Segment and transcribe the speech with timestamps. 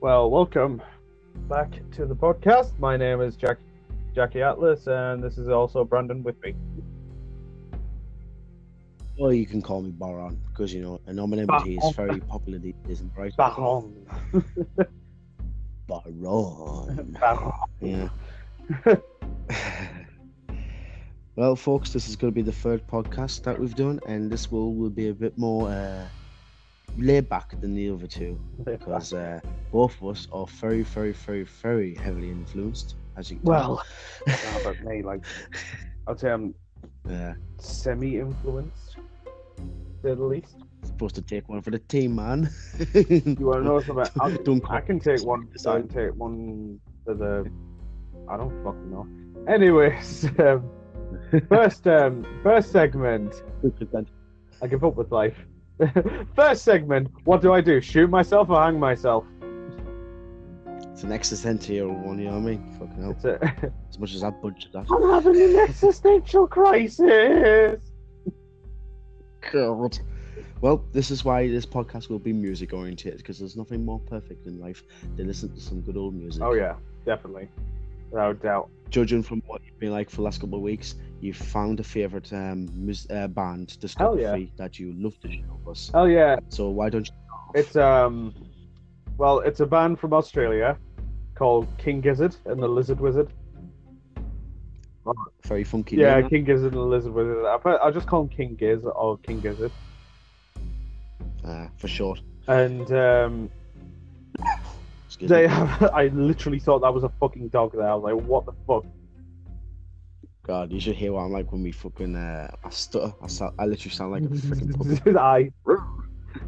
[0.00, 0.80] Well, welcome
[1.46, 2.72] back to the podcast.
[2.78, 3.58] My name is Jack
[4.14, 6.54] Jackie Atlas, and this is also Brandon with me.
[9.18, 13.02] Well, you can call me Baron because you know anonymity is very popular these days
[13.02, 13.34] in Brighton.
[13.36, 14.06] Baron.
[15.86, 17.16] Baron.
[17.20, 17.52] Baron.
[17.82, 18.08] Yeah.
[21.36, 24.50] well, folks, this is going to be the third podcast that we've done, and this
[24.50, 26.06] will will be a bit more uh,
[26.98, 29.40] laid back than the other two because uh,
[29.72, 33.82] both of us are very, very, very, very heavily influenced, as you can Well,
[34.60, 35.02] about me.
[35.02, 35.24] Like,
[36.06, 36.54] I'd say I'm.
[37.08, 37.34] Yeah.
[37.58, 38.96] semi-influenced,
[40.02, 40.56] the least.
[40.84, 42.50] supposed to take one for the team, man.
[42.94, 44.06] You want to know something?
[44.20, 45.48] I'll, Don't I can take one.
[45.66, 47.50] I can take one for the.
[48.28, 49.06] I don't fucking know.
[49.52, 50.70] Anyways, um,
[51.48, 53.42] first um, first segment.
[54.62, 55.36] I give up with life.
[56.36, 57.08] First segment.
[57.24, 57.80] What do I do?
[57.80, 59.24] Shoot myself or hang myself?
[60.92, 62.76] It's an existential one, you know what I mean?
[62.78, 63.12] Fucking hell.
[63.12, 64.86] It's a, As much as I budget that.
[64.90, 67.80] I'm having an existential crisis.
[69.50, 69.98] God.
[70.60, 74.46] Well, this is why this podcast will be music oriented because there's nothing more perfect
[74.46, 74.84] in life
[75.16, 76.42] than listen to some good old music.
[76.42, 76.74] Oh yeah,
[77.06, 77.48] definitely,
[78.10, 78.68] without doubt.
[78.90, 81.84] Judging from what you've been like for the last couple of weeks, you've found a
[81.84, 84.36] favorite um, mus- uh, band Hell yeah.
[84.56, 85.90] that you love to show us.
[85.94, 87.14] Oh yeah, So why don't you?
[87.54, 88.34] it's um,
[89.18, 90.76] well, it's a band from Australia
[91.34, 93.28] called King Gizzard and the Lizard Wizard.
[95.44, 95.96] very funky.
[95.96, 97.44] Yeah, King Gizzard and the Lizard Wizard.
[97.46, 99.72] I put- I'll just call him King Giz or King Gizzard.
[101.44, 102.20] uh, for short.
[102.48, 103.50] And um,
[105.20, 107.72] they have, I literally thought that was a fucking dog.
[107.72, 108.84] There, I was like, what the fuck?
[110.50, 112.16] God, you should hear what I'm like when we fucking.
[112.16, 113.12] Uh, I stutter.
[113.22, 115.16] I, sound, I literally sound like a freaking.
[115.36, 115.52] I.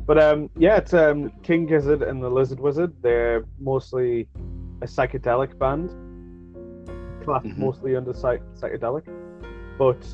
[0.08, 2.92] But um, yeah, it's um, King Gizzard and the Lizard Wizard.
[3.01, 4.27] They're mostly
[4.80, 5.91] a psychedelic band,
[7.23, 7.58] classed Mhm.
[7.58, 9.05] mostly under psych- psychedelic.
[9.79, 10.05] But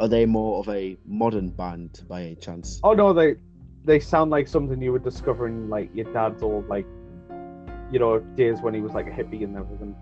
[0.00, 2.80] Are they more of a modern band by any chance?
[2.82, 3.36] oh no, they
[3.84, 6.86] they sound like something you would discover in like your dad's old like,
[7.92, 9.94] you know, days when he was like a hippie and everything.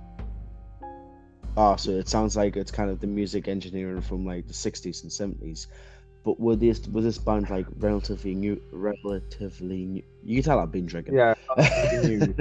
[1.56, 5.02] Oh, so it sounds like it's kind of the music engineering from like the '60s
[5.02, 5.66] and '70s.
[6.24, 8.60] But were this was this band like relatively new?
[8.72, 10.02] Relatively new.
[10.24, 11.14] You can tell I've been drinking.
[11.14, 11.34] Yeah,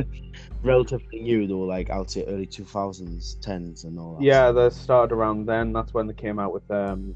[0.64, 4.24] relatively new though, like I'd say early 2000s, 10s, and all that.
[4.24, 5.74] yeah, they started around then.
[5.74, 7.16] That's when they came out with um,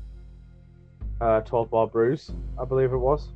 [1.21, 3.29] uh, Twelve Bar Bruise, I believe it was.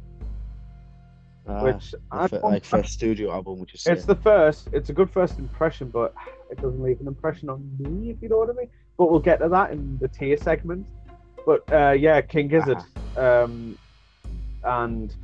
[1.48, 1.96] Ah, which
[2.30, 4.70] the like first studio album, which is It's the first.
[4.74, 6.14] It's a good first impression, but
[6.52, 8.70] it doesn't leave an impression on me, if you know what I mean.
[8.98, 10.88] But we'll get to that in the tier segment.
[11.46, 12.78] But uh, yeah, King Gizzard.
[13.18, 13.78] Um,
[14.64, 15.16] and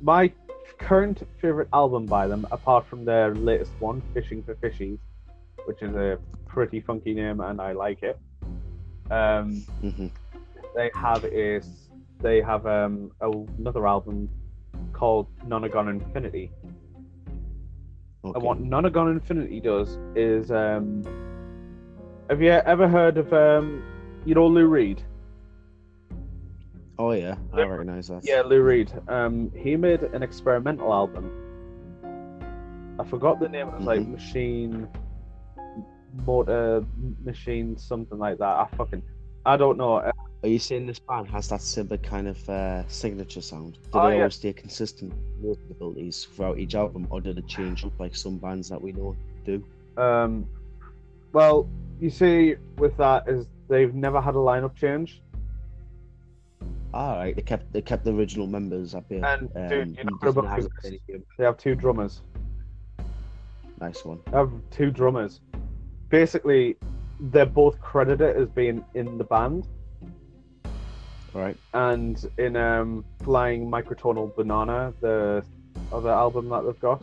[0.00, 0.32] my
[0.78, 4.98] current favorite album by them, apart from their latest one, Fishing for Fishies,
[5.66, 8.18] which is a pretty funky name and I like it.
[9.10, 10.06] Um, hmm
[10.74, 13.10] they have is they have um,
[13.58, 14.28] another album
[15.02, 16.52] called Nonagon Infinity.
[18.24, 18.34] Okay.
[18.36, 21.02] And what Nonagon Infinity does is, um,
[22.30, 23.82] have you ever heard of, um,
[24.24, 25.02] you know, Lou Reed?
[27.00, 28.20] Oh yeah, I recognize that.
[28.22, 28.92] Yeah, Lou Reed.
[29.08, 31.32] Um, he made an experimental album.
[33.00, 33.66] I forgot the name.
[33.70, 34.12] It was like Mhm.
[34.12, 34.88] Machine,
[36.24, 36.84] Motor
[37.24, 38.54] Machine, something like that.
[38.60, 39.02] I fucking,
[39.44, 39.96] I don't know.
[39.96, 40.12] Uh,
[40.44, 43.74] Are you saying this band has that similar kind of uh, signature sound?
[43.92, 44.20] Do Oh, they yeah.
[44.22, 48.14] always stay consistent with the abilities throughout each album, or did it change up like
[48.14, 49.64] some bands that we know do?
[49.96, 50.46] Um,
[51.32, 51.68] well,
[52.00, 55.20] you see, with that is they've never had a lineup change.
[56.94, 59.24] All right, they kept they kept the original members up here.
[59.24, 60.92] And, dude, um, you know doesn't about have this?
[61.38, 62.20] They have two drummers.
[63.80, 64.20] nice one.
[64.30, 65.40] They have two drummers.
[66.10, 66.76] Basically,
[67.30, 69.68] they're both credited as being in the band,
[71.32, 71.56] Right.
[71.72, 75.44] and in um, Flying Microtonal Banana, the
[75.92, 77.02] other album that they've got.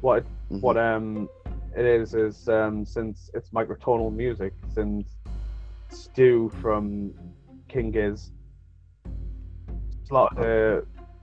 [0.00, 0.60] What it, Mhm.
[0.62, 1.28] what um
[1.76, 5.16] it is is um since it's microtonal music, since
[5.90, 7.12] Stu from
[7.68, 8.32] King is
[10.04, 10.80] slotted uh,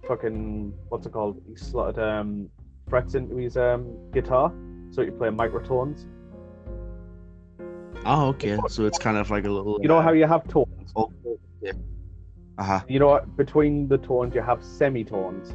[0.07, 1.41] fucking what's it called?
[1.47, 2.49] He slotted um
[2.87, 4.53] frets into his um guitar,
[4.91, 6.05] so you play microtones.
[8.05, 8.57] Oh, okay.
[8.69, 9.79] So it's kind of like a little.
[9.81, 10.93] You know how you have tones.
[11.61, 11.73] Yeah.
[12.57, 12.81] Uh huh.
[12.87, 13.35] You know what?
[13.37, 15.53] Between the tones, you have semitones.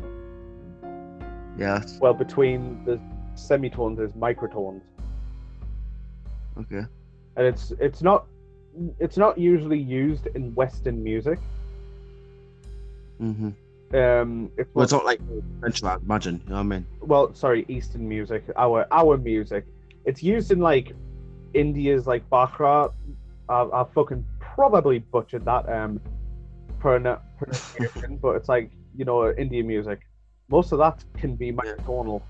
[1.59, 1.99] Yes.
[2.01, 3.01] Well, between the
[3.35, 4.83] semitones there's microtones.
[6.59, 6.85] Okay.
[7.37, 8.27] and it's it's not
[9.01, 11.39] it's not usually used in Western music.
[13.21, 13.51] Mm-hmm.
[13.97, 15.21] Um, it's Well, it's not like
[15.63, 16.41] Central, I imagine.
[16.45, 16.87] You know what I mean?
[17.01, 19.65] well, sorry, Eastern music, our our music.
[20.05, 20.95] It's used in like
[21.55, 22.93] India's like Bhangra.
[23.49, 26.01] I, I fucking probably butchered that um
[26.81, 30.01] pronunciation, but it's like you know Indian music.
[30.49, 32.23] Most of that can be microtonal.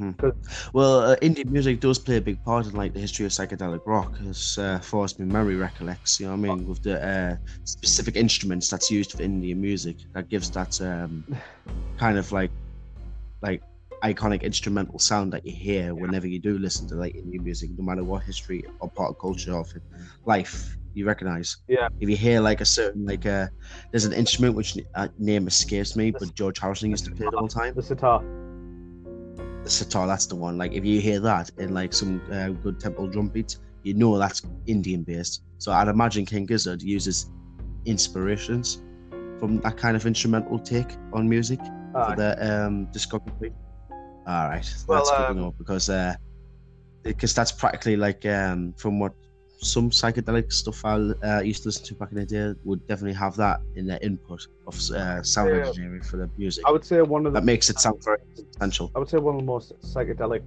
[0.00, 0.34] Mhm.
[0.72, 3.80] Well, uh, Indian music does play a big part in like the history of psychedelic
[3.86, 6.20] rock, as uh, far as my memory recollects.
[6.20, 6.66] You know what I mean?
[6.66, 11.24] With the uh, specific instruments that's used for Indian music, that gives that um,
[11.98, 12.50] kind of like
[13.42, 13.62] like
[14.02, 17.84] iconic instrumental sound that you hear whenever you do listen to like Indian music, no
[17.84, 19.72] matter what history or part of culture of
[20.24, 21.58] life you recognize.
[21.68, 21.88] Yeah.
[22.00, 23.48] If you hear like a certain like uh,
[23.90, 27.34] there's an instrument which uh, name escapes me, but George Harrison used to play it
[27.34, 28.22] all the time The sitar.
[29.62, 30.58] the sitar, that's the one.
[30.58, 34.18] Like if you hear that in like some uh, good tempo drum beats, you know
[34.18, 35.42] that's Indian based.
[35.58, 37.30] So I'd imagine King Gizzard uses
[37.84, 38.82] inspirations
[39.38, 41.60] from that kind of instrumental take on music
[41.94, 42.10] Aye.
[42.10, 43.52] for their um, discography.
[44.30, 46.14] All right, Well, that's good um, to know because uh,
[47.02, 49.12] because that's practically like um, from what
[49.60, 53.14] some psychedelic stuff I uh, used to listen to back in the day would definitely
[53.14, 55.66] have that in their input of uh, sound Yeah.
[55.66, 56.62] engineering for the music.
[56.64, 58.92] I would say one of the That makes it sound very substantial.
[58.94, 60.44] I would say one of the most psychedelic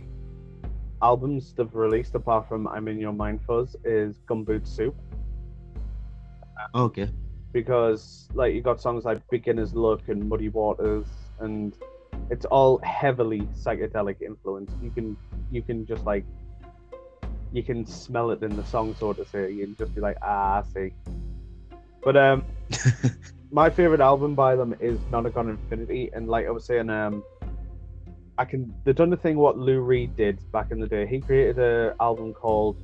[1.02, 4.96] albums they've released, apart from "I'm in Your Mind" Fuzz, is Gumboot Soup.
[6.74, 7.10] Okay.
[7.52, 11.08] because like you got songs like Beginner's Luck and Muddy Waters
[11.40, 11.76] and
[12.30, 14.72] it's all heavily psychedelic influence.
[14.82, 15.18] You can
[15.52, 16.26] you can just like
[17.52, 19.52] you can smell it in the song so to say.
[19.52, 20.94] You can just be like, ah I see.
[22.04, 22.44] But um
[23.52, 27.24] my favorite album by them is Nonagon Infinity and like I was saying, um
[28.38, 31.06] I can they've done the thing what Lou Reed did back in the day.
[31.06, 32.78] He created an album called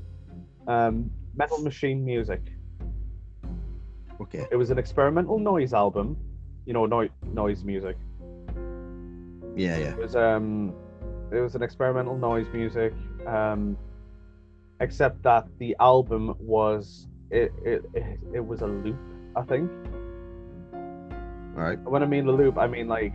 [0.68, 2.42] um Metal Machine Music
[4.22, 4.46] Okay.
[4.52, 6.18] it was an experimental noise album,
[6.66, 7.96] you know, no- noise music.
[9.60, 9.92] Yeah, yeah.
[9.92, 10.74] It was um,
[11.32, 12.94] it was an experimental noise music,
[13.28, 13.78] um,
[14.80, 18.98] except that the album was it it, it, it was a loop,
[19.36, 19.70] I think.
[20.74, 21.80] All right.
[21.82, 23.14] When I mean the loop, I mean like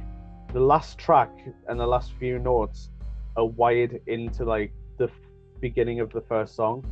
[0.53, 1.31] the last track
[1.67, 2.91] and the last few notes
[3.37, 5.09] are wired into like the
[5.61, 6.85] beginning of the first song.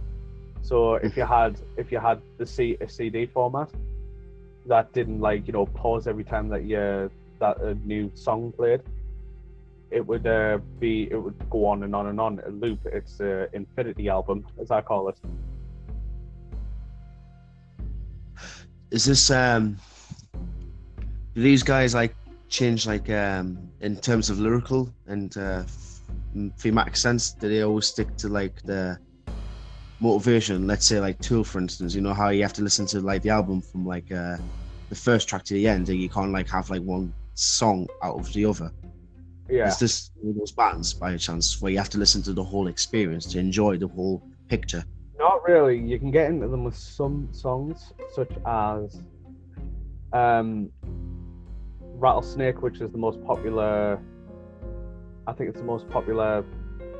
[0.62, 3.70] So if you had if you had the C a CD format,
[4.64, 8.80] that didn't like you know pause every time that you that a new song played.
[9.92, 12.80] It would uh, be it would go on and on and on a loop.
[12.86, 15.18] It's a infinity album, as I call it.
[18.90, 19.76] Is this um?
[21.34, 22.14] Do these guys like
[22.48, 25.64] change like um in terms of lyrical and uh,
[26.58, 27.32] thematic sense?
[27.32, 28.98] Do they always stick to like the
[30.00, 30.66] motivation?
[30.66, 31.94] Let's say like Tool, for instance.
[31.94, 34.38] You know how you have to listen to like the album from like uh
[34.88, 38.18] the first track to the end, and you can't like have like one song out
[38.18, 38.70] of the other.
[39.52, 42.22] Yeah, Is this one of those bands by a chance where you have to listen
[42.22, 44.82] to the whole experience to enjoy the whole picture?
[45.18, 45.78] Not really.
[45.78, 49.02] You can get into them with some songs, such as
[50.14, 50.70] um,
[51.80, 54.00] Rattlesnake, which is the most popular.
[55.26, 56.46] I think it's the most popular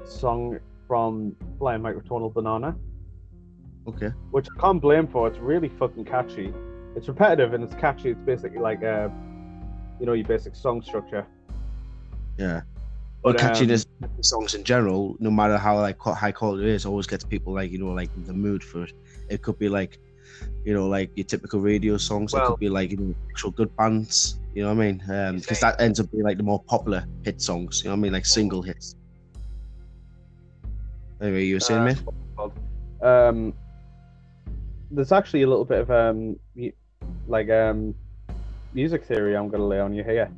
[0.05, 2.77] song from Flying Microtonal Banana,
[3.89, 4.11] Okay.
[4.31, 5.27] which I can't blame for.
[5.27, 6.53] It's really fucking catchy.
[6.97, 8.11] It's repetitive and it's catchy.
[8.11, 9.11] It's basically like a,
[9.99, 11.27] you know, your basic song structure.
[12.39, 12.63] Yeah.
[13.23, 13.87] Well, But, um, catchiness
[14.21, 17.71] songs in general, no matter how like high quality it is, always gets people like
[17.71, 18.93] you know like the mood for it.
[19.31, 19.99] It could be like,
[20.65, 22.35] you know, like your typical radio songs.
[22.35, 24.41] it could be like you know actual good bands.
[24.55, 25.39] You know what I mean?
[25.39, 27.83] Because that ends up being like the more popular hit songs.
[27.83, 28.13] You know what I mean?
[28.13, 28.95] Like single hits.
[31.21, 32.03] Anyway, you were saying, Uh, mate?
[32.05, 32.53] what's it called?
[33.01, 33.55] Um,
[34.91, 36.37] there's actually a little bit of um,
[37.29, 37.95] like um,
[38.75, 40.31] music theory I'm going to lay on you here.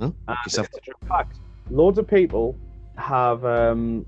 [0.00, 0.10] Huh?
[0.28, 0.68] And Yourself.
[0.68, 1.38] it's a true fact.
[1.70, 2.56] Loads of people
[2.96, 4.04] have um,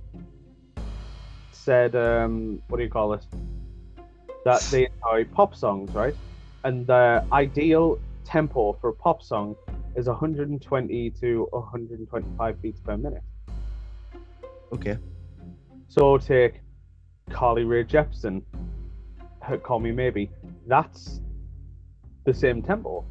[1.53, 3.25] said, um, what do you call it?
[4.45, 6.15] That they enjoy pop songs, right?
[6.65, 9.57] And the ideal tempo for a pop song
[9.97, 13.23] is 120 to 125 beats per minute.
[14.73, 14.99] Okay.
[15.89, 16.61] So take
[17.31, 18.43] Carly Rae Jepsen,
[19.41, 20.31] her Call Me Maybe.
[20.67, 21.21] That's
[22.25, 23.05] the same tempo.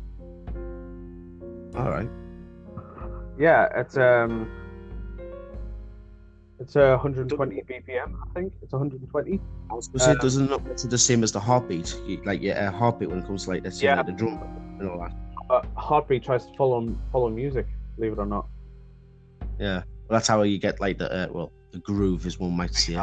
[1.76, 2.10] All right.
[3.38, 4.48] Yeah, it's um,
[6.60, 8.16] it's uh, 120 BPM.
[8.22, 9.40] I think it's 120.
[9.70, 11.96] I was gonna say, Uh, doesn't it look it's the same as the heartbeat?
[12.26, 13.98] Like yeah, heartbeat when it comes to like let's say Yeah.
[13.98, 14.40] like the drum
[14.80, 15.14] and all that.
[15.50, 17.68] Uh, Heartbeat tries to follow follow music.
[17.98, 18.48] Believe it or not.
[19.60, 19.84] Yeah.
[20.08, 23.00] Well, that's how you get like the uh, well the groove, as one might say.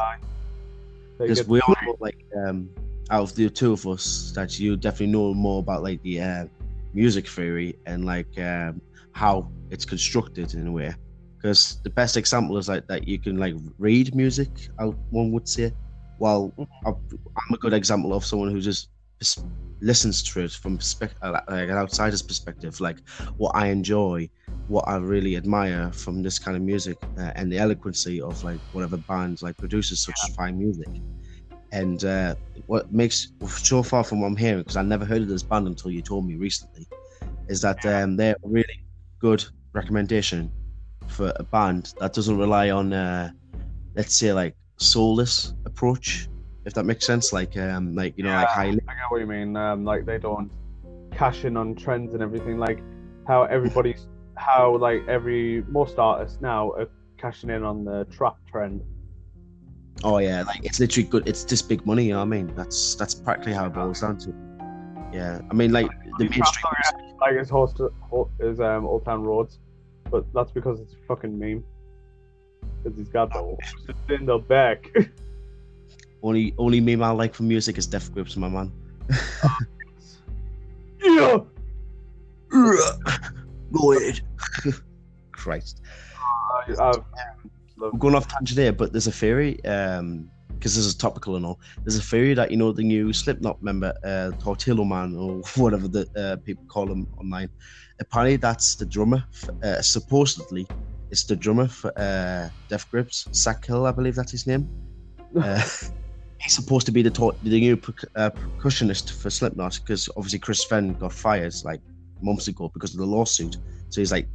[1.18, 2.70] Because we all know, like um
[3.10, 6.46] out of the two of us that you definitely know more about like the uh,
[6.94, 8.80] music theory and like um,
[9.12, 10.94] how it's constructed in a way.
[11.36, 14.50] Because the best example is like that you can like read music,
[15.10, 15.72] one would say.
[16.18, 16.86] Well, mm-hmm.
[16.86, 18.90] I'm a good example of someone who just
[19.80, 20.78] listens to it from
[21.22, 22.98] uh, like an outsider's perspective, like
[23.38, 24.28] what I enjoy,
[24.68, 28.60] what I really admire from this kind of music, uh, and the eloquency of like
[28.72, 30.88] whatever band like produces such fine music.
[31.72, 32.34] And uh,
[32.66, 35.66] what makes so far from what I'm hearing, because I never heard of this band
[35.66, 36.86] until you told me recently,
[37.48, 38.84] is that um, they're really
[39.20, 40.50] good recommendation
[41.06, 43.30] for a band that doesn't rely on, uh,
[43.94, 46.28] let's say, like soulless approach
[46.64, 47.32] if that makes sense.
[47.32, 48.80] Like, um, like you know, yeah, like highly.
[48.88, 49.56] I get what you mean.
[49.56, 50.50] Um, like they don't
[51.12, 52.58] cash in on trends and everything.
[52.58, 52.82] Like
[53.26, 58.82] how everybody's, how like every most artists now are cashing in on the trap trend.
[60.02, 61.28] Oh yeah, like it's literally good.
[61.28, 62.04] It's just big money.
[62.04, 62.54] You know what I mean?
[62.56, 64.34] That's that's practically how it boils down to.
[65.12, 67.14] Yeah, I mean, like the mainstream.
[67.20, 67.80] Like his host
[68.38, 69.58] is um Old Town Roads,
[70.10, 71.64] but that's because it's a fucking meme.
[72.82, 73.56] Because he's got the
[74.14, 74.90] in the back.
[76.22, 78.70] Only only meme I like for music is Death Grips, my man.
[81.02, 81.38] yeah.
[83.72, 84.20] Go ahead.
[85.32, 85.80] Christ.
[86.78, 86.98] Uh,
[87.82, 91.46] I'm going off tangent here, but there's a theory, um, because this is topical and
[91.46, 91.58] all.
[91.82, 95.88] There's a theory that you know the new Slipknot member, uh, Tortilla Man or whatever
[95.88, 97.48] the uh, people call him online.
[97.98, 99.24] Apparently, that's the drummer.
[99.32, 100.66] For, uh, supposedly,
[101.10, 104.68] it's the drummer for uh, Death Grips, Zach Hill, I believe that's his name.
[105.40, 105.62] Uh,
[106.40, 107.10] he's supposed to be the,
[107.44, 107.74] the new
[108.16, 111.80] uh, percussionist for Slipknot because obviously Chris Fehn got fired like
[112.20, 113.56] months ago because of the lawsuit.
[113.90, 114.26] So he's like,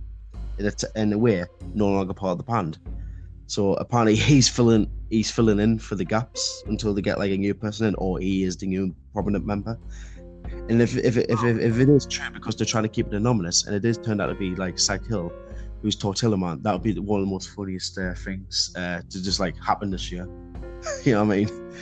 [0.57, 2.77] in a, t- in a way, no longer part of the band.
[3.47, 7.37] So apparently he's filling he's filling in for the gaps until they get like a
[7.37, 9.77] new person in, or he is the new prominent member.
[10.69, 13.13] And if if if, if, if it is true because they're trying to keep it
[13.13, 15.31] anonymous, and it is turned out to be like Zach Hill,
[15.81, 19.23] who's Tortilla Man, that would be one of the most funniest uh, things uh, to
[19.23, 20.27] just like happen this year.
[21.03, 21.73] you know what I mean?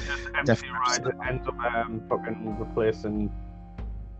[0.46, 0.77] Definitely.
[0.88, 3.32] Ride ends up um, fucking replacing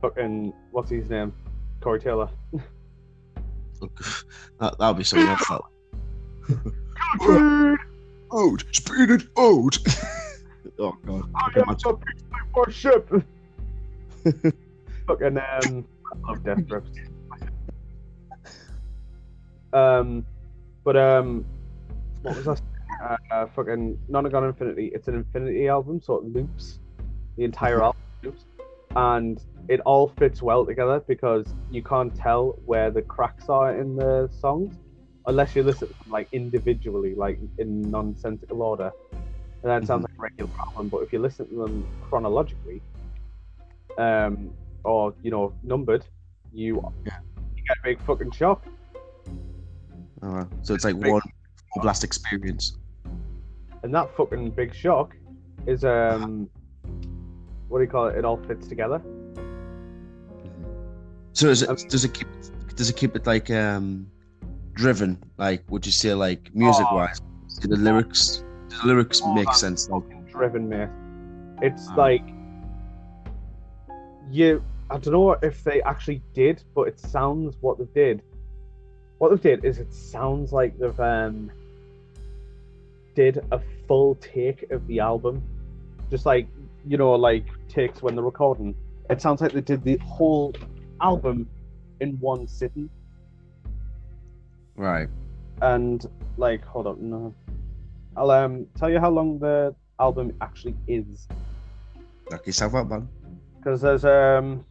[0.02, 1.34] fucking what's his name,
[1.82, 2.30] Corey Taylor.
[4.60, 5.62] that that'll be something else.
[7.20, 7.78] That.
[8.34, 9.78] out, speed it out.
[10.80, 11.30] oh god.
[11.36, 12.08] I am the
[12.54, 13.10] for ship.
[15.08, 16.90] fucking um, I love Death Grips.
[19.74, 20.26] Um,
[20.84, 21.46] but um,
[22.22, 22.62] what was that?
[23.04, 24.92] uh, uh, fucking Nonagon Infinity.
[24.94, 26.80] It's an Infinity album, so it loops
[27.38, 28.46] the entire album loops,
[28.96, 33.96] and it all fits well together because you can't tell where the cracks are in
[33.96, 34.76] the songs
[35.26, 38.92] unless you listen to them like individually, like in nonsensical order.
[39.12, 40.22] And that sounds mm-hmm.
[40.22, 42.82] like a regular album, but if you listen to them chronologically,
[43.98, 44.52] um,
[44.84, 46.06] or you know, numbered,
[46.52, 47.20] you, yeah.
[47.56, 48.66] you get a big fucking shock.
[50.22, 51.22] Oh, so it's like one
[51.82, 52.78] blast experience
[53.84, 55.16] and that fucking big shock
[55.68, 56.50] is um,
[57.68, 58.18] what do you call it?
[58.18, 59.02] It all fits together.
[61.34, 62.28] So does it um, does it keep
[62.76, 64.08] does it keep it like um
[64.74, 65.22] driven?
[65.38, 67.22] Like would you say like music wise?
[67.22, 69.90] Oh, do the lyrics do the lyrics oh, make sense?
[69.90, 70.90] Like driven, mate.
[71.62, 71.96] It's oh.
[71.96, 72.24] like
[74.30, 74.64] you.
[74.90, 78.22] I don't know if they actually did, but it sounds what they did.
[79.18, 81.52] What they did is it sounds like they've um
[83.16, 85.42] did a full take of the album,
[86.10, 86.48] just like
[86.86, 88.76] you know, like takes when they're recording.
[89.10, 90.54] It sounds like they did the whole
[91.02, 91.48] album
[92.00, 92.90] in one sitting.
[94.76, 95.08] Right.
[95.62, 96.06] And
[96.38, 97.34] like, hold on, no.
[98.16, 101.28] I'll um tell you how long the album actually is.
[102.30, 103.08] Knock yourself up, man.
[103.58, 104.66] Because there's um,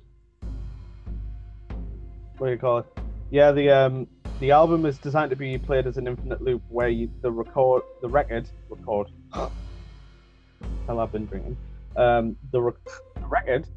[2.39, 2.87] what do you call it?
[3.31, 4.07] Yeah, the um
[4.41, 7.83] the album is designed to be played as an infinite loop where you, the record,
[8.01, 9.09] the record, record.
[9.33, 11.57] Hell, I've been drinking.
[11.97, 12.75] Um, the,
[13.15, 13.69] the record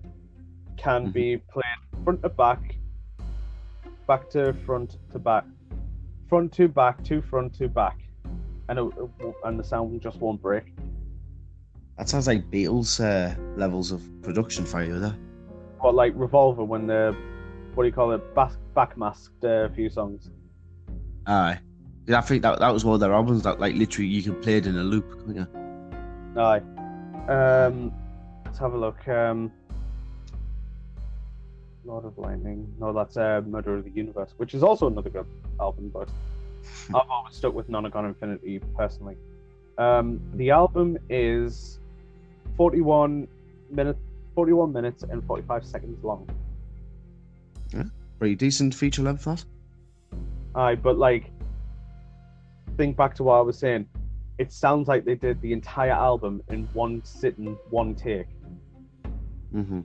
[0.75, 1.11] can mm-hmm.
[1.11, 1.65] be played
[2.03, 2.77] front to back,
[4.07, 5.45] back to front to back,
[6.27, 7.99] front to back two front to back,
[8.69, 8.85] and it,
[9.43, 10.73] and the sound just won't break.
[11.97, 15.15] That sounds like Beatles uh, levels of production for you, there.
[15.79, 17.15] What like Revolver when the
[17.73, 20.31] what do you call it back backmasked uh, a few songs.
[21.27, 21.59] Aye.
[22.13, 24.57] I think that that was one of their albums that like literally you can play
[24.57, 26.41] it in a loop, couldn't you?
[26.41, 26.61] Aye.
[27.29, 27.91] Um,
[28.45, 29.07] let's have a look.
[29.07, 29.51] Um,
[31.83, 32.73] Lord of Lightning.
[32.79, 35.25] No, that's uh, Murder of the Universe, which is also another good
[35.59, 36.09] album, but
[36.89, 39.17] I've always stuck with Nonagon Infinity personally.
[39.77, 41.79] Um, the album is
[42.57, 43.27] 41
[43.69, 43.99] minutes,
[44.35, 46.27] 41 minutes and 45 seconds long.
[47.73, 47.83] Yeah,
[48.19, 49.43] Pretty decent feature length, that.
[50.55, 51.31] Aye, but like,
[52.77, 53.87] think back to what I was saying.
[54.37, 58.27] It sounds like they did the entire album in one sitting, one take.
[59.53, 59.81] Mm-hmm.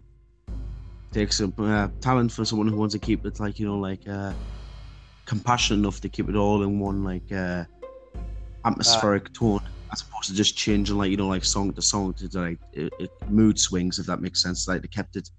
[1.12, 4.08] Takes some uh, talent for someone who wants to keep it like you know, like
[4.08, 4.32] uh,
[5.30, 7.62] compassionate enough to keep it all in one like uh,
[8.64, 9.60] atmospheric tone,
[9.92, 12.92] as opposed to just changing like you know, like song to song to like it,
[12.98, 14.66] it, mood swings, if that makes sense.
[14.66, 15.30] Like they kept it,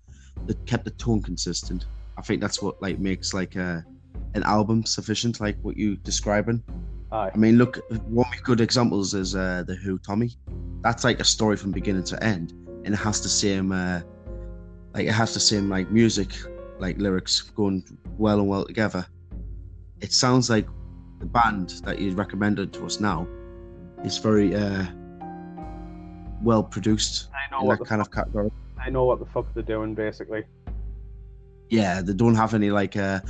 [0.46, 1.88] they kept the tone consistent.
[2.18, 3.86] I think that's what like makes like a
[4.34, 6.64] an album sufficient, like what you describing.
[7.12, 7.32] Aye.
[7.34, 10.32] I mean, look, one of good examples is uh, the Who Tommy.
[10.84, 12.54] That's like a story from beginning to end,
[12.86, 14.00] and it has the same, uh,
[14.94, 16.30] like it has the same like music,
[16.80, 17.84] like lyrics going
[18.18, 19.06] well and well together.
[20.02, 20.68] It sounds like
[21.20, 23.28] the band that you recommended to us now
[24.04, 24.86] is very uh,
[26.42, 28.52] well produced I know in what that kind fuck, of category.
[28.84, 30.44] I know what the fuck they're doing basically.
[31.70, 33.22] yeah, they don't have any like uh,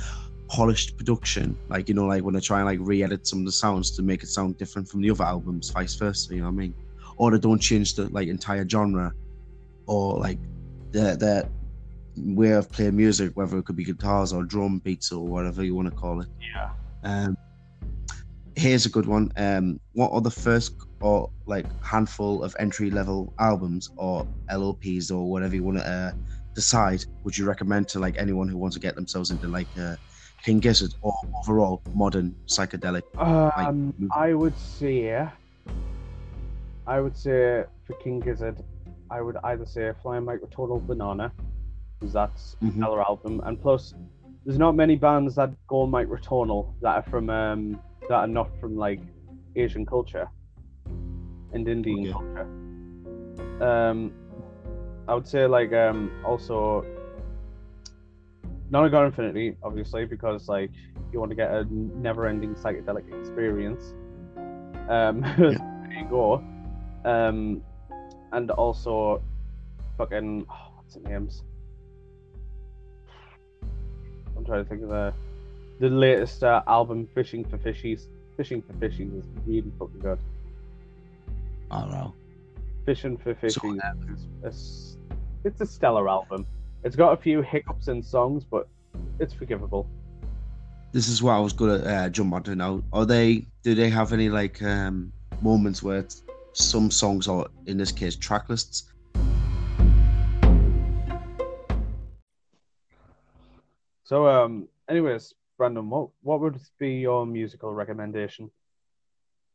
[0.48, 1.56] polished production.
[1.68, 4.02] Like you know, like when they try and like re-edit some of the sounds to
[4.02, 6.34] make it sound different from the other albums, vice versa.
[6.34, 6.74] You know what I mean?
[7.18, 9.12] Or they don't change the like entire genre,
[9.86, 10.38] or like
[10.90, 11.48] the the
[12.16, 15.74] way of playing music, whether it could be guitars or drum beats or whatever you
[15.74, 16.28] want to call it.
[16.40, 16.70] Yeah.
[17.04, 17.36] Um,
[18.56, 19.32] here's a good one.
[19.36, 25.28] Um, what are the first or like handful of entry level albums or LOPs or
[25.28, 26.12] whatever you want to uh,
[26.54, 29.96] decide would you recommend to like anyone who wants to get themselves into like uh,
[30.44, 33.02] King Gizzard or overall modern psychedelic?
[33.16, 35.28] Um, I would say,
[36.86, 38.62] I would say for King Gizzard,
[39.10, 41.32] I would either say Flying Microtonal Banana,
[42.02, 42.76] because that's Mhm.
[42.76, 43.94] another album, and plus,
[44.44, 48.76] there's not many bands that go microtonal that are from um that are not from
[48.76, 49.00] like
[49.54, 50.28] Asian culture
[51.52, 52.12] and Indian Okay.
[52.12, 52.48] culture.
[53.62, 54.12] Um,
[55.06, 56.84] I would say like um also.
[58.72, 60.70] God Infinity, obviously, because like
[61.12, 63.94] you want to get a never-ending psychedelic experience.
[64.88, 65.52] Um, there
[65.98, 66.42] you go.
[67.04, 67.62] Um,
[68.32, 69.22] and also,
[69.98, 71.42] fucking oh, what's the names?
[74.36, 75.12] I'm trying to think of the
[75.80, 78.06] the latest uh, album, Fishing for Fishies.
[78.36, 80.18] Fishing for Fishies is really fucking good.
[81.70, 82.14] I don't know.
[82.86, 83.80] Fishing for Fishies
[84.12, 84.96] is a s
[85.44, 86.46] it's a stellar album.
[86.84, 88.68] It's got a few hiccups in songs, but
[89.18, 89.86] it's forgivable.
[90.92, 92.82] This is what I was gonna uh, jump onto now.
[92.92, 93.46] Are they?
[93.62, 96.22] Do they have any like um, moments where it's-
[96.54, 98.91] some songs are, in this case, track lists?
[104.04, 108.50] So, um, anyways, Brandon, what what would be your musical recommendation?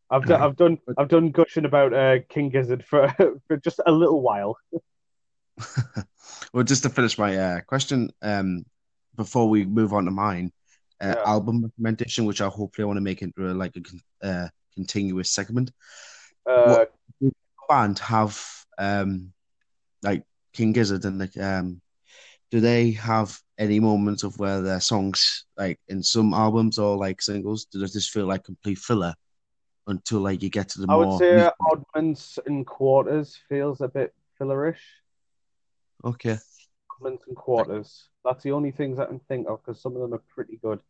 [0.10, 3.14] I've done, Uh, I've done, I've done gushing about uh, King Gizzard for
[3.48, 4.58] for just a little while.
[6.54, 8.64] well, just to finish my uh, question, um,
[9.16, 10.52] before we move on to mine,
[11.02, 11.24] uh, Yeah.
[11.26, 15.32] album recommendation, which I hopefully want to make into a, like a con- uh, continuous
[15.32, 15.72] segment.
[16.46, 16.86] Uh,
[17.68, 18.40] Band have
[18.78, 19.34] um,
[20.04, 21.82] like King Gizzard and the um,
[22.52, 27.22] do they have any moments of where their songs, like in some albums or like
[27.22, 29.14] singles, do they just feel like complete filler
[29.88, 34.14] until like you get to the I would say Oddments and Quarters feels a bit
[34.40, 34.80] fillerish.
[36.04, 36.38] okay.
[37.02, 38.10] Oddments and Quarters.
[38.24, 40.82] That's the only things I can think of because some of them are pretty good.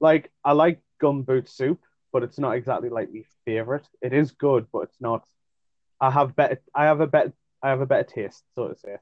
[0.00, 1.80] Like I like Gumboot Soup,
[2.12, 3.86] but it's not exactly like my favorite.
[4.02, 5.24] It is good, but it's not.
[6.00, 6.60] I have better.
[6.74, 7.32] I have a better.
[7.62, 8.96] I have a better taste, so to say.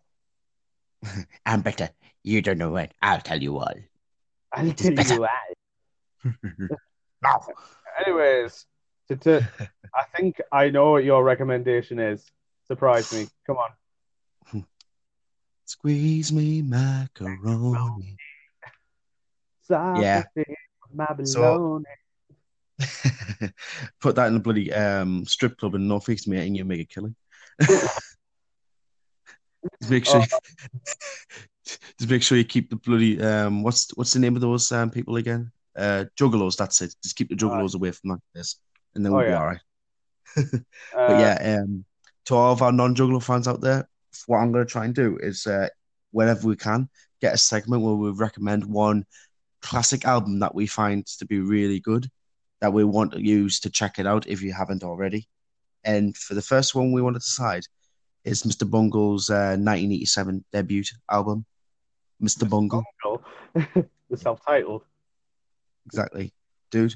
[1.47, 1.91] I'm better.
[2.23, 2.93] You don't know what.
[3.03, 3.75] I'll tell you all.
[4.53, 5.31] I'll It tell you what.
[7.23, 7.41] now.
[8.05, 8.67] Anyways,
[9.09, 9.49] to, to,
[9.95, 12.25] I think I know what your recommendation is.
[12.67, 13.29] Surprise me.
[13.47, 14.65] Come on.
[15.67, 18.17] Squeeze me macaroni.
[19.69, 20.25] Yeah.
[20.93, 21.83] My So-
[24.01, 26.85] Put that in a bloody um, strip club in Northeast, mate, and you make a
[26.85, 27.15] killing.
[29.81, 30.23] Just make sure,
[31.65, 34.91] just make sure you keep the bloody um, what's what's the name of those um,
[34.91, 35.51] people again?
[35.77, 36.57] Uh, juggalos.
[36.57, 36.95] That's it.
[37.03, 38.57] Just keep the juggalos away from that place,
[38.95, 39.39] and then Oh, we'll be yeah.
[39.41, 39.61] all right.
[40.97, 41.85] Uh, But yeah, um,
[42.27, 43.89] to all of our non-juggalo fans out there,
[44.27, 45.69] what I'm going to try and do is, uh,
[46.13, 46.89] whenever we can,
[47.21, 49.05] get a segment where we recommend one
[49.63, 52.09] classic album that we find to be really good,
[52.61, 55.29] that we want to use to check it out if you haven't already.
[55.85, 57.65] And for the first one we want to decide
[58.25, 58.69] is Mr.
[58.69, 61.45] Bungle's uh, 1987 debut album,
[62.23, 62.49] Mr.
[62.49, 62.85] Bungle.
[63.55, 64.83] the self-titled.
[65.87, 66.33] Exactly,
[66.71, 66.95] dude.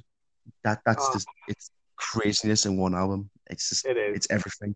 [0.65, 1.13] That that's Oh.
[1.13, 3.31] just it's craziness in one album.
[3.51, 4.17] It's just It is.
[4.17, 4.75] It's everything.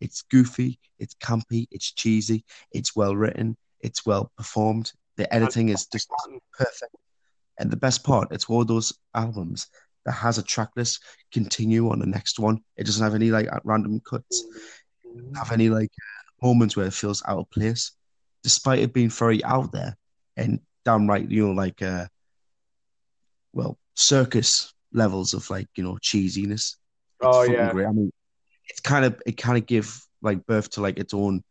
[0.00, 5.86] It's goofy, it's campy, it's cheesy, it's well written, it's well performed, The editing is
[5.86, 6.10] just
[6.52, 6.96] perfect.
[7.58, 9.68] And the best part, it's one of those albums
[10.04, 10.98] that has a track list
[11.32, 12.58] continue on the next one.
[12.76, 14.42] It doesn't have any like random cuts,
[15.36, 15.90] have any like
[16.42, 17.92] moments where it feels out of place,
[18.42, 19.96] despite it being very out there
[20.36, 22.06] and downright, you know, like uh,
[23.52, 26.52] well, circus levels of like you know cheesiness.
[26.52, 26.76] It's
[27.22, 27.70] Oh, yeah.
[27.72, 27.86] great.
[27.86, 28.12] I mean,
[28.68, 31.42] it's kind of it kind of give like birth to like its own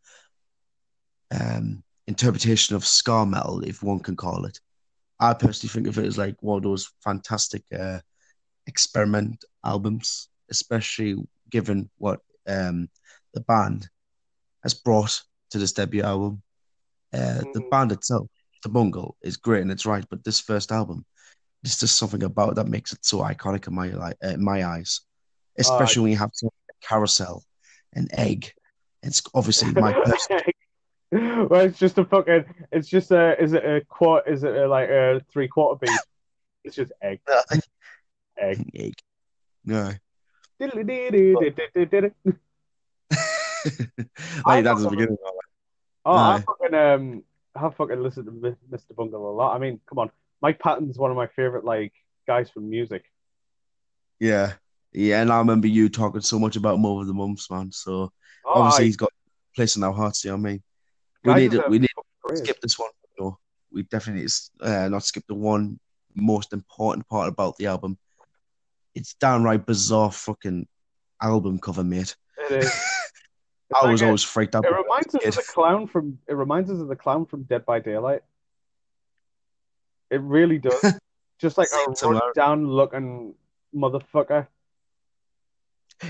[1.30, 4.58] um interpretation of ska metal, if one can call it.
[5.20, 8.00] I personally think of it as like one of those fantastic uh,
[8.66, 11.16] experiment albums, especially
[11.48, 12.88] given what um,
[13.34, 13.88] the band
[14.62, 16.42] has brought to this debut album.
[17.12, 17.70] Uh, The Mhm.
[17.70, 18.28] band itself,
[18.62, 21.04] The Bungle, is great and it's right, but this first album,
[21.62, 24.42] there's just something about it that makes it so iconic in my li- uh, in
[24.44, 25.00] my eyes,
[25.58, 26.30] especially when you have
[26.82, 27.44] Carousel
[27.92, 28.52] and Egg.
[29.02, 31.48] It's obviously my personal.
[31.48, 32.44] well, it's just a fucking.
[32.70, 33.40] It's just a.
[33.42, 34.26] Is it a quart?
[34.26, 35.90] Is it a, like a three quarter beat?
[36.64, 37.20] It's just egg,
[38.38, 38.70] egg.
[38.72, 38.94] Egg.
[39.64, 39.92] No.
[44.46, 45.12] Like that's the beginning.
[45.12, 45.46] of it.
[46.04, 47.22] Oh, I fucking um,
[47.54, 48.96] I fucking listened to Mr.
[48.96, 49.54] Bungle a lot.
[49.54, 51.92] I mean, come on, Mike Patton's one of my favorite like
[52.26, 53.04] guys from music.
[54.18, 54.54] Yeah,
[54.92, 57.70] yeah, and I remember you talking so much about him over the months, man.
[57.72, 58.12] So
[58.44, 60.24] Oh, obviously aye, he's got a place in our hearts.
[60.24, 60.62] You know what I mean?
[61.24, 61.90] We guys need to, we need
[62.28, 62.90] to skip this one.
[63.16, 63.38] You know,
[63.72, 65.78] we definitely need to uh, not skip the one
[66.14, 67.98] most important part about the album.
[68.94, 70.66] It's downright bizarre fucking
[71.22, 72.16] album cover, mate.
[72.38, 72.84] It is.
[73.74, 74.64] I was like a- always freaked out.
[74.64, 76.18] It reminds us of the clown from.
[76.28, 78.22] It reminds us of the clown from Dead by Daylight.
[80.10, 80.94] It really does.
[81.40, 83.34] Just like a down looking
[83.74, 84.46] motherfucker.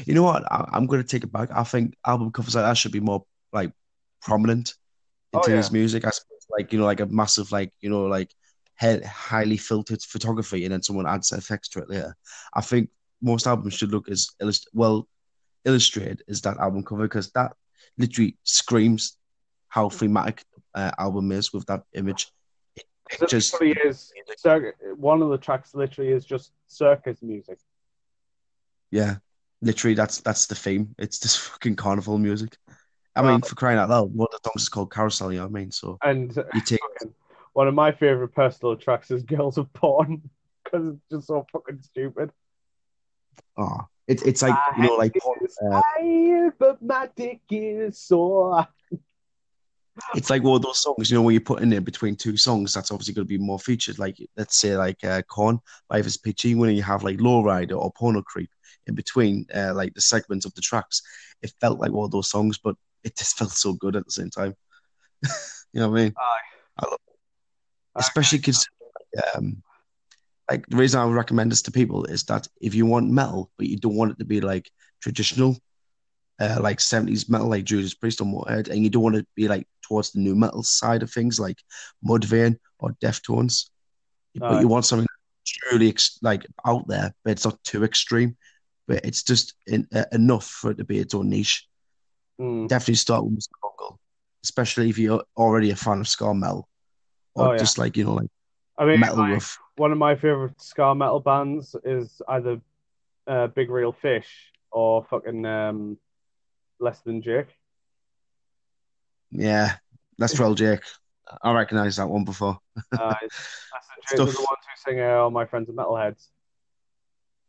[0.04, 0.44] You know what?
[0.50, 1.50] I, I'm going to take it back.
[1.52, 3.72] I think album covers like that should be more like
[4.20, 4.74] prominent
[5.32, 5.72] in Oh, today's yeah.
[5.78, 6.04] music.
[6.06, 8.30] I suppose, like you know, like a massive, like you know, like
[8.78, 12.14] he- highly filtered photography, and then someone adds effects to it later.
[12.52, 12.90] I think
[13.22, 14.28] most albums should look as
[14.74, 15.08] well
[15.64, 17.52] illustrated is that album cover because that
[17.98, 19.16] literally screams
[19.68, 20.44] how thematic
[20.74, 22.28] uh, album is with that image.
[23.10, 24.12] It literally is.
[24.96, 27.58] One of the tracks literally is just circus music.
[28.90, 29.16] Yeah,
[29.60, 30.94] literally, that's that's the theme.
[30.98, 32.56] It's this fucking carnival music.
[33.14, 35.32] I Well- mean, for crying out loud, one of the songs is called Carousel.
[35.32, 35.70] You know what I mean?
[35.70, 36.80] So And you take
[37.52, 40.22] one of my favorite personal tracks is Girls of Porn
[40.64, 42.30] because it's just so fucking stupid.
[43.58, 45.16] oh, it's it's like you know, like
[45.70, 45.80] uh,
[46.58, 48.66] but my dick is sore.
[50.14, 51.10] it's like one of those songs.
[51.10, 53.38] You know, when you put in there between two songs, that's obviously going to be
[53.38, 53.98] more featured.
[53.98, 55.60] Like let's say like uh, Korn,
[55.90, 58.50] Life is Peachy, when you have like Lowrider or Porno Creep
[58.86, 61.02] in between, uh, like the segments of the tracks.
[61.42, 64.12] It felt like one of those songs, but it just felt so good at the
[64.12, 64.54] same time.
[65.22, 66.14] you know what I mean?
[66.18, 66.38] Aye.
[66.78, 66.98] I love
[67.96, 68.66] especially because
[69.34, 69.62] um,
[70.52, 73.50] like the reason I would recommend this to people is that if you want metal
[73.56, 75.56] but you don't want it to be like traditional,
[76.40, 79.34] uh, like seventies metal like Judas Priest or Motorhead, and you don't want it to
[79.34, 81.58] be like towards the nu metal side of things like
[82.06, 83.70] Mudvayne or Deftones,
[84.34, 84.60] but Aye.
[84.60, 85.06] you want something
[85.46, 88.36] truly ex- like out there, but it's not too extreme,
[88.86, 91.66] but it's just in, uh, enough for it to be its own niche.
[92.38, 92.68] Mm.
[92.68, 93.56] Definitely start with Mr.
[93.62, 93.98] Bungle,
[94.44, 96.68] especially if you're already a fan of ska metal.
[97.34, 97.58] Or Oh, yeah.
[97.58, 98.28] just like, you know, like
[98.76, 102.60] I mean, metal like, with one of my favorite ska metal bands is either
[103.26, 105.98] uh, Big Real Fish or fucking um,
[106.78, 107.48] Less Than Jake.
[109.30, 109.76] Yeah,
[110.18, 110.80] that's Roll Jake.
[111.42, 112.58] I recognise that one before.
[112.92, 113.20] Uh, Less
[114.10, 114.46] Than Jake are the Stuff.
[114.50, 116.28] ones who sing uh, All My Friends Are Metalheads.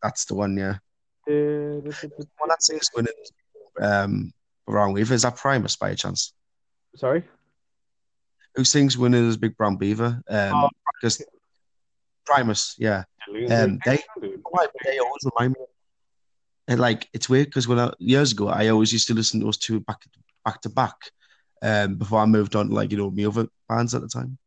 [0.02, 0.78] That's the one, yeah.
[1.28, 1.82] Well,
[2.50, 3.14] that sings winning
[3.82, 4.34] um,
[4.68, 5.14] Brown Weaver.
[5.14, 6.34] Is that Primus by a chance?
[6.96, 7.24] Sorry?
[8.56, 10.22] Who sings Wynona's Big Brown Beaver?
[10.30, 10.70] Um, Oh,
[11.02, 11.22] because
[12.26, 13.04] Primus, yeah.
[13.50, 14.00] Um, they,
[14.50, 15.66] why they always remind me.
[16.68, 19.46] And like it's weird because when I, years ago I always used to listen to
[19.46, 20.00] those two back
[20.46, 20.96] back to back,
[21.62, 24.38] um, before I moved on to like you know my other bands at the time,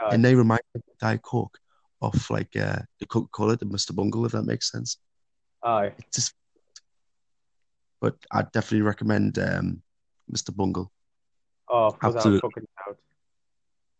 [0.00, 0.10] Aye.
[0.12, 1.58] and they remind me of Diet Coke
[2.00, 4.98] off like uh, the Coca Cola, the Mr Bungle, if that makes sense.
[5.62, 5.92] Aye.
[5.98, 6.34] It's just,
[8.00, 9.82] but I'd definitely recommend um,
[10.30, 10.92] Mr Bungle.
[11.68, 12.50] Oh, Absolutely.
[12.86, 12.98] doubt.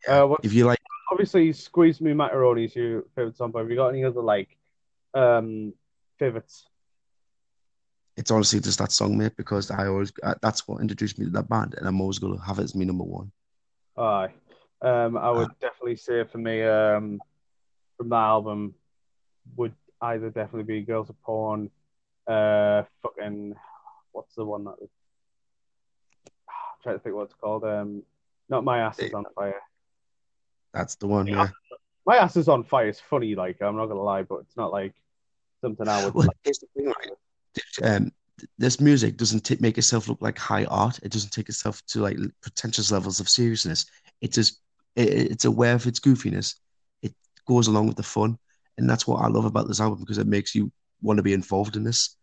[0.07, 0.79] Uh, what, If you like,
[1.11, 4.57] obviously, Squeeze Me Macaroni is your favorite song, but have you got any other like
[5.15, 5.73] um
[6.19, 6.67] favorites?
[8.17, 11.31] it's honestly just that song, mate, because I always uh, that's what introduced me to
[11.33, 13.33] that band, and I'm always gonna have it as my number one.
[13.97, 14.31] Aye.
[14.83, 17.21] Um, I would definitely say for me, um,
[17.97, 18.75] from that album,
[19.57, 21.71] would either definitely be Girls of Porn,
[22.27, 23.55] uh, fucking,
[24.13, 24.81] what's the one that?
[24.81, 24.91] Was,
[26.49, 27.65] I'm trying to think what it's called.
[27.65, 28.03] Um,
[28.49, 29.63] not My Ass is on Fire.
[30.75, 31.27] That's the one.
[31.29, 31.49] Yeah.
[32.05, 32.89] My ass is on fire.
[32.89, 34.95] It's funny, like I'm not gonna lie, but it's not like
[35.63, 36.15] something I would.
[36.15, 36.37] Well, like.
[36.43, 37.93] here's the thing, right?
[37.95, 38.13] Um,
[38.59, 40.99] this music doesn't t- make itself look like high art.
[41.03, 43.87] It doesn't take itself to like pretentious levels of seriousness.
[44.21, 44.61] It just
[44.97, 46.57] it, it's aware of its goofiness.
[47.03, 47.15] It
[47.47, 48.37] goes along with the fun,
[48.77, 51.33] and that's what I love about this album because it makes you want to be
[51.33, 52.17] involved in this.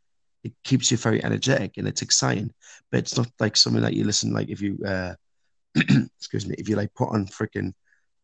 [0.43, 2.51] It keeps you very energetic and it's exciting,
[2.91, 5.13] but it's not like something that you listen like if you uh,
[5.75, 7.73] excuse me if you like put on freaking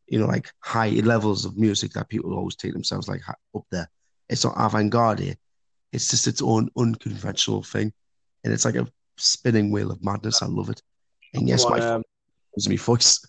[0.07, 3.21] you know like high levels of music that people always take themselves like
[3.55, 3.89] up there.
[4.29, 5.37] It's not avant-garde.
[5.93, 7.93] It's just its own unconventional thing,
[8.43, 10.41] and it's like a spinning wheel of madness.
[10.41, 10.81] I love it.
[11.33, 12.03] And yes, One, my um,
[12.55, 13.19] is me voice.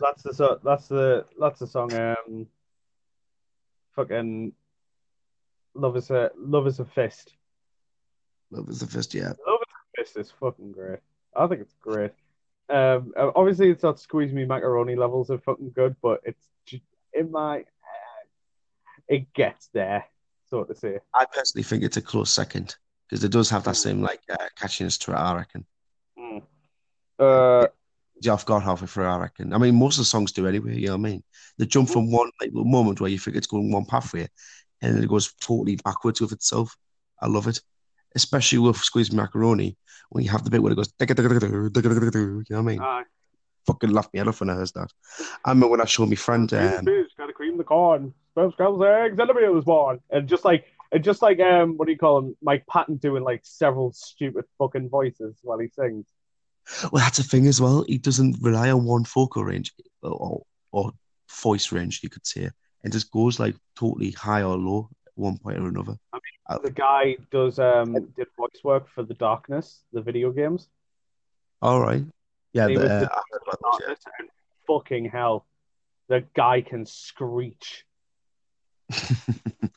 [0.00, 1.92] that's the so- that's the that's the song.
[1.94, 2.46] Um,
[3.94, 4.52] fucking
[5.74, 7.32] love is a love is a fist.
[8.50, 9.32] Love is the first, yeah.
[9.46, 11.00] Love is a fist is fucking great.
[11.34, 12.12] I think it's great.
[12.68, 16.46] Um, uh, obviously it's not squeeze me macaroni levels of fucking good, but it's
[17.12, 17.64] in my
[19.08, 20.04] it gets there,
[20.50, 20.98] so to say.
[21.14, 22.74] I personally think it's a close second
[23.08, 25.16] because it does have that same like uh, catchiness to it.
[25.16, 25.64] I reckon.
[26.18, 26.42] Mm.
[27.18, 27.68] Uh,
[28.20, 29.06] Yeah, I've got halfway through.
[29.06, 29.52] I reckon.
[29.52, 30.76] I mean, most of the songs do anyway.
[30.76, 31.22] You know what I mean?
[31.58, 34.28] They jump from one like little moment where you think it's going one pathway,
[34.82, 36.76] and then it goes totally backwards with itself.
[37.20, 37.60] I love it,
[38.16, 39.76] especially with Squeeze Macaroni
[40.10, 40.92] when you have the bit where it goes.
[40.98, 43.04] You know what I mean?
[43.66, 44.92] Fucking laugh me off when I heard that.
[45.44, 46.52] I remember when I showed my friend.
[46.52, 46.84] Um,
[47.16, 50.00] gotta cream the corn, spell scrambles eggs, and is born.
[50.10, 52.36] And just like and just like um, what do you call him?
[52.42, 56.06] Mike Patton doing like several stupid fucking voices while he sings.
[56.92, 57.84] Well, that's a thing as well.
[57.86, 60.92] He doesn't rely on one vocal range or, or
[61.30, 62.50] voice range, you could say,
[62.82, 65.96] and just goes like totally high or low one point or another.
[66.62, 70.68] The guy does um did voice work for The Darkness, the video games.
[71.60, 72.04] All right.
[72.52, 73.86] Yeah, He the, was uh, the- I heard about those, yeah.
[73.86, 74.28] Darkness, and
[74.66, 75.46] fucking hell,
[76.08, 77.84] the guy can screech.
[79.10, 79.70] well,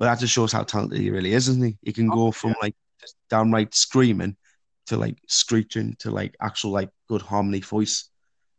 [0.00, 1.78] that just shows how talented he really is, isn't he?
[1.82, 4.36] He can Oh, go from like just downright screaming
[4.86, 8.10] to like screeching to like actual like good harmony voice.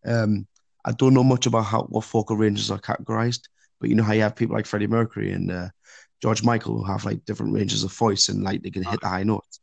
[0.05, 0.47] Um,
[0.85, 3.41] I don't know much about how what vocal ranges are categorized,
[3.81, 5.69] but you know how you have people like Freddie Mercury and uh,
[6.21, 9.07] George Michael who have like different ranges of voice and like they can hit the
[9.07, 9.59] high notes.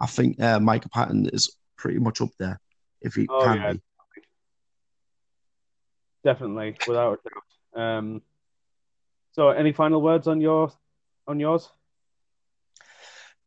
[0.00, 2.60] I think uh, Michael Patton is pretty much up there
[3.00, 3.72] if he Oh, can yeah.
[3.72, 3.80] be.
[6.24, 7.82] Definitely, without a doubt.
[7.82, 8.22] Um,
[9.32, 10.72] so, any final words on your
[11.26, 11.70] on yours?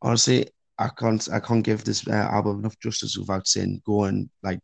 [0.02, 0.48] honestly,
[0.78, 4.60] I can't I can't give this uh, album enough justice without saying go and like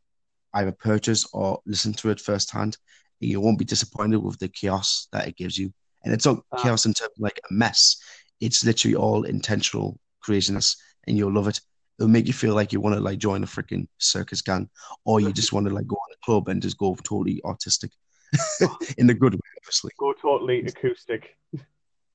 [0.53, 2.77] either purchase or listen to it firsthand.
[3.19, 5.73] You won't be disappointed with the chaos that it gives you,
[6.07, 6.63] and it's not Ah.
[6.63, 7.97] chaos in terms of like a mess.
[8.39, 11.59] It's literally all intentional craziness, and you'll love it.
[11.99, 14.69] It'll make you feel like you want to like join a freaking circus gang,
[15.03, 17.91] or you just want to like go on a club and just go totally artistic,
[18.97, 19.91] in the good way, obviously.
[19.99, 21.35] Go totally acoustic.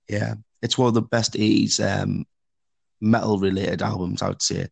[0.09, 2.25] Yeah, it's one of the best 80s um,
[3.01, 4.69] metal related albums, I would say.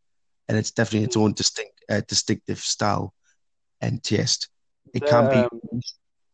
[0.49, 3.15] And it's definitely its own distinct, uh, distinctive style
[3.81, 4.49] and taste.
[4.95, 5.81] It can be, Um,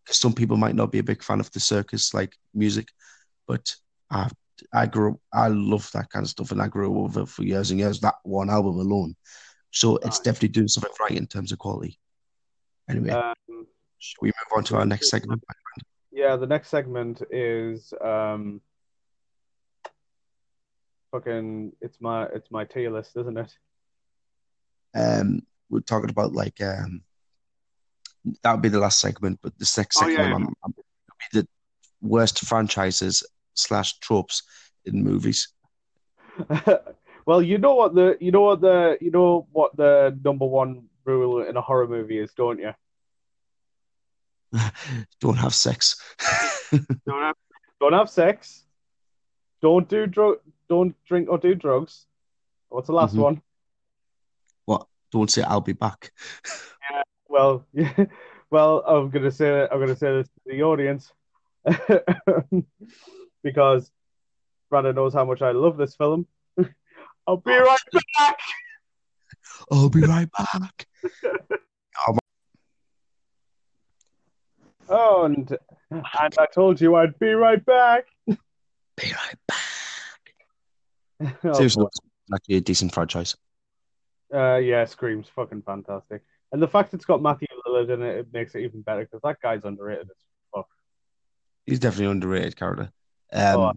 [0.09, 2.89] some people might not be a big fan of the circus like music,
[3.47, 3.75] but
[4.11, 4.29] I,
[4.73, 7.43] I grew, I love that kind of stuff and I grew up with it for
[7.43, 9.15] years and years, that one album alone.
[9.71, 11.99] So it's definitely doing something right in terms of quality.
[12.89, 13.35] Anyway, um,
[13.99, 15.43] should we move on to our next segment?
[16.13, 18.61] yeah, the next segment is um,
[21.11, 21.73] fucking.
[21.81, 23.53] It's my it's my tier list, isn't it?
[24.97, 27.03] um, we're talking about like um,
[28.43, 30.47] that would be the last segment, but this next Oh, yeah, segment yeah.
[30.47, 30.75] I'm, I'm,
[31.33, 31.49] the
[32.01, 34.43] worst franchises slash tropes
[34.85, 35.49] in movies.
[37.27, 40.89] well, you know what the you know what the you know what the number one
[41.05, 42.73] rule in a horror movie is, don't you?
[45.21, 46.01] Don't have sex.
[47.07, 47.37] Don't have
[47.81, 48.65] don't have sex.
[49.61, 50.37] Don't do drug.
[50.69, 52.07] Don't drink or do drugs.
[52.69, 53.21] What's the last Mhm.
[53.23, 53.43] one?
[54.65, 54.87] what?
[55.13, 56.13] Don't say I'll be back.
[57.37, 57.93] Well, yeah,
[58.51, 61.13] well, I'm gonna say I'm gonna say this to the audience
[63.43, 63.91] because
[64.71, 66.27] Brandon knows how much I love this film.
[67.27, 67.79] I'll be right
[68.17, 68.39] back.
[69.71, 70.87] I'll be right back.
[74.89, 75.59] Oh, and
[75.91, 76.05] and
[76.39, 78.07] I told you I'd be right back.
[78.27, 78.37] Be
[79.03, 81.35] right back.
[81.45, 81.85] Oh, Seriously,
[82.35, 83.37] actually a decent franchise.
[84.33, 86.23] Uh, yeah, Scream's fucking fantastic,
[86.57, 89.21] and the fact it's got Matthew Lillard in it, it makes it even better because
[89.23, 90.17] that guy's underrated as
[90.55, 90.67] fuck.
[91.67, 92.91] He's definitely an underrated character.
[93.31, 93.73] Um, Oh.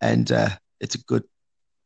[0.00, 0.48] and uh,
[0.80, 1.22] it's a good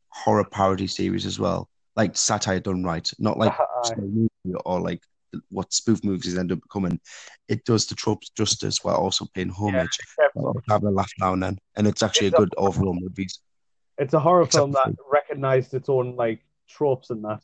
[0.09, 1.69] horror parody series as well.
[1.95, 3.53] Like satire done right, not like
[3.97, 4.29] Movie
[4.65, 5.03] or like
[5.49, 6.99] what spoof movies end up becoming,
[7.47, 11.43] it does the tropes justice while also paying homage, Yeah, having a laugh now and
[11.43, 13.27] then, and it's actually It's a a- good overall movie.
[13.99, 17.41] It's a horror Except film that for- recognized its own like tropes and that.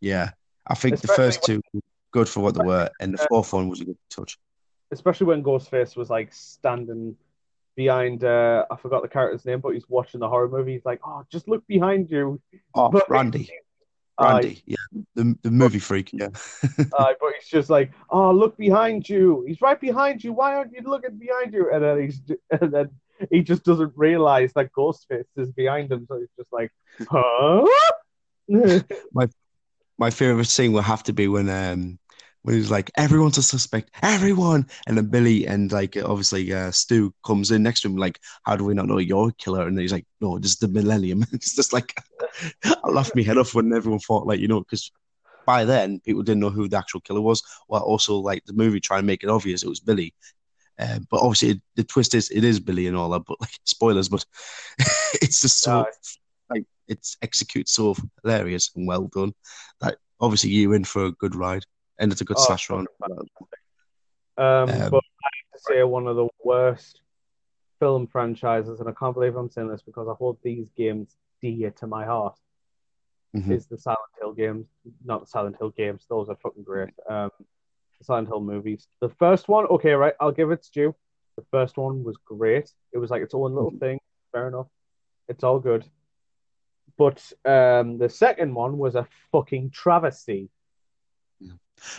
[0.00, 0.30] Yeah,
[0.66, 1.80] I think the first two were
[2.12, 4.38] good for what they were, and the Uh, fourth one was a good touch.
[4.90, 7.16] Especially when Ghostface was like standing
[7.76, 10.72] behind uh I forgot the character's name, but he's watching the horror movie.
[10.72, 12.40] He's like, Oh, just look behind you.
[12.74, 13.48] Oh, But- Randy,
[14.20, 14.76] Randy, yeah,
[15.14, 16.28] the the movie freak, yeah.
[16.98, 19.44] aye, but he's just like, Oh, look behind you.
[19.46, 20.32] He's right behind you.
[20.32, 21.70] Why aren't you looking behind you?
[21.72, 22.20] And then he's
[22.60, 22.90] and then
[23.30, 26.72] he just doesn't realize that Ghostface is behind him, so he's just like,
[27.08, 27.64] Huh?
[29.12, 29.28] my
[30.08, 31.98] favorite scene will have to be when um
[32.42, 33.90] when he's like everyone's a suspect.
[34.02, 34.66] Everyone!
[34.86, 38.56] And then billy and like obviously uh stu comes in next to him like how
[38.56, 39.66] do we not know you're a killer?
[39.66, 41.24] And he's like no this is the millennium.
[41.32, 41.92] It's just like
[42.64, 44.90] i laughed my head off when everyone thought like you know because
[45.46, 48.80] by then people didn't know who the actual killer was while also like the movie
[48.80, 50.14] trying to make it obvious it was billy.
[50.78, 53.50] Um, but obviously it, the twist is it is billy and all that but like
[53.64, 54.24] spoilers but
[55.20, 55.78] it's just so Aye.
[55.80, 55.94] like
[56.90, 59.32] it's executed so hilarious and well done
[59.80, 61.64] that obviously you're in for a good ride
[61.98, 63.16] and it's a good Oh, slasher on Um,
[64.36, 67.02] Um, but I have to say one of the worst
[67.78, 71.70] film franchises, and I can't believe I'm saying this because I hold these games dear
[71.72, 72.38] to my heart,
[73.34, 73.52] Mhm.
[73.52, 74.66] is the Silent Hill games.
[75.04, 76.92] Not the Silent Hill games; those are fucking great.
[77.08, 77.30] Um,
[77.98, 78.88] the Silent Hill movies.
[79.00, 80.96] The first one, okay, right, I'll give it to you.
[81.36, 82.72] The first one was great.
[82.92, 84.00] It was like its own little thing.
[84.32, 84.68] Fair enough.
[85.28, 85.84] It's all good.
[86.96, 90.50] But um, the second one was a fucking travesty.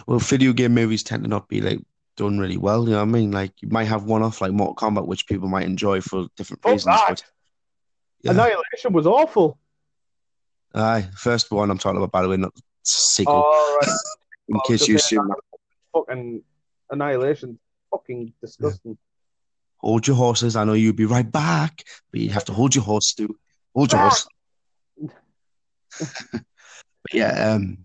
[0.08, 1.80] well video game movies tend to not be like
[2.18, 4.52] done really well you know what i mean like you might have one off like
[4.52, 7.06] mortal kombat which people might enjoy for different Fuck reasons that.
[7.08, 7.24] but
[8.22, 8.32] yeah.
[8.32, 9.58] Annihilation was awful.
[10.76, 13.90] aye first one i'm talking about by the way not sequel All right.
[14.50, 15.38] in case you assume that.
[15.94, 16.44] fucking
[16.92, 17.58] annihilation.
[17.90, 18.98] Fucking disgusting.
[19.78, 22.84] hold your horses i know you'll be right back but you have to hold your
[22.84, 23.36] horse too
[23.74, 24.28] hold your horse
[26.32, 27.78] but yeah um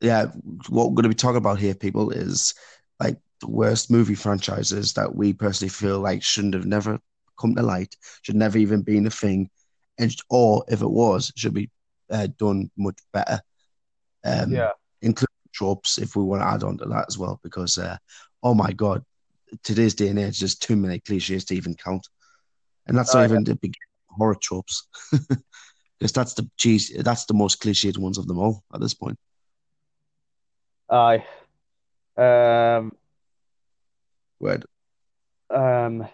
[0.00, 0.26] yeah
[0.68, 2.54] what we're going to be talking about here people is
[3.00, 6.98] like the worst movie franchises that we personally feel like shouldn't have never
[7.40, 9.48] come to light should never even been a thing
[9.98, 11.70] and or if it was should be
[12.10, 13.40] uh, done much better.
[14.24, 14.72] Um Yeah.
[15.02, 17.96] including tropes if we want to add on to that as well because uh,
[18.42, 19.02] oh my god
[19.62, 22.06] today's day and age there's too many cliches to even count.
[22.86, 23.74] And that's not Oh, even the big
[24.10, 24.86] horror tropes
[26.00, 29.18] because that's the geez, that's the most cliched ones of them all at this point
[30.90, 31.24] Aye.
[32.16, 32.92] Um.
[34.40, 34.66] Word.
[35.48, 36.08] Um.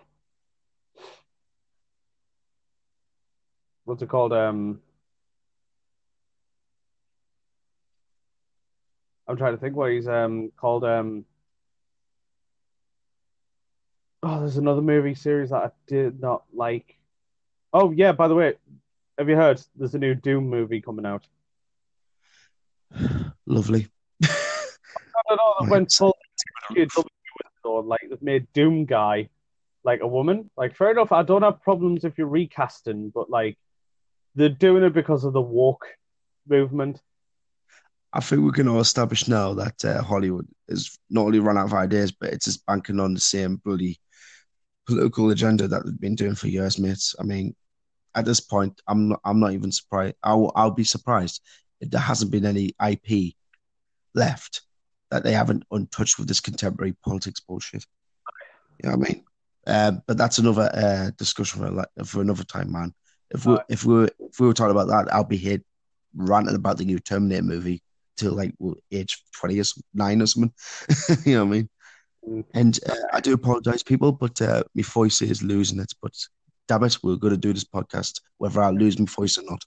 [3.84, 4.34] What's it called?
[4.34, 4.80] Um.
[9.26, 10.84] I'm trying to think what he's um called.
[10.84, 11.24] Um.
[14.22, 16.98] Oh, there's another movie series that I did not like.
[17.72, 18.54] Oh yeah, by the way,
[19.18, 19.62] have you heard?
[19.76, 21.26] There's a new Doom movie coming out.
[23.46, 23.88] lovely
[24.22, 25.54] I don't know.
[25.58, 25.70] That Right.
[25.70, 26.14] went full
[26.72, 27.04] CW
[27.64, 29.28] or like they've made Doom guy
[29.84, 30.50] like a woman.
[30.56, 31.12] Like fair enough.
[31.12, 33.58] I don't have problems if you're recasting, but like
[34.34, 35.86] they're doing it because of the walk
[36.48, 37.00] movement.
[38.12, 41.66] I think we can all establish now that uh, Hollywood is not only run out
[41.66, 43.98] of ideas, but it's just banking on the same bloody
[44.86, 47.14] political agenda that they've been doing for years, mates.
[47.18, 47.54] I mean,
[48.16, 50.16] at this point, I'm not, I'm not even surprised.
[50.22, 51.42] I'll, I'll be surprised
[51.80, 53.34] if there hasn't been any IP
[54.14, 54.62] left
[55.10, 57.84] that they haven't untouched with this contemporary politics bullshit.
[58.82, 59.24] You know what I mean?
[59.66, 62.94] Um, but that's another uh, discussion for, like, for another time, man.
[63.30, 63.64] If we Right.
[63.68, 65.60] if we were, if we were talking about that, I'll be here
[66.14, 67.82] ranting about the new Terminator movie
[68.16, 68.54] till like
[68.92, 70.52] age twenty or nine or something.
[71.26, 71.68] you know what I mean?
[72.28, 72.44] Mm.
[72.54, 75.92] And uh, I do apologize, people, but uh, my voice is losing it.
[76.00, 76.14] But
[76.68, 79.64] damn it, we're going to do this podcast whether I lose my voice or not.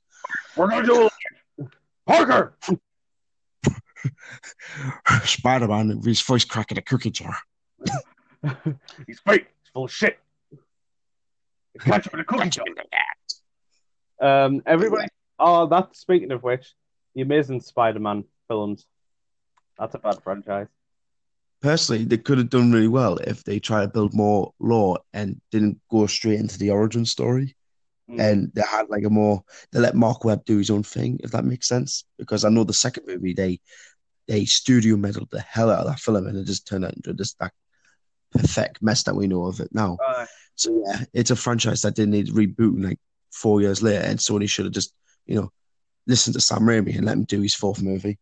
[0.55, 1.09] We're gonna do
[1.57, 1.67] it.
[2.05, 2.55] Parker.
[5.23, 7.35] Spider Man, with his voice cracking a cookie jar.
[9.07, 9.47] He's fake.
[9.61, 10.19] He's full of shit.
[11.79, 12.65] Catch him in a cookie jar.
[14.21, 15.07] Um, everybody.
[15.37, 16.73] Oh, that's speaking of which,
[17.15, 18.85] the Amazing Spider-Man films.
[19.77, 20.67] That's a bad franchise.
[21.61, 25.41] Personally, they could have done really well if they tried to build more lore and
[25.51, 27.55] didn't go straight into the origin story.
[28.09, 28.19] Mm.
[28.19, 31.31] and they had like a more they let Marc Webb do his own thing, if
[31.31, 32.05] that makes sense.
[32.17, 33.59] Because I know the second movie they
[34.27, 37.13] they studio meddled the hell out of that film and it just turned out into
[37.13, 37.51] this that
[38.31, 39.97] perfect mess that we know of it now.
[40.07, 42.99] Uh, So yeah, it's a franchise that didn't need rebooting like
[43.31, 44.91] four years later, and Sony should have just
[45.27, 45.51] you know
[46.07, 48.17] listened to Sam Raimi and let him do his fourth movie.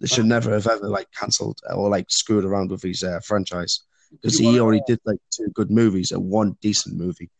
[0.00, 3.80] They should never have ever like cancelled or like screwed around with his uh, franchise
[4.12, 7.30] because he already did like two good movies and one decent movie.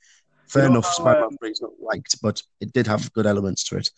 [0.48, 3.12] Fair You know enough, how, Spider-Man um, 3 is not liked, but it did have
[3.12, 3.90] good elements to it,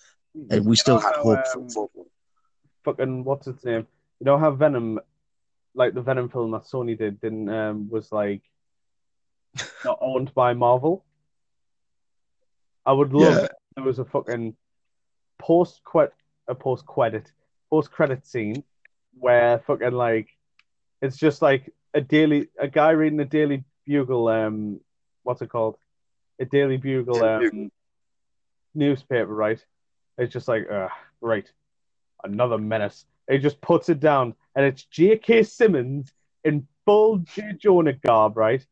[0.50, 2.06] and we still know had hope um, for, for
[2.84, 3.86] fucking what's its name?
[4.20, 5.00] You know how Venom,
[5.74, 8.42] like the Venom film that Sony did, didn't um was like
[9.84, 11.04] not owned by Marvel.
[12.84, 13.48] I would love Yeah.
[13.76, 14.56] there was a fucking
[15.38, 16.12] post quit
[16.48, 17.30] a post credit
[17.70, 18.64] post credit scene
[19.18, 20.28] where fucking like
[21.00, 24.80] it's just like a daily a guy reading a Daily Bugle um
[25.22, 25.76] what's it called?
[26.38, 27.70] A Daily Bugle um
[28.74, 29.64] newspaper right?
[30.18, 30.88] It's just like uh
[31.20, 31.50] right.
[32.22, 33.06] Another menace.
[33.30, 35.44] He just puts it down and it's J.K.
[35.44, 36.12] Simmons
[36.44, 37.52] in full J.
[37.58, 38.64] Jonah garb right?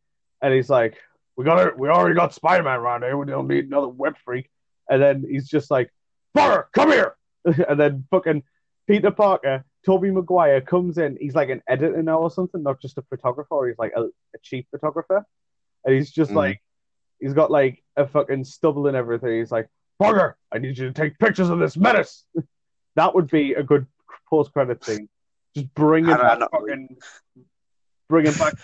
[0.43, 0.99] And he's like
[1.37, 3.17] we got it we already got Spider-Man around here.
[3.17, 4.51] We don't need another web freak.
[4.91, 5.93] And then he's just like
[6.35, 7.15] Parker come here!
[7.69, 8.43] And then fucking
[8.89, 11.17] Peter Parker, Tobey Maguire comes in.
[11.21, 13.69] He's like an editor now or something, not just a photographer.
[13.69, 15.25] He's like a, a chief photographer,
[15.85, 16.37] and he's just Mm.
[16.37, 16.63] like
[17.21, 19.39] he's got like a fucking stubble and everything.
[19.39, 19.69] He's like,
[19.99, 22.25] Parker, I need you to take pictures of this menace.
[22.97, 23.87] that would be a good
[24.31, 25.09] post credit scene.
[25.55, 26.97] Just bringing I don't back fucking
[28.09, 28.55] bringing back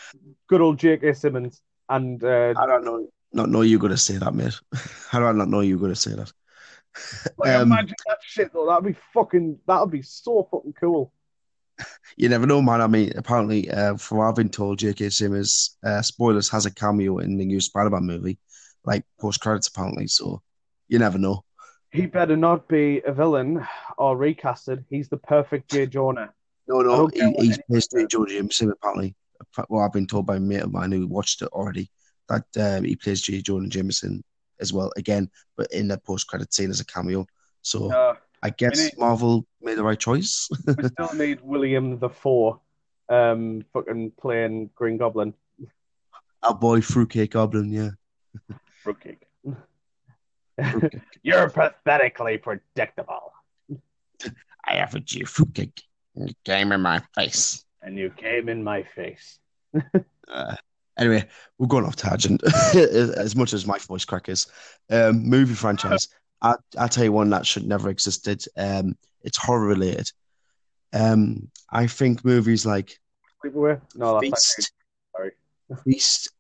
[0.49, 1.13] good old J.K.
[1.13, 4.59] Simmons and uh, I don't know, not know you're gonna say that, mate.
[5.11, 6.33] How do I not know you're gonna say that?
[7.39, 8.67] like, Um, imagine that shit though.
[8.67, 9.59] That'd be fucking.
[9.67, 11.13] That'd be so fucking cool.
[12.17, 12.81] You never know, man.
[12.81, 15.11] I mean, apparently, uh, from what I've been told, J.K.
[15.11, 18.39] Simmons, uh, spoilers, has a cameo in the new Spider-Man movie,
[18.85, 20.07] like post credits, apparently.
[20.07, 20.41] So
[20.87, 21.45] you never know.
[21.91, 23.67] He better not be a villain
[23.99, 24.85] or recasted.
[24.89, 25.87] He's the perfect J.
[25.87, 26.33] Jonah.
[26.69, 27.89] No, no, he, he's says.
[27.97, 29.17] on Joe Jameson, apparently.
[29.69, 31.91] Well, I've been told by a mate of mine who watched it already
[32.29, 33.43] that um, he plays J.
[33.43, 34.23] Jonah Jameson
[34.61, 37.27] as well, again, but in the post credit scene as a cameo.
[37.63, 40.49] So Uh, I guess need- Marvel made the right choice.
[40.67, 42.61] we still need Willem Dafoe,
[43.09, 45.35] um, fucking playing Green Goblin.
[46.43, 47.91] Our boy Fruitcake Goblin, yeah.
[48.83, 49.23] Fruitcake.
[50.63, 51.01] Fruitcake.
[51.23, 53.33] You're pathetically predictable,
[54.67, 55.83] I offered you fruitcake.
[56.15, 57.65] and You came in my face.
[57.83, 59.39] and you came in my face.
[60.29, 60.57] Uh,
[60.99, 61.27] anyway,
[61.59, 62.43] we're going off tangent
[62.75, 64.47] as much as my voice crack is.
[64.91, 66.09] Um, movie franchise.
[66.43, 68.45] I, I'll tell you one that should never existed.
[68.57, 70.11] Um, it's horror related.
[70.93, 72.99] Um, I think movies like
[73.45, 73.81] Sleepaway?
[73.95, 74.73] No, Feast,
[75.17, 75.33] Sorry.
[75.85, 76.33] Feast,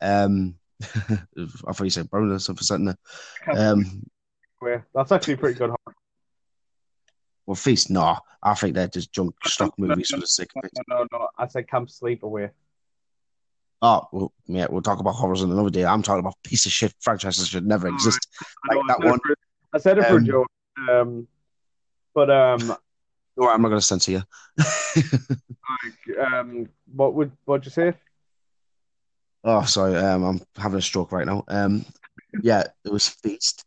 [0.00, 2.94] um, I thought you said Brown or something.
[3.54, 4.02] Um,
[4.94, 5.70] That's actually pretty good.
[5.70, 5.96] horror.
[7.46, 10.72] well, Feast, no, I think they're just junk stock movies for the sake of it.
[10.88, 11.28] No, no, no.
[11.38, 12.50] I said Camp Sleepaway.
[13.82, 15.84] Oh, well, yeah, we'll talk about horrors on another day.
[15.84, 18.26] I'm talking about piece of shit franchises that should never exist.
[18.70, 19.18] I Like that one.
[19.18, 19.36] It for,
[19.74, 20.46] I said it for Um, a joke.
[20.90, 21.28] Um,
[22.14, 22.76] but um,
[23.36, 24.22] No, I'm not going to censor you.
[24.58, 27.92] like, um, what would what'd you say?
[29.44, 29.96] Oh, sorry.
[29.96, 31.44] Um, I'm having a stroke right now.
[31.48, 31.84] Um,
[32.42, 33.64] yeah, it was Feast.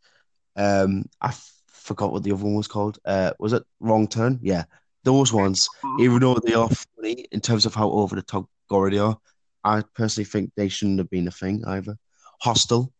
[0.56, 1.34] Um, I
[1.68, 2.98] forgot what the other one was called.
[3.06, 4.40] Uh, was it Wrong Turn?
[4.42, 4.64] Yeah,
[5.04, 5.70] those ones.
[6.00, 9.18] Even though they are funny in terms of how over the top gory they are,
[9.64, 11.98] I personally think they shouldn't have been a thing either.
[12.42, 12.94] Hostel.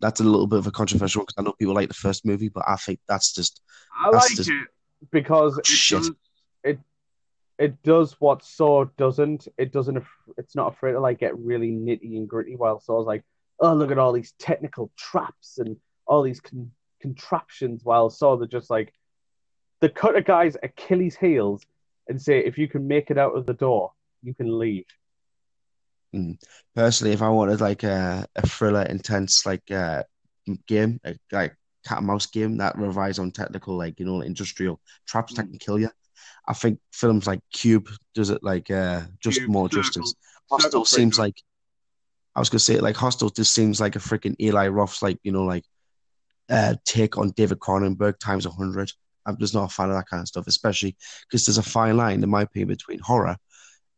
[0.00, 2.26] That's a little bit of a controversial one because I know people like the first
[2.26, 3.62] movie, but I think that's just
[3.98, 4.68] I That's like just- it
[5.10, 5.98] because it Shit.
[5.98, 6.10] does
[6.64, 6.78] it
[7.58, 9.48] it does what Saw doesn't.
[9.56, 10.04] It doesn't.
[10.36, 12.56] It's not afraid to like get really nitty and gritty.
[12.56, 13.24] While Saw's like,
[13.60, 17.82] oh look at all these technical traps and all these con- contraptions.
[17.84, 18.92] While Saw they're just like,
[19.80, 21.62] they cut a guy's Achilles heels
[22.08, 23.92] and say, if you can make it out of the door,
[24.22, 24.84] you can leave.
[26.74, 30.02] Personally, if I wanted like a, a thriller, intense like uh,
[30.66, 31.56] game, a, like
[31.86, 35.50] cat and mouse game that relies on technical, like you know, industrial traps that Mm.
[35.50, 35.90] can kill you,
[36.48, 39.82] I think films like Cube does it like uh, just Cube, more Circle.
[39.82, 40.14] justice.
[40.50, 41.42] Hostel seems like
[42.34, 45.32] I was gonna say like Hostel just seems like a freaking Eli Roth's like you
[45.32, 45.64] know like
[46.48, 48.92] uh, take on David Cronenberg times a hundred.
[49.26, 51.96] I'm just not a fan of that kind of stuff, especially because there's a fine
[51.96, 53.36] line, in my opinion, between horror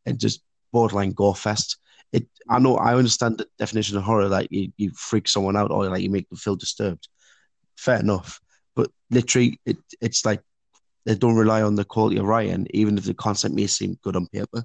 [0.07, 0.43] and just
[0.73, 1.77] borderline gore fest.
[2.12, 5.70] It, I know, I understand the definition of horror, like you, you freak someone out
[5.70, 7.09] or like you make them feel disturbed.
[7.76, 8.40] Fair enough,
[8.74, 10.40] but literally, it, it's like
[11.04, 14.16] they don't rely on the quality of writing, even if the concept may seem good
[14.16, 14.64] on paper.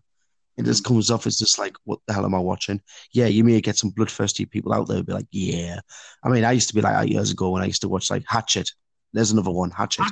[0.55, 2.79] It just comes off as just like, what the hell am I watching?
[3.11, 5.79] Yeah, you may get some bloodthirsty people out there who be like, yeah.
[6.23, 8.11] I mean, I used to be like that years ago when I used to watch
[8.11, 8.69] like Hatchet.
[9.13, 10.05] There's another one, Hatchet.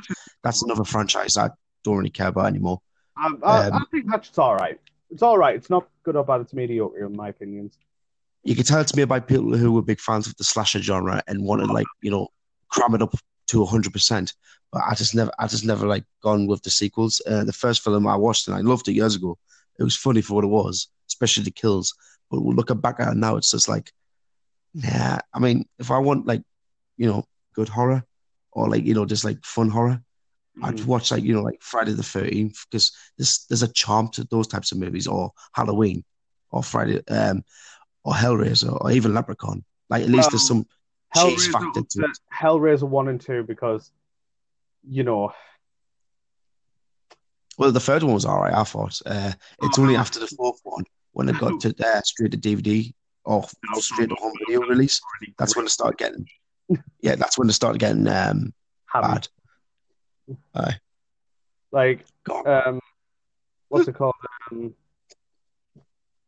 [0.44, 1.50] That's another franchise I
[1.84, 2.82] don't really care about anymore.
[3.16, 4.80] I, I, Um, I think that's all right.
[5.12, 5.56] It's all right.
[5.56, 6.42] It's not good or bad.
[6.42, 7.78] It's mediocre in my opinions.
[8.44, 11.22] You can tell it's made by people who were big fans of the slasher genre
[11.28, 12.30] and wanted like, you know,
[12.70, 13.14] cram it up
[13.48, 14.34] to hundred percent.
[14.72, 17.22] But I just never, I just never like gone with the sequels.
[17.28, 19.38] Uh, the first film I watched and I loved it years ago.
[19.78, 21.94] It was funny for what it was, especially the kills.
[22.30, 23.92] But looking back at it now, it's just like,
[24.74, 25.20] nah.
[25.34, 26.44] I mean, if I want like,
[26.98, 28.04] you know, good horror
[28.54, 30.02] or like you know just like fun horror,
[30.62, 30.80] mm-hmm.
[30.80, 34.24] I'd watch like you know like Friday the Thirteenth because there's there's a charm to
[34.26, 36.04] those types of movies or Halloween
[36.52, 37.44] or Friday um
[38.04, 39.64] or Hellraiser or even Leprechaun.
[39.90, 40.66] Like at least um, there's some
[41.16, 42.18] chase factor to it.
[42.34, 43.92] Hellraiser one and two because
[44.88, 45.34] you know.
[47.58, 48.54] Well, the third one was all right.
[48.54, 52.02] I thought uh, it's oh, only after the fourth one when it got to uh,
[52.02, 52.92] straight to DVD
[53.26, 55.00] or no, straight to home video release.
[55.38, 56.26] That's when it started getting.
[57.02, 58.54] Yeah, that's when it started getting um,
[58.94, 59.28] bad.
[60.56, 60.76] Aye.
[61.72, 62.06] Like,
[62.46, 62.80] um,
[63.70, 64.14] what's it called?
[64.52, 64.74] Um,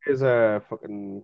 [0.05, 1.23] here's a fucking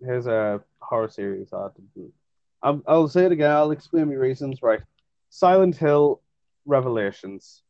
[0.00, 1.52] here's a horror series.
[1.52, 3.50] I'll, I'll say it again.
[3.50, 4.62] I'll explain my reasons.
[4.62, 4.80] Right,
[5.28, 6.20] Silent Hill
[6.66, 7.62] Revelations.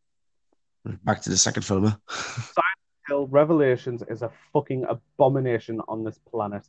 [1.04, 1.84] Back to the second film.
[2.08, 6.66] Silent Hill Revelations is a fucking abomination on this planet.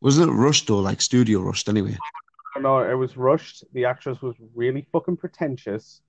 [0.00, 1.96] Wasn't it rushed though, like studio rushed anyway?
[2.58, 3.64] No, it was rushed.
[3.74, 6.00] The actress was really fucking pretentious.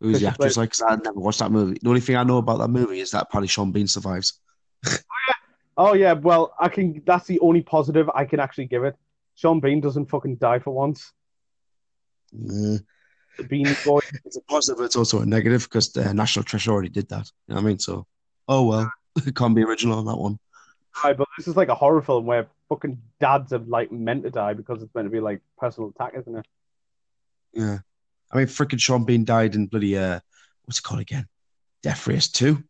[0.00, 0.72] Who's the actress like?
[0.72, 1.78] Cause I never watched that movie.
[1.80, 4.40] The only thing I know about that movie is that probably Sean Bean survives.
[5.76, 6.20] oh yeah, oh.
[6.20, 7.02] Well, I can.
[7.06, 8.96] That's the only positive I can actually give it.
[9.34, 11.12] Sean Bean doesn't fucking die for once.
[12.34, 12.84] Mm.
[13.38, 14.00] The Bean Boy.
[14.24, 14.84] It's a positive.
[14.84, 17.30] It's also a negative because the National Treasure already did that.
[17.46, 17.78] You know what I mean?
[17.78, 18.06] So,
[18.48, 18.92] oh well,
[19.26, 20.38] it can't be original on that one.
[21.04, 24.30] Right, but this is like a horror film where fucking dads are like meant to
[24.30, 26.46] die because it's meant to be like personal attack, isn't it?
[27.52, 27.78] Yeah.
[28.32, 30.20] I mean, freaking Sean Bean died in bloody uh,
[30.64, 31.26] what's it called again?
[31.82, 32.62] Death Race Two.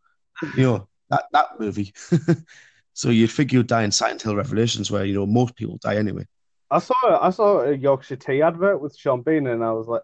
[0.57, 1.95] You know that that movie.
[2.93, 5.97] so you'd think you'd die in Silent Hill Revelations, where you know most people die
[5.97, 6.27] anyway.
[6.71, 10.03] I saw I saw a Yorkshire Tea advert with Sean Bean, and I was like,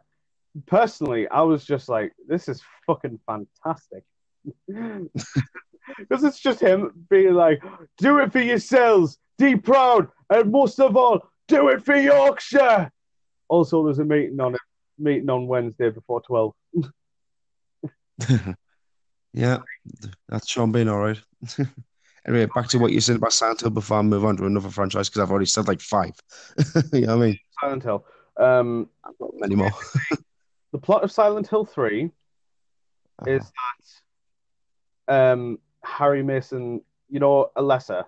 [0.66, 4.04] personally, I was just like, this is fucking fantastic.
[5.98, 7.60] Because it's just him being like,
[7.98, 12.90] do it for yourselves, be proud, and most of all, do it for Yorkshire.
[13.48, 14.60] Also, there's a meeting on it
[15.02, 16.54] meeting on Wednesday before 12.
[19.32, 19.58] yeah,
[20.28, 21.20] that's Sean being all right.
[22.26, 24.70] anyway, back to what you said about Silent Hill before I move on to another
[24.70, 26.14] franchise because I've already said like five.
[26.92, 27.38] you know what I mean?
[27.60, 28.06] Silent Hill.
[28.36, 29.70] Um, I've got many more.
[30.72, 33.30] the plot of Silent Hill 3 uh-huh.
[33.30, 33.52] is
[35.08, 38.04] that um, Harry Mason, you know, Alessa.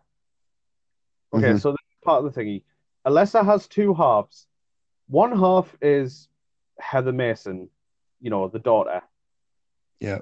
[1.34, 1.59] Okay, mm-hmm.
[1.59, 2.62] so this is part of the thingy.
[3.07, 4.47] Alessa has two halves.
[5.09, 6.28] One half is
[6.79, 7.68] Heather Mason,
[8.20, 9.03] you know, the daughter.
[10.01, 10.18] Yeah.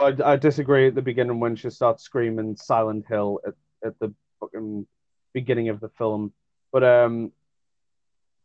[0.00, 4.14] I, I disagree at the beginning when she starts screaming Silent Hill at, at the
[4.40, 4.86] fucking
[5.32, 6.32] beginning of the film.
[6.72, 7.32] But um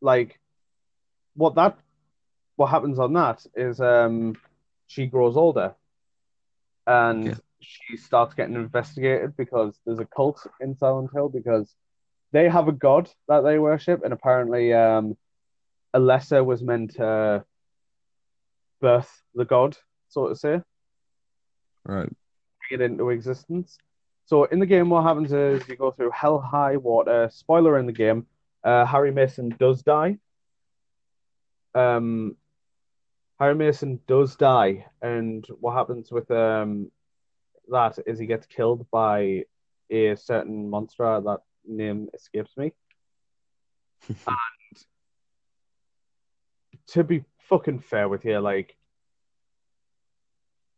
[0.02, 0.40] like
[1.36, 1.78] what that
[2.56, 4.36] what happens on that is um
[4.88, 5.76] she grows older
[6.86, 7.34] and yeah.
[7.60, 11.74] she starts getting investigated because there's a cult in Silent Hill because
[12.32, 15.16] they have a god that they worship and apparently um
[15.96, 17.44] Alessa was meant to
[18.80, 19.78] birth the god,
[20.10, 20.62] so to say.
[21.86, 22.10] Right.
[22.70, 23.78] Bring it into existence.
[24.26, 27.30] So in the game, what happens is you go through hell, high water.
[27.32, 28.26] Spoiler in the game:
[28.64, 30.18] uh, Harry Mason does die.
[31.74, 32.36] Um,
[33.40, 36.92] Harry Mason does die, and what happens with um
[37.70, 39.44] that is he gets killed by
[39.90, 42.74] a certain monster that name escapes me.
[46.90, 48.76] to be fucking fair with you, like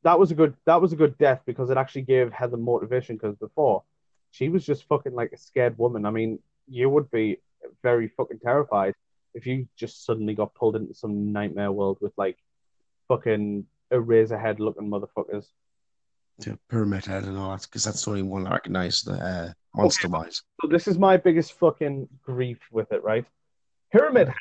[0.04, 3.16] that was a good that was a good death because it actually gave Heather motivation.
[3.16, 3.84] Because before,
[4.32, 6.06] she was just fucking like a scared woman.
[6.06, 7.38] I mean, you would be
[7.84, 8.96] very fucking terrified
[9.34, 12.38] if you just suddenly got pulled into some nightmare world with like
[13.08, 15.46] fucking a razor head looking motherfuckers.
[16.46, 19.52] Yeah, pyramid head and all that, because that's the only one I recognize the uh,
[19.76, 20.42] monster wise.
[20.62, 23.26] So this is my biggest fucking grief with it, right?
[23.92, 24.36] Pyramid Head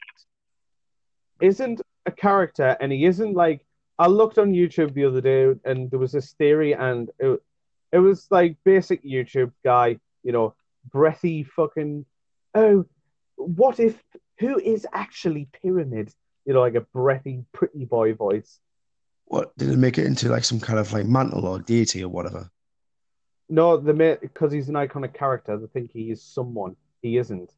[1.40, 3.64] isn't a character, and he isn't like.
[3.98, 7.42] I looked on YouTube the other day, and there was this theory, and it,
[7.92, 10.54] it was like basic YouTube guy, you know,
[10.90, 12.04] breathy fucking.
[12.54, 12.86] Oh,
[13.36, 14.00] what if?
[14.40, 16.12] Who is actually Pyramid?
[16.44, 18.58] You know, like a breathy, pretty boy voice.
[19.26, 20.28] What did it make it into?
[20.28, 22.50] Like some kind of like mantle or deity or whatever?
[23.50, 25.56] No, the because he's an iconic character.
[25.56, 26.76] They think he is someone.
[27.02, 27.52] He isn't.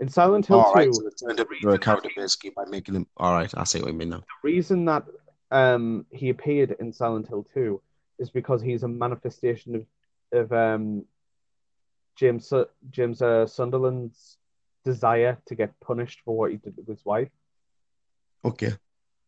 [0.00, 2.94] In Silent Hill oh, 2, right, so it turned into a character basically by making
[2.94, 3.06] him.
[3.18, 4.18] All right, I see what you mean now.
[4.20, 5.04] The reason that
[5.50, 7.80] um, he appeared in Silent Hill 2
[8.18, 9.86] is because he's a manifestation of
[10.32, 11.04] of um,
[12.16, 12.52] James
[12.90, 14.38] James uh, Sunderland's
[14.84, 17.28] desire to get punished for what he did with his wife.
[18.44, 18.72] Okay.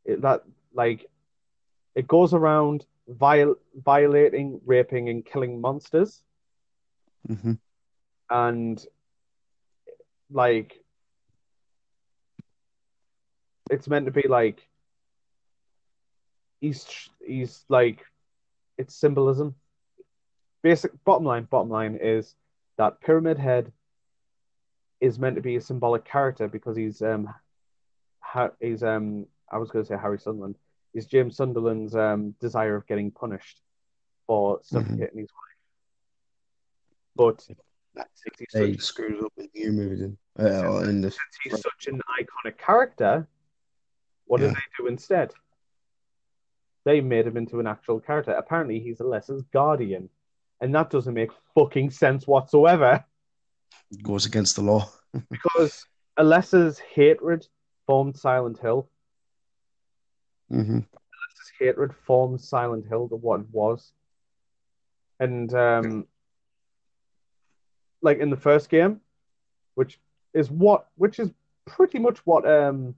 [0.05, 1.07] It, that like
[1.95, 6.23] it goes around viol- violating, raping, and killing monsters,
[7.27, 7.53] hmm
[8.31, 8.87] and
[10.33, 10.83] like
[13.71, 14.67] it's meant to be like
[16.61, 16.87] he's
[17.25, 18.05] he's like
[18.79, 19.55] it's symbolism.
[20.63, 22.35] Basic bottom line, bottom line is
[22.79, 23.73] that Pyramid Head
[25.01, 27.29] is meant to be a symbolic character because he's um
[28.21, 30.57] ha- he's um I was going to say Harry Sunderland.
[30.95, 33.61] is James Sunderland's um desire of getting punished
[34.27, 35.59] for suffocating his wife.
[37.17, 37.47] But
[37.95, 40.17] since he's, They such, screwed up the new.
[40.39, 43.27] Uh, or in the since he's such an iconic character,
[44.27, 44.49] what Yeah.
[44.49, 45.33] did they do instead?
[46.85, 48.33] They made him into an actual character.
[48.33, 50.09] Apparently, he's Alessa's guardian,
[50.61, 53.05] and that doesn't make fucking sense whatsoever.
[54.03, 54.91] goes against the law.
[55.31, 55.87] Because
[56.19, 57.47] Alessa's hatred
[57.87, 58.89] formed Silent Hill.
[60.49, 63.93] hmm Alessa's hatred formed Silent Hill to what it was.
[65.21, 66.07] And um
[68.03, 69.01] like in the first game,
[69.75, 69.99] which
[70.35, 71.31] is what which is
[71.67, 72.95] pretty much what um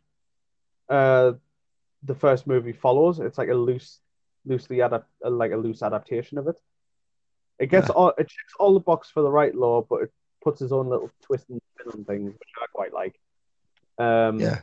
[0.88, 1.32] uh
[2.02, 3.18] the first movie follows.
[3.20, 4.00] It's like a loose
[4.46, 6.56] loosely adapt like a loose adaptation of it.
[7.58, 7.94] It gets Yeah.
[7.94, 10.88] all it checks all the box for the right law, but it puts its own
[10.88, 13.18] little twist and spin on things, which I quite like.
[13.98, 14.60] Um Yeah.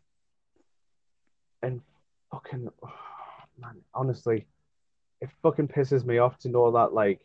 [1.62, 1.82] and
[2.32, 2.94] fucking oh,
[3.60, 4.46] man, honestly,
[5.22, 7.20] it fucking pisses me off to know that like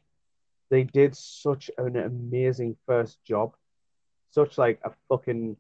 [0.71, 3.55] they did such an amazing first job,
[4.31, 5.57] such like a fucking.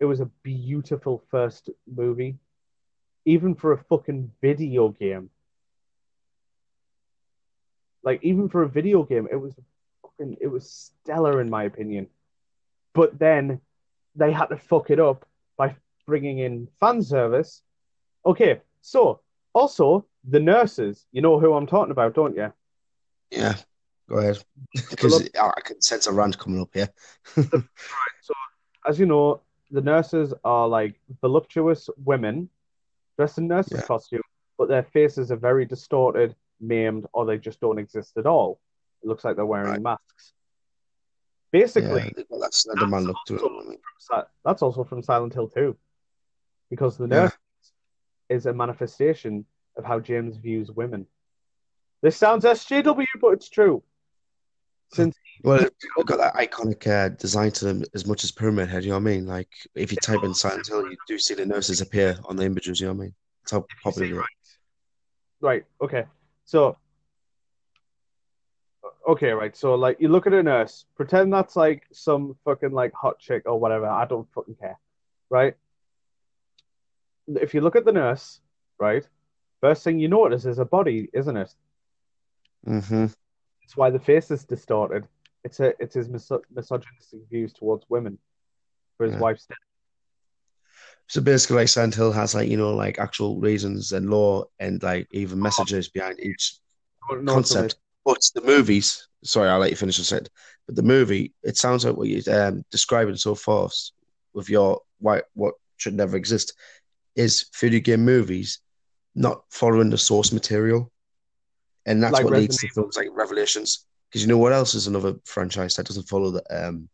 [0.00, 2.36] It was a beautiful first movie,
[3.24, 5.30] even for a fucking video game.
[8.02, 9.54] Like even for a video game, it was
[10.02, 10.36] fucking.
[10.40, 12.08] It was stellar in my opinion.
[12.94, 13.60] But then
[14.16, 15.24] they had to fuck it up
[15.56, 15.76] by
[16.06, 17.62] bringing in fan service
[18.24, 19.20] Okay, so
[19.52, 22.52] also the nurses, you know who I'm talking about, don't you?
[23.30, 23.56] Yeah.
[24.12, 24.44] Go ahead.
[24.90, 26.88] Because I can sense a rant coming up here.
[27.34, 28.34] So,
[28.86, 29.40] as you know,
[29.70, 32.50] the nurses are like voluptuous women
[33.16, 33.86] dressed in nurses' Yeah.
[33.86, 34.22] costume,
[34.58, 38.60] but their faces are very distorted, maimed, or they just don't exist at all.
[39.02, 39.80] It looks like they're wearing Right.
[39.82, 40.34] masks.
[41.50, 43.42] Basically, they've got that Slender Man to it.
[43.42, 45.76] also- Si- that's also from Silent Hill 2.
[46.68, 47.22] Because the Yeah.
[47.24, 47.38] nurse
[48.28, 49.46] is a manifestation
[49.76, 51.06] of how James views women.
[52.02, 53.82] This sounds SJW, but it's true.
[54.92, 58.84] Since Well, they've got that iconic uh, design to them as much as Pyramid Head,
[58.84, 59.26] you know what I mean?
[59.26, 62.44] Like, if you type in Silent Hill, you do see the nurses appear on the
[62.44, 63.14] images, you know what I mean?
[63.42, 64.20] That's how popular are.
[64.20, 64.28] right,
[65.40, 66.04] right, okay.
[66.44, 66.76] So,
[69.08, 69.56] okay, right.
[69.56, 73.42] So, like, you look at a nurse, pretend that's like some fucking like hot chick
[73.46, 73.86] or whatever.
[73.86, 74.78] I don't fucking care,
[75.28, 75.54] right?
[77.26, 78.40] If you look at the nurse,
[78.78, 79.06] right,
[79.60, 81.52] first thing you notice is a body, isn't it?
[82.64, 83.06] hmm
[83.64, 85.08] It's why the face is distorted.
[85.44, 88.18] It's a it's his miso- misogynistic views towards women
[88.96, 89.20] for his Yeah.
[89.20, 89.58] wife's death.
[91.08, 94.82] So basically, like Silent Hill has like you know like actual reasons and law and
[94.82, 96.56] like even messages behind each
[97.10, 97.76] No, concept.
[98.04, 100.28] But the movies, sorry, I'll let you finish I said.
[100.66, 103.94] But the movie, it sounds like what you're um, describing so fast
[104.34, 106.54] with your why what should never exist
[107.16, 108.60] is video game movies
[109.14, 110.91] not following the source material,
[111.86, 113.86] and that's Like what leads to films like Revelations.
[114.08, 116.88] Because you know what else is another franchise that doesn't follow the um,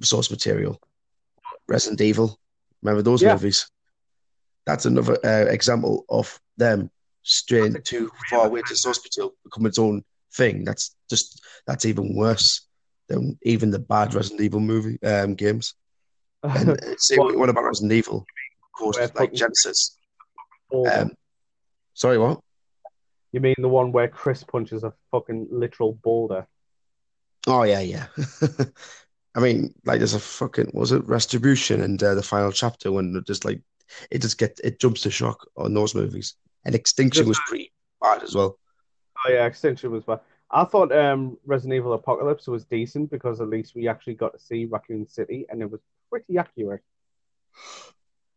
[0.00, 0.80] source material?
[1.68, 2.38] Resident Evil.
[2.82, 3.32] Remember those Yeah.
[3.34, 3.70] movies?
[4.66, 6.90] That's another uh, example of them
[7.22, 10.02] straying too far away to source material, become its own
[10.34, 10.64] thing.
[10.64, 12.66] That's just that's even worse
[13.08, 15.74] than even the bad Resident Evil movie um, games.
[16.42, 17.36] And uh, say What?
[17.36, 18.18] what about Resident Evil?
[18.64, 19.96] Of course, like Genesis.
[20.72, 21.12] Um,
[21.92, 22.40] sorry, what?
[23.32, 26.46] You mean the one where Chris punches a fucking literal boulder?
[27.46, 28.06] Oh yeah, yeah.
[29.34, 33.14] I mean, like there's a fucking was it Retribution and uh, the final chapter when
[33.16, 33.60] it just like
[34.10, 36.34] it just get it jumps to shock on those movies.
[36.64, 37.72] And Extinction was pretty
[38.02, 38.58] bad as well.
[39.24, 40.20] Oh yeah, Extinction was bad.
[40.50, 44.38] I thought um, Resident Evil Apocalypse was decent because at least we actually got to
[44.38, 46.82] see Raccoon City and it was pretty accurate.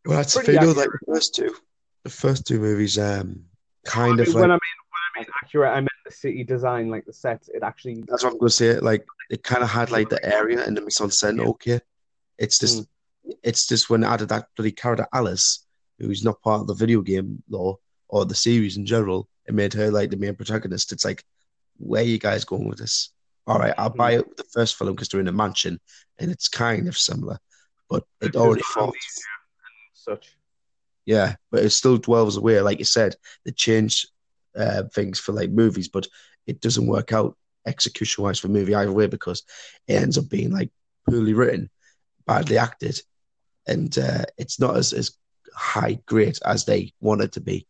[0.06, 1.56] Well, that's the thing, though, like the first two,
[2.04, 3.46] the first two movies, um,
[3.86, 4.60] kind I of like when I mean
[5.18, 7.50] mean accurate, I meant the city design, like the sets.
[7.50, 8.80] It actually that's what I'm gonna say.
[8.80, 11.46] Like it kind of had like the area and the mise en scène.
[11.46, 11.80] Okay,
[12.38, 13.34] it's just mm.
[13.44, 15.66] it's just when I added that bloody character Alice,
[16.00, 19.74] who's not part of the video game law or the series in general, it made
[19.74, 20.92] her like the main protagonist.
[20.92, 21.24] It's like,
[21.78, 23.12] where are you guys going with this?
[23.48, 24.20] All right, I'll buy mm.
[24.20, 25.80] it with the first film because they're in a mansion
[26.20, 27.40] and it's kind of similar,
[27.90, 28.94] but it Because already falls.
[28.94, 28.96] and
[29.94, 30.38] such.
[31.06, 32.62] Yeah, but it still dwells away.
[32.62, 34.08] Like you said, they change
[34.58, 36.08] uh, things for like movies, but
[36.48, 39.44] it doesn't work out execution wise for movie either way because
[39.88, 40.70] it ends up being like
[41.10, 41.70] poorly written,
[42.26, 43.00] badly acted,
[43.68, 45.12] and uh, it's not as, as
[45.56, 47.68] high grade as they wanted to be.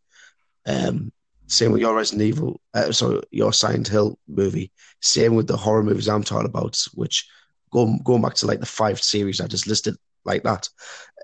[0.66, 1.12] Um,
[1.48, 4.72] same with your Resident Evil, uh, sorry, your Silent Hill movie.
[5.02, 7.28] Same with the horror movies I'm talking about, which
[7.72, 10.70] go going back to like the five series I just listed like that,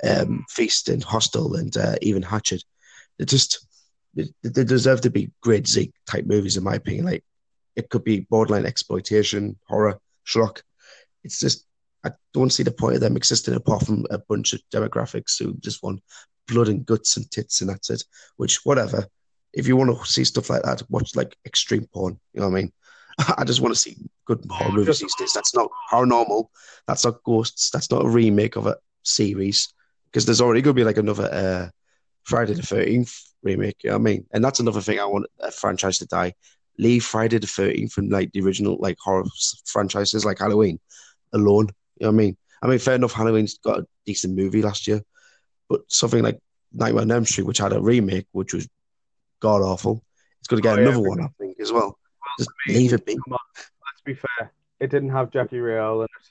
[0.03, 2.63] um, Feast and Hostel and uh, even Hatchet.
[3.17, 3.65] They just
[4.13, 7.05] they, deserve to be grade Z type movies in my opinion.
[7.05, 7.23] Like
[7.75, 10.61] it could be borderline exploitation, horror, schlock.
[11.23, 11.65] It's just
[12.03, 15.53] I don't see the point of them existing apart from a bunch of demographics who
[15.55, 16.01] just want
[16.47, 18.03] blood and guts and tits and that's it.
[18.37, 19.07] Which whatever.
[19.51, 22.19] If you want to see stuff like that, watch like extreme porn.
[22.33, 22.73] You know what I mean?
[23.37, 25.33] I just want to see good horror movies these days.
[25.33, 26.47] That's not paranormal.
[26.87, 27.71] That's not ghosts.
[27.71, 29.73] That's not a remake of a series
[30.05, 31.69] because there's already going to be like another uh,
[32.23, 33.77] Friday the Thirteenth remake.
[33.83, 34.25] You know what I mean?
[34.31, 36.33] And that's another thing I want a franchise to die.
[36.77, 39.25] Leave Friday the Thirteenth from like the original like horror
[39.65, 40.79] franchises like Halloween
[41.33, 41.67] alone.
[41.99, 42.37] You know what I mean?
[42.61, 43.13] I mean, fair enough.
[43.13, 45.01] Halloween's got a decent movie last year,
[45.69, 46.39] but something like
[46.73, 48.67] Nightmare on Elm Street, which had a remake, which was
[49.39, 50.03] god awful,
[50.39, 51.97] it's going to get oh, another yeah, one, I think, as well.
[52.37, 53.13] Just leave it be.
[53.13, 54.51] On, let's be fair.
[54.79, 56.27] It didn't have Jackie Earle in it.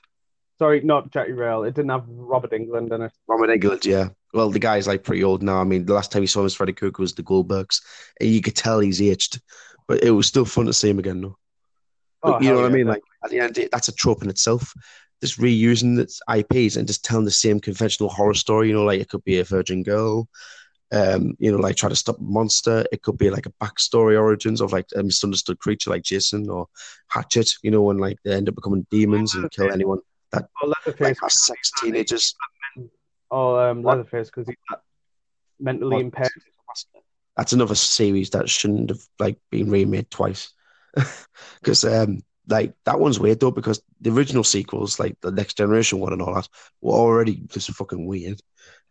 [0.58, 1.64] Sorry, not Jackie Earle.
[1.64, 3.12] It didn't have Robert Englund in it.
[3.26, 4.08] Robert Englund, yeah.
[4.34, 5.60] Well, the guy's like pretty old now.
[5.60, 7.80] I mean, the last time we saw him as Freddy Krueger was the Goldbergs,
[8.20, 9.40] and you could tell he's aged,
[9.86, 11.38] but it was still fun to see him again, though.
[12.22, 12.86] Oh, you know what yeah, I mean?
[12.86, 14.72] Like at the end, day, that's a trope in itself.
[15.22, 18.68] Just reusing its IPs and just telling the same conventional horror story.
[18.68, 20.28] You know, like it could be a virgin girl,
[20.92, 22.84] um, you know, like try to stop a monster.
[22.92, 26.66] It could be like a backstory origins of like a misunderstood creature like Jason or
[27.08, 29.98] Hatchet, you know, when like they end up becoming demons and kill anyone
[30.32, 32.34] that oh, like has sex teenagers.
[33.30, 34.56] Oh, um, Leatherface because he's
[35.60, 36.04] mentally what?
[36.04, 36.30] impaired.
[37.36, 40.52] That's another series that shouldn't have like been remade twice,
[41.60, 46.00] because um, like that one's weird though because the original sequels, like the Next Generation
[46.00, 46.48] one and all that,
[46.80, 48.40] were already just fucking weird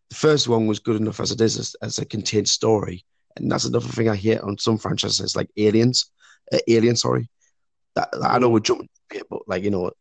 [0.10, 3.52] the first one was good enough as it is as, as a contained story, and
[3.52, 6.10] that's another thing I hear on some franchises like Aliens,
[6.52, 6.96] uh, Alien.
[6.96, 7.30] Sorry,
[7.96, 8.90] that, that, I know we're jumping
[9.30, 9.92] but like you know,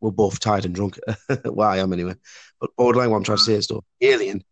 [0.00, 0.98] we're both tired and drunk.
[1.44, 2.14] well, I am anyway.
[2.60, 4.42] But borderline, what I'm trying to say is though, Alien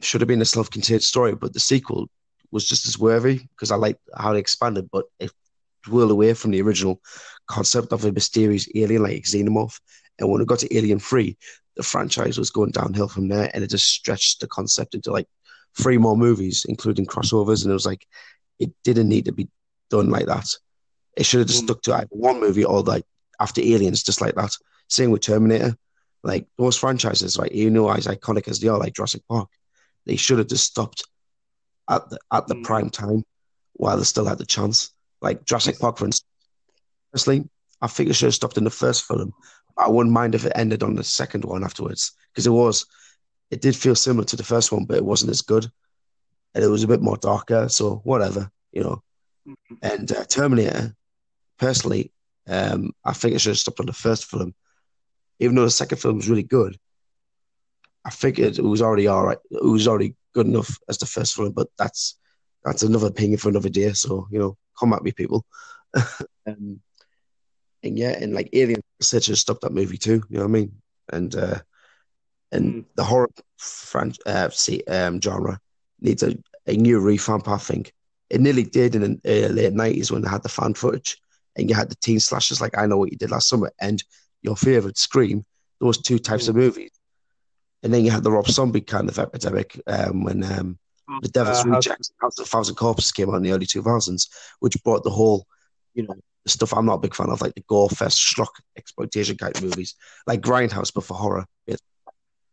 [0.00, 2.08] should have been a self-contained story, but the sequel
[2.50, 5.30] was just as worthy because I like how they expanded, but it
[5.88, 7.00] whirled away from the original
[7.48, 9.78] concept of a mysterious alien like xenomorph.
[10.18, 11.36] And when it got to Alien Three,
[11.76, 15.26] the franchise was going downhill from there, and it just stretched the concept into like
[15.80, 17.62] three more movies, including crossovers.
[17.62, 18.06] And it was like
[18.58, 19.48] it didn't need to be
[19.90, 20.46] done like that.
[21.16, 21.66] It should have just mm.
[21.66, 23.04] stuck to either one movie or like
[23.42, 24.52] after Aliens, just like that.
[24.88, 25.76] Same with Terminator.
[26.22, 29.48] Like those franchises, like you know, as iconic as they are, like Jurassic Park,
[30.06, 31.02] they should have just stopped
[31.90, 32.64] at the at the mm.
[32.64, 33.24] prime time
[33.72, 34.92] while they still had the chance.
[35.20, 36.28] Like Jurassic Park, for instance.
[37.12, 37.48] Personally,
[37.80, 39.34] I think it should have stopped in the first film
[39.76, 42.86] I wouldn't mind if it ended on the second one afterwards because it was,
[43.50, 45.70] it did feel similar to the first one, but it wasn't as good,
[46.54, 47.68] and it was a bit more darker.
[47.68, 49.02] So whatever, you know.
[49.46, 49.74] Mm-hmm.
[49.82, 50.94] And uh, Terminator,
[51.58, 52.12] personally,
[52.48, 54.54] um, I think it should have stopped on the first film,
[55.38, 56.78] even though the second film was really good.
[58.04, 59.38] I figured it was already all right.
[59.50, 62.18] It was already good enough as the first film, but that's
[62.64, 63.92] that's another opinion for another day.
[63.92, 65.44] So you know, come at me, people.
[66.46, 66.80] um,
[67.82, 70.22] and yeah, and like Alien said, should stop that movie too.
[70.28, 70.72] You know what I mean?
[71.12, 71.58] And uh,
[72.50, 72.84] and mm.
[72.96, 75.58] the horror fran- uh, see, um, genre
[76.00, 76.36] needs a,
[76.66, 77.48] a new revamp.
[77.48, 77.92] I think
[78.30, 81.20] it nearly did in the uh, late nineties when they had the fan footage,
[81.56, 84.02] and you had the teen slashers like I Know What You Did Last Summer and
[84.42, 85.44] your favorite Scream.
[85.80, 86.50] Those two types mm.
[86.50, 86.92] of movies,
[87.82, 90.78] and then you had the Rob Zombie kind of epidemic um, when um,
[91.22, 94.28] the Devil's uh, Rejects, House of Thousand Corpses came out in the early two thousands,
[94.60, 95.46] which brought the whole,
[95.94, 98.60] you know, the stuff I'm not a big fan of, like the gore fest, schlock,
[98.76, 99.94] exploitation kind of movies,
[100.26, 101.46] like Grindhouse, but for horror.
[101.66, 101.80] It,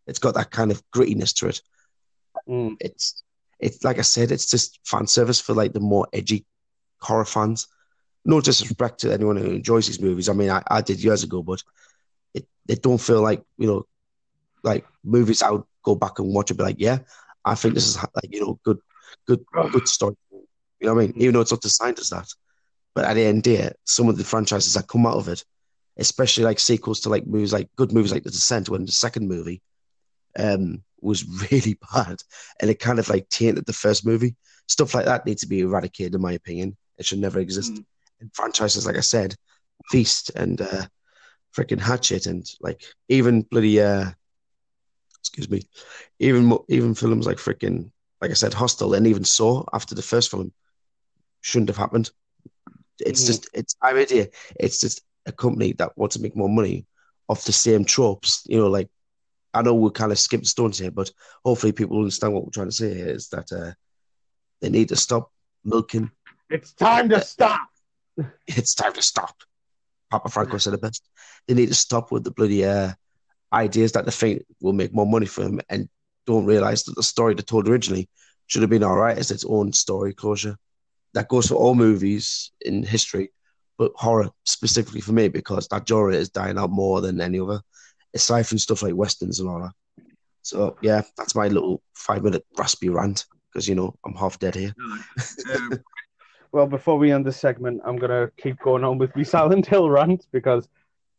[0.08, 1.62] it's got that kind of grittiness to it.
[2.48, 2.78] Mm.
[2.80, 3.24] It's
[3.60, 6.46] it's like I said, it's just fan service for like the more edgy
[7.00, 7.68] horror fans.
[8.26, 10.30] No disrespect to anyone who enjoys these movies.
[10.30, 11.64] I mean, I, I did years ago, but
[12.34, 13.86] it it don't feel like you know,
[14.64, 17.00] like movies I would go back and watch and be like, yeah,
[17.46, 18.80] I think this is like you know, good,
[19.26, 20.16] good, good story.
[20.32, 21.14] You know what I mean?
[21.18, 22.28] Even though it's not designed as that.
[22.96, 25.44] But at the end of it, some of the franchises that come out of it,
[25.98, 29.28] especially like sequels to like movies like good movies like The Descent, when the second
[29.28, 29.62] movie
[30.38, 32.18] um, was really bad
[32.60, 34.36] and it kind of like tainted the first movie.
[34.68, 36.78] Stuff like that needs to be eradicated, in my opinion.
[36.98, 37.74] It should never exist.
[37.74, 37.86] Mm.
[38.22, 39.36] And franchises, like I said,
[39.90, 40.86] Feast and uh,
[41.56, 44.12] freaking Hatchet and like even bloody uh,
[45.20, 45.62] excuse me,
[46.20, 47.92] even even films like freaking
[48.22, 50.52] like I said, Hostel, and even Saw after the first film,
[51.42, 52.12] shouldn't have happened.
[53.00, 53.28] It's Mhm.
[53.28, 54.28] just it's I'm idea.
[54.60, 56.86] It's just a company that wants to make more money
[57.30, 58.44] off the same tropes.
[58.46, 58.90] You know, like
[59.54, 61.12] I know we're kind of skipping stones here, but
[61.46, 63.72] hopefully people understand what we're trying to say here is that uh,
[64.62, 65.32] they need to stop
[65.64, 66.12] milking.
[66.50, 67.69] It's time to stop.
[68.48, 69.36] It's time to stop.
[70.10, 71.04] Papa Franku said it best.
[71.48, 72.94] They need to stop with the bloody uh,
[73.54, 75.88] ideas that they think will make more money for them and
[76.26, 78.10] don't realize that the story they told originally
[78.48, 80.58] should have been all right as its own story closure.
[81.14, 83.32] That goes for all movies in history,
[83.78, 87.62] but horror specifically for me because that genre is dying out more than any other,
[88.14, 89.74] aside from stuff like westerns and all that.
[90.42, 94.56] So yeah, that's my little five minute raspy rant because you know I'm half dead
[94.56, 94.74] here.
[95.56, 95.80] Um,
[96.52, 99.90] well, before we end this segment, I'm gonna keep going on with the Silent Hill
[99.90, 100.68] rant because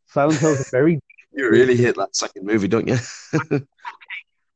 [0.06, 1.00] Silent Hill is a very
[1.32, 2.98] You really hate that second movie, don't you?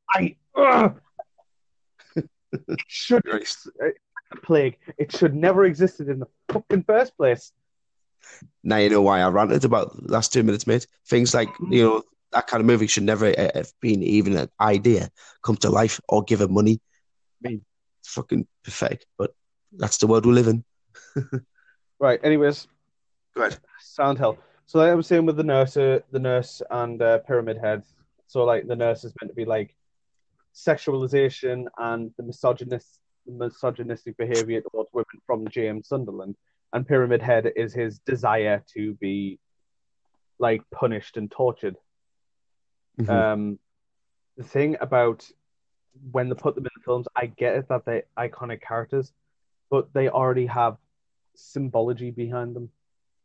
[0.09, 0.99] I ugh.
[2.15, 4.77] it should a plague.
[4.97, 7.53] It should never existed in the fucking first place.
[8.63, 10.85] now you know why I ranted about the last two minutes, mate.
[11.07, 12.03] Things like you know
[12.33, 15.09] that kind of movie should never uh, have been even an idea
[15.41, 16.81] come to life or given money.
[17.43, 17.65] I mean,
[18.01, 19.33] it's fucking pathetic, but
[19.73, 20.63] that's the world we live in.
[21.97, 22.19] Right.
[22.25, 22.67] Anyways,
[23.35, 23.57] Go ahead.
[23.79, 24.37] Silent Hill.
[24.65, 27.83] So like I was saying with the nurse, uh, the nurse and uh, Pyramid Head.
[28.27, 29.73] So like the nurse is meant to be like
[30.53, 36.35] sexualization and the misogynist, misogynistic behavior towards women from James Sunderland,
[36.73, 39.39] and Pyramid Head is his desire to be
[40.37, 41.77] like punished and tortured.
[42.99, 43.09] Mhm.
[43.09, 43.59] Um,
[44.37, 45.29] the thing about
[46.11, 49.13] when they put them in the films, I get it that they're iconic characters,
[49.69, 50.77] but they already have
[51.35, 52.69] symbology behind them.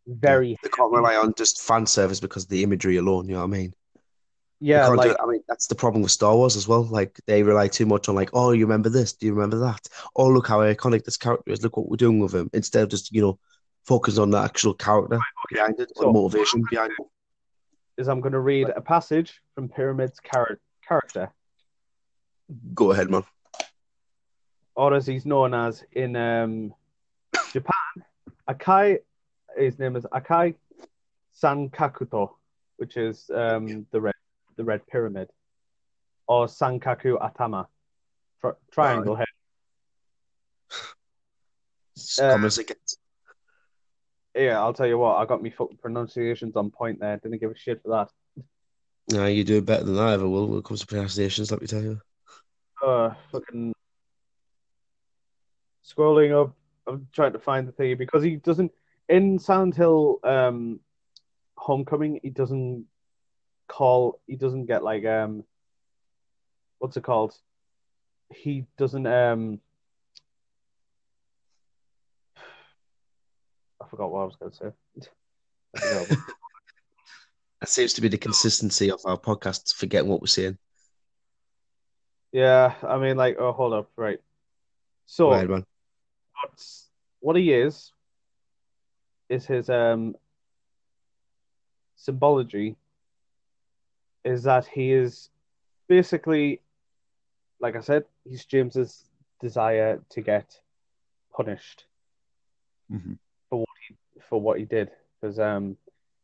[0.06, 3.28] Very They can't rely on just fan service because of the imagery alone.
[3.28, 3.74] You know what I mean?
[4.62, 5.16] Yeah, like.
[5.22, 6.82] I mean, that's the problem with Star Wars as well.
[6.82, 9.12] Like they rely too much on like, oh, you remember this?
[9.14, 9.80] Do you remember that?
[10.16, 11.62] Oh, look how iconic this character is.
[11.62, 12.50] Look what we're doing with him.
[12.52, 13.38] Instead of just you know
[13.84, 15.18] focus on the actual character
[15.50, 17.06] behind it, or So- motivation behind it.
[17.96, 21.30] is I'm going to read a passage from Pyramid's char- character,
[22.74, 23.22] Go ahead, man.
[24.80, 26.72] Or as he's known as in um,
[27.52, 28.02] Japan,
[28.48, 29.00] Akai.
[29.58, 30.54] His name is Akai
[31.38, 32.30] Sankakuto,
[32.78, 34.14] which is um, the red,
[34.56, 35.28] the red pyramid,
[36.26, 37.66] or Sankaku Atama,
[38.40, 39.26] tri- triangle head.
[42.18, 42.98] Uh, Comments against.
[44.34, 47.18] Yeah, I'll tell you what, I got me fucking pronunciations on point there.
[47.18, 48.44] Didn't give a shit for that.
[49.12, 51.66] No, you do better than I ever will when it comes to pronunciations, let me
[51.66, 52.00] tell you.
[52.82, 53.74] uh fucking
[55.90, 56.54] scrolling up
[56.86, 58.72] I'm trying to find the thing because he doesn't
[59.08, 60.80] in Silent Hill um
[61.56, 62.86] Homecoming he doesn't
[63.68, 65.44] call he doesn't get like um
[66.78, 67.34] what's it called
[68.32, 69.60] he doesn't um
[73.82, 74.72] I forgot what I was gonna say
[77.60, 80.56] That seems to be the consistency of our podcasts, forgetting what we're saying.
[82.32, 84.20] yeah I mean like oh hold up right
[85.06, 85.58] so Go ahead, man.
[85.58, 85.69] what's
[87.20, 87.92] what he is
[89.28, 90.14] is his um
[91.96, 92.76] symbology
[94.24, 95.30] is that he is
[95.88, 96.60] basically
[97.60, 99.04] like I said, he's James's
[99.38, 100.58] desire to get
[101.36, 101.84] punished
[102.90, 103.18] Mhm.
[104.28, 104.90] for what he did.
[105.20, 105.76] Because um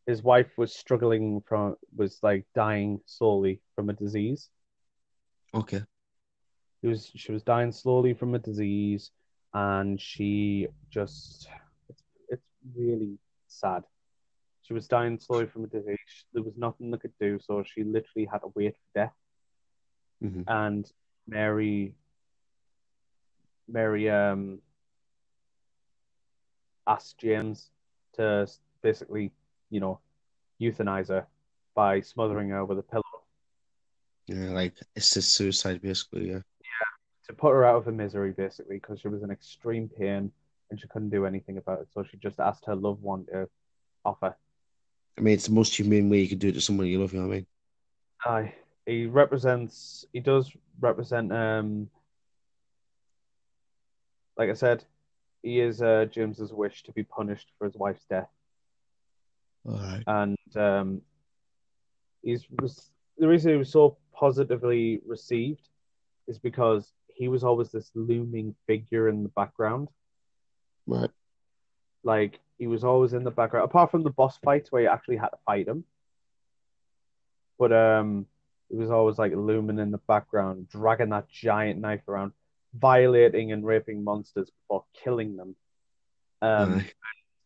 [0.07, 4.49] his wife was struggling from was like dying slowly from a disease.
[5.53, 5.83] Okay.
[6.81, 9.11] She was she was dying slowly from a disease,
[9.57, 11.49] and she just
[11.89, 12.47] it's it's
[12.77, 13.85] really sad.
[14.63, 16.25] She was dying slowly from a disease.
[16.35, 19.15] There was nothing they could do, so she literally had to wait for death.
[20.23, 20.45] Mhm.
[20.47, 20.93] And
[21.27, 21.95] Mary,
[23.67, 24.61] Mary, um,
[26.87, 27.71] asked James
[28.15, 28.47] to
[28.83, 29.33] basically,
[29.71, 30.01] you know,
[30.61, 31.27] euthanize her
[31.75, 33.03] by smothering her with a pillow.
[34.27, 36.31] Yeah, like assist suicide, basically.
[36.31, 36.43] Yeah.
[37.27, 40.31] To put her out of her misery, basically, because she was in extreme pain
[40.71, 41.89] and she couldn't do anything about it.
[41.93, 43.49] So she just asked her loved one to
[44.05, 44.37] offer.
[45.19, 47.13] I mean, it's the most humane way you could do it to someone you love.
[47.13, 47.47] You know what I mean?
[48.25, 48.55] Aye,
[48.85, 50.05] he represents.
[50.13, 51.33] He does represent.
[51.33, 51.89] Um,
[54.37, 54.85] like I said,
[55.43, 58.29] he is uh, James's wish to be punished for his wife's death,
[59.65, 60.03] All right.
[60.07, 61.01] and um,
[62.23, 65.69] he's was the reason he was so positively received
[66.29, 69.89] is because he was always this looming figure in the background.
[70.87, 71.11] Right.
[72.05, 75.17] Like he was always in the background, apart from the boss fights where you actually
[75.17, 75.85] had to fight him.
[77.59, 78.27] But um,
[78.69, 82.33] he was always like looming in the background, dragging that giant knife around.
[82.75, 85.57] violating and raping monsters before killing them.
[86.43, 86.85] Um,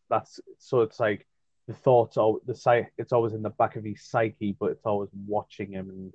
[0.09, 1.25] that's so it's like
[1.67, 2.91] the thoughts are the psych.
[2.97, 6.13] It's always in the back of his psyche, but it's always watching him and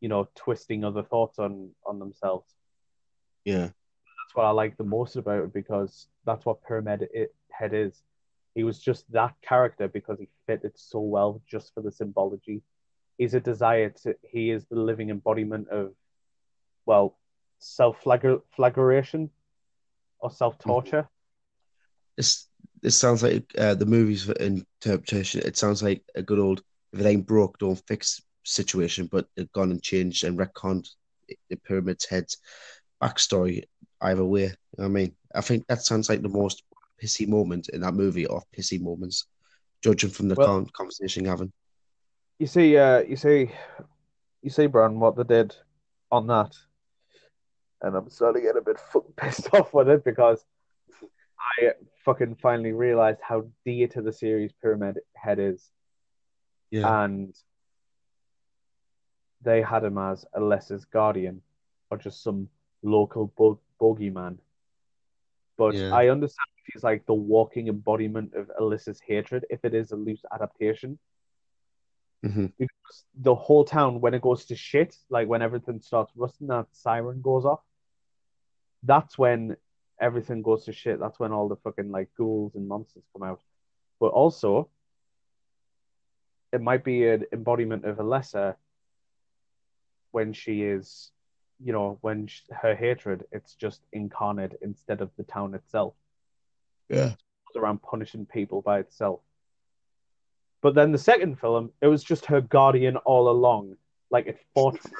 [0.00, 2.52] you know twisting other thoughts on on themselves.
[3.46, 7.72] Yeah, That's what I like the most about it because that's what Pyramid it, Head
[7.72, 8.02] is.
[8.54, 12.62] He was just that character because he fitted so well just for the symbology.
[13.18, 14.16] He's a desire to.
[14.22, 15.92] He is the living embodiment of,
[16.86, 17.16] well,
[17.58, 19.30] self flagellation
[20.18, 21.08] or self torture.
[22.16, 22.48] this
[22.82, 25.42] this sounds like uh, the movie's interpretation.
[25.44, 29.52] It sounds like a good old if it ain't broke, don't fix situation, but they've
[29.52, 30.88] gone and changed and retconned
[31.50, 32.38] the pyramid's head's
[33.02, 33.64] backstory
[34.00, 34.44] either way.
[34.44, 35.14] You know I mean?
[35.34, 36.62] I think that sounds like the most
[37.02, 39.26] pissy moment in that movie of pissy moments,
[39.82, 41.52] judging from the Well- con- conversation having.
[42.38, 43.50] You see, uh, you see,
[44.42, 45.56] you see, Bran, what they did
[46.12, 46.54] on that,
[47.80, 50.44] and I'm starting to get a bit fucking pissed off with it because
[51.60, 51.72] I
[52.04, 55.70] fucking finally realized how dear to the series Pyramid Head is,
[56.70, 57.04] Yeah.
[57.04, 57.34] and
[59.42, 61.40] they had him as Alessa's guardian,
[61.90, 62.48] or just some
[62.86, 64.38] local bug bogeyman.
[65.58, 65.90] But Yeah.
[65.92, 70.24] I understand he's like the walking embodiment of Alessa's hatred, if it is a loose
[70.32, 70.98] adaptation
[72.22, 76.46] hmm because the whole town when it goes to shit, like when everything starts rusting,
[76.48, 77.60] that siren goes off.
[78.82, 79.56] That's when
[80.00, 80.98] everything goes to shit.
[81.00, 83.40] That's when all the fucking like ghouls and monsters come out.
[84.00, 84.70] But also,
[86.52, 88.56] it might be an embodiment of Alessa
[90.12, 91.10] when she is,
[91.62, 95.94] you know, when sh her hatred, it's just incarnate instead of the town itself
[96.88, 97.08] Yeah.
[97.54, 99.20] goes around punishing people by itself.
[100.62, 103.76] But then the second film, it was just her guardian all along.
[104.10, 104.94] Like it fought for her.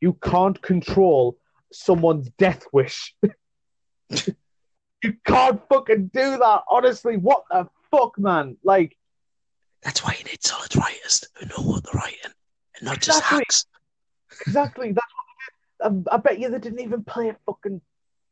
[0.00, 1.36] You can't control
[1.72, 3.14] someone's death wish.
[4.10, 6.62] you can't fucking do that.
[6.70, 8.56] Honestly, what the fuck, man?
[8.64, 8.96] Like,
[9.82, 12.32] That's why you need solid writers who know what they're writing
[12.76, 13.66] and not just hacks.
[14.46, 14.92] exactly.
[14.92, 15.27] That's what they did.
[15.82, 17.80] I, I bet you they didn't even play a fucking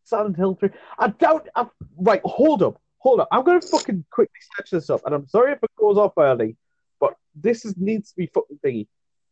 [0.04, 0.70] Silent Hill 3.
[0.98, 1.48] I doubt.
[1.54, 1.66] I,
[1.96, 2.80] right, hold up.
[2.98, 3.28] Hold up.
[3.30, 5.02] I'm going to fucking quickly sketch this up.
[5.04, 6.56] And I'm sorry if it goes off early,
[7.00, 8.88] but this is, needs to be fucking thingy.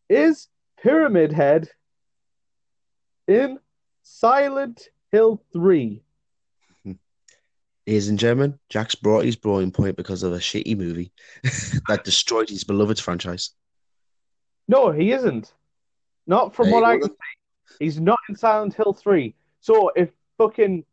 [0.09, 0.49] Is
[0.83, 1.69] Pyramid Head
[3.27, 3.59] in
[4.03, 6.03] Silent Hill 3?
[7.87, 11.13] Ladies and gentlemen, Jack's brought his blowing point because of a shitty movie
[11.89, 13.51] that destroyed his beloved franchise.
[14.69, 15.53] No, he isn't.
[16.27, 17.17] Not from There what you I can see.
[17.79, 19.35] He's not in Silent Hill 3.
[19.61, 20.85] So if fucking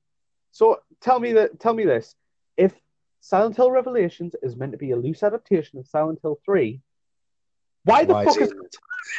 [0.51, 2.15] so tell me that tell me this.
[2.57, 2.73] If
[3.21, 6.81] Silent Hill Revelations is meant to be a loose adaptation of Silent Hill 3,
[7.85, 8.53] why the Why fuck is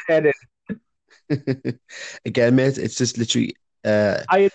[0.09, 1.81] it?
[2.25, 4.51] Again, mate, it's just literally uh, I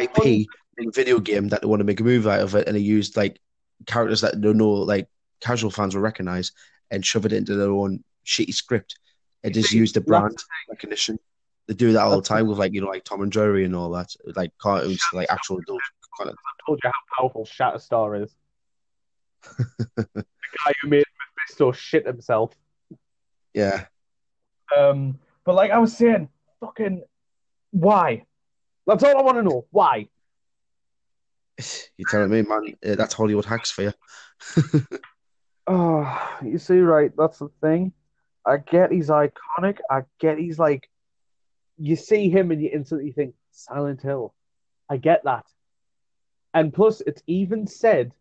[0.00, 0.46] IP
[0.78, 2.80] in video game that they want to make a movie out of it, and they
[2.80, 3.40] used like
[3.86, 5.08] characters that they know like
[5.40, 6.52] casual fans will recognize
[6.90, 8.98] and shove it into their own shitty script
[9.44, 11.18] and just used use the brand recognition.
[11.68, 13.74] They do that all the time with like you know like Tom and Jerry and
[13.74, 15.80] all that, like cartoons, like actual adult
[16.16, 16.38] content.
[16.64, 18.34] told you how powerful Shatterstar is.
[19.96, 21.04] the guy who made
[21.38, 22.54] Mephisto shit himself.
[23.54, 23.86] Yeah,
[24.76, 26.28] Um, but like I was saying,
[26.60, 27.02] fucking
[27.70, 28.24] why?
[28.86, 29.66] That's all I want to know.
[29.70, 30.08] Why?
[31.96, 33.92] you're telling me, man, uh, that's Hollywood hacks for you.
[35.66, 37.10] Oh, you see, right?
[37.16, 37.92] That's the thing.
[38.44, 39.78] I get he's iconic.
[39.90, 40.88] I get he's like,
[41.78, 44.34] you see him and you instantly think Silent Hill.
[44.88, 45.46] I get that.
[46.54, 48.12] And plus, it's even said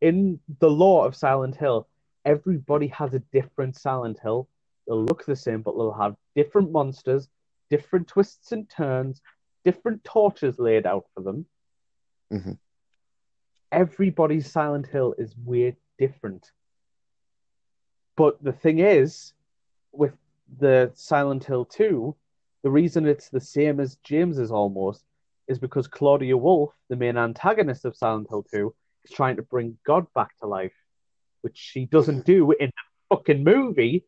[0.00, 1.88] in the lore of Silent Hill,
[2.24, 4.48] everybody has a different Silent Hill.
[4.86, 7.28] They'll look the same, but they'll have different monsters,
[7.70, 9.20] different twists and turns,
[9.64, 11.46] different tortures laid out for them.
[12.30, 12.58] Mhm.
[13.70, 16.52] Everybody's Silent Hill is weird, different.
[18.16, 19.32] But the thing is,
[19.92, 20.16] with
[20.58, 22.14] the Silent Hill 2,
[22.62, 25.04] the reason it's the same as James's almost
[25.48, 29.76] is because Claudia Wolf, the main antagonist of Silent Hill 2, is trying to bring
[29.84, 30.72] God back to life,
[31.40, 34.04] which she doesn't do in the fucking movie.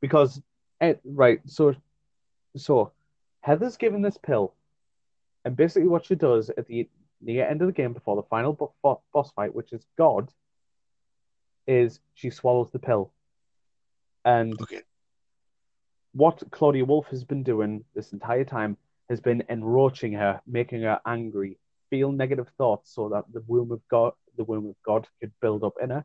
[0.00, 0.40] Because,
[0.80, 1.74] eh, right, so,
[2.56, 2.92] so
[3.42, 4.54] Heather's given this pill,
[5.44, 6.88] and basically what she does at the
[7.20, 10.30] near end of the game before the final bo- boss fight, which is God,
[11.66, 13.12] is she swallows the pill.
[14.24, 14.80] And Okay.
[16.12, 18.76] What Claudia Wolf has been doing this entire time
[19.08, 21.58] has been enroaching her, making her angry,
[21.90, 25.62] feel negative thoughts so that the womb of God the womb of God could build
[25.64, 26.04] up in her.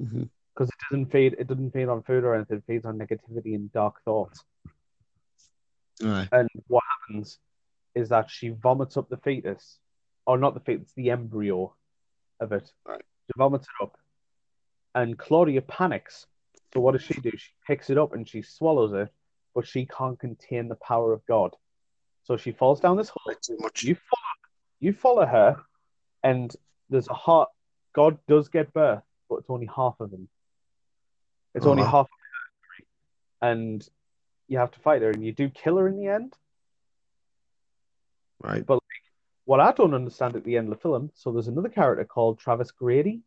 [0.00, 0.24] Mm-hmm.
[0.54, 3.54] Because it doesn't feed it doesn't feed on food or anything, it feeds on negativity
[3.54, 4.44] and dark thoughts.
[6.04, 6.28] Aye.
[6.30, 7.38] And what happens
[7.94, 9.78] is that she vomits up the fetus,
[10.26, 11.74] or not the fetus, the embryo
[12.40, 12.70] of it.
[12.86, 13.02] Right.
[13.26, 13.96] She vomits it up,
[14.94, 16.26] and Claudia panics.
[16.74, 17.30] So what does she do?
[17.36, 19.12] She picks it up and she swallows it,
[19.54, 21.54] but she can't contain the power of God.
[22.24, 23.34] So she falls down this hole.
[23.42, 23.82] Too much.
[23.82, 24.50] You follow,
[24.80, 25.56] you follow her,
[26.22, 26.54] and
[26.88, 27.50] there's a heart.
[27.92, 30.28] God does get birth, but it's only half of him.
[31.54, 31.90] It's only Uh-huh.
[31.90, 32.10] half of
[32.80, 33.86] her, and
[34.48, 36.36] you have to fight her, and you do kill her in the end.
[38.40, 38.64] Right.
[38.64, 38.80] But
[39.44, 42.38] what I don't understand at the end of the film, so there's another character called
[42.38, 43.22] Travis Grady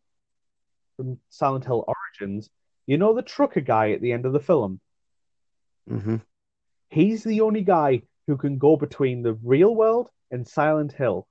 [0.96, 2.50] from Silent Hill Origins.
[2.86, 4.80] You know the trucker guy at the end of the film?
[5.90, 6.16] Mm-hmm.
[6.90, 11.26] He's the only guy who can go between the real world and Silent Hill.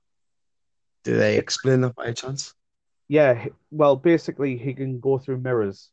[1.04, 2.54] Do they explain that by chance?
[3.08, 5.90] Yeah, well, basically he can go through mirrors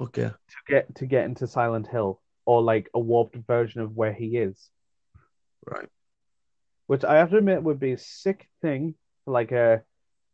[0.00, 0.28] Okay.
[0.28, 4.36] to get to get into Silent Hill, or like a warped version of where he
[4.36, 4.70] is.
[5.66, 5.88] Right.
[6.86, 8.94] which I have to admit would be a sick thing
[9.24, 9.82] for like a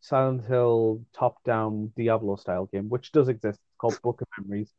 [0.03, 3.59] Silent Hill top-down Diablo style game, which does exist.
[3.83, 4.71] Called Book of Memories.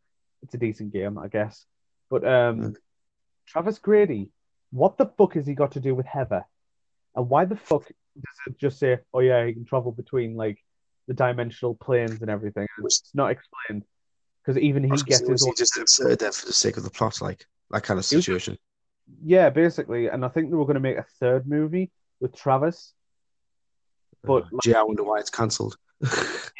[0.44, 1.66] It's a decent game, I guess.
[2.10, 2.76] But um, Mm.
[3.48, 4.30] Travis Grady,
[4.72, 6.46] what the fuck has he got to do with Heather?
[7.16, 10.58] And why the fuck does it just say, "Oh yeah, he can travel between like
[11.08, 12.66] the dimensional planes and everything"?
[12.82, 13.84] Was- It's not explained
[14.42, 15.54] because even he gets his was own.
[15.58, 18.26] just inserted there for the sake of the plot, like that kind of He was-
[18.26, 18.58] situation?
[19.22, 21.92] Yeah, basically, and I think they were going to make a third movie
[22.22, 22.94] with Travis,
[24.24, 25.78] but Uh, gee, I wonder why it's cancelled.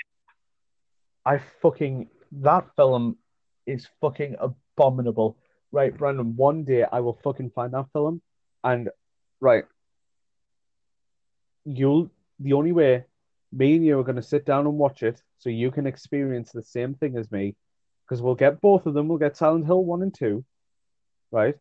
[1.26, 2.10] I fucking
[2.42, 3.18] that film
[3.66, 5.38] is fucking abominable.
[5.72, 8.22] Right, Brandon, one day I will fucking find that film
[8.64, 8.90] and
[9.40, 9.66] right.
[11.66, 13.06] You'll the only way
[13.52, 16.64] me and you are gonna sit down and watch it so you can experience the
[16.64, 17.56] same thing as me.
[18.06, 20.44] Because we'll get both of them, we'll get Silent Hill one and two.
[21.32, 21.56] Right?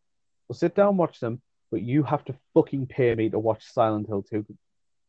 [0.49, 3.65] We'll sit down and watch them, but you have to fucking pay me to watch
[3.65, 4.45] Silent Hill 2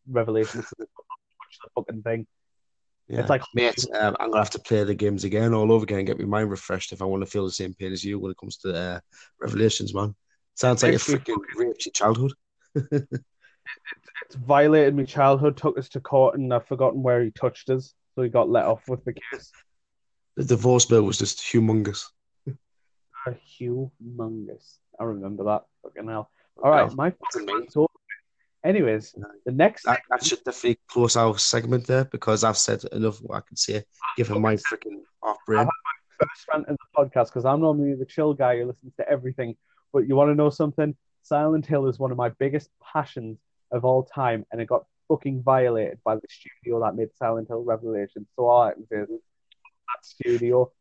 [0.09, 0.65] Revelations.
[0.79, 2.27] watch the fucking thing.
[3.07, 3.19] Yeah.
[3.19, 5.99] It's like Mate, um, I'm gonna have to play the games again all over again
[5.99, 8.17] and get my mind refreshed if I want to feel the same pain as you
[8.17, 8.99] when it comes to uh,
[9.41, 10.15] Revelations, man.
[10.55, 12.33] Sounds like a Actually, freaking raped your childhood.
[12.91, 17.93] it's violated my childhood, took us to court, and I've forgotten where he touched us,
[18.15, 19.51] so he got let off with the case.
[20.37, 22.05] The divorce bill was just humongous.
[22.47, 24.77] A humongous.
[24.99, 25.65] I remember that.
[25.83, 26.29] Fucking hell.
[26.63, 27.13] All right, Well, my
[27.69, 27.87] so,
[28.63, 33.17] anyways, the next That, that should definitely close our segment there because I've said enough
[33.21, 33.83] what I can say.
[34.17, 35.67] Give him my freaking off brain.
[36.19, 39.55] first rant in the podcast because I'm normally the chill guy who listens to everything.
[39.91, 40.95] But you want to know something?
[41.21, 43.37] Silent Hill is one of my biggest passions
[43.71, 47.63] of all time, and it got fucking violated by the studio that made Silent Hill
[47.63, 48.27] Revelation.
[48.35, 50.71] So all I can say is that studio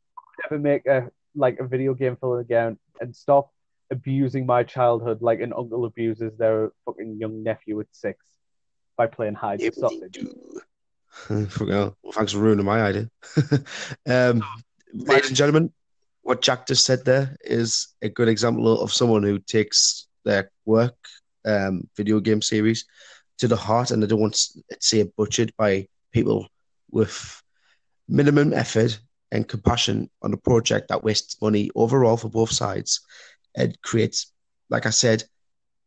[0.43, 3.53] never make a like a video game film again and stop
[3.93, 8.25] abusing my childhood like an uncle abuses their fucking young nephew at six
[8.97, 10.13] by playing hide and Yeah, sausage.
[10.13, 10.61] do.
[11.47, 11.97] Fucking hell.
[12.03, 13.11] Well, thanks for ruining my idea.
[14.09, 14.43] um,
[14.95, 15.73] ladies and gentlemen,
[16.23, 20.97] what Jack just said there is a good example of someone who takes their work,
[21.45, 22.87] um, video game series,
[23.39, 26.49] to the heart, and they don't want to see it butchered by people
[26.91, 27.43] with
[28.09, 28.99] minimum effort
[29.33, 33.01] and compassion on a project that wastes money overall for both sides
[33.55, 34.33] and creates,
[34.71, 35.25] like I said,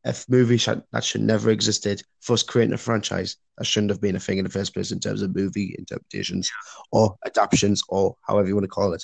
[0.05, 2.03] a movie sh- that should never existed.
[2.21, 4.99] First creating a franchise that shouldn't have been a thing in the first place in
[4.99, 6.51] terms of movie interpretations
[6.91, 9.03] or adaptations or however you want to call it.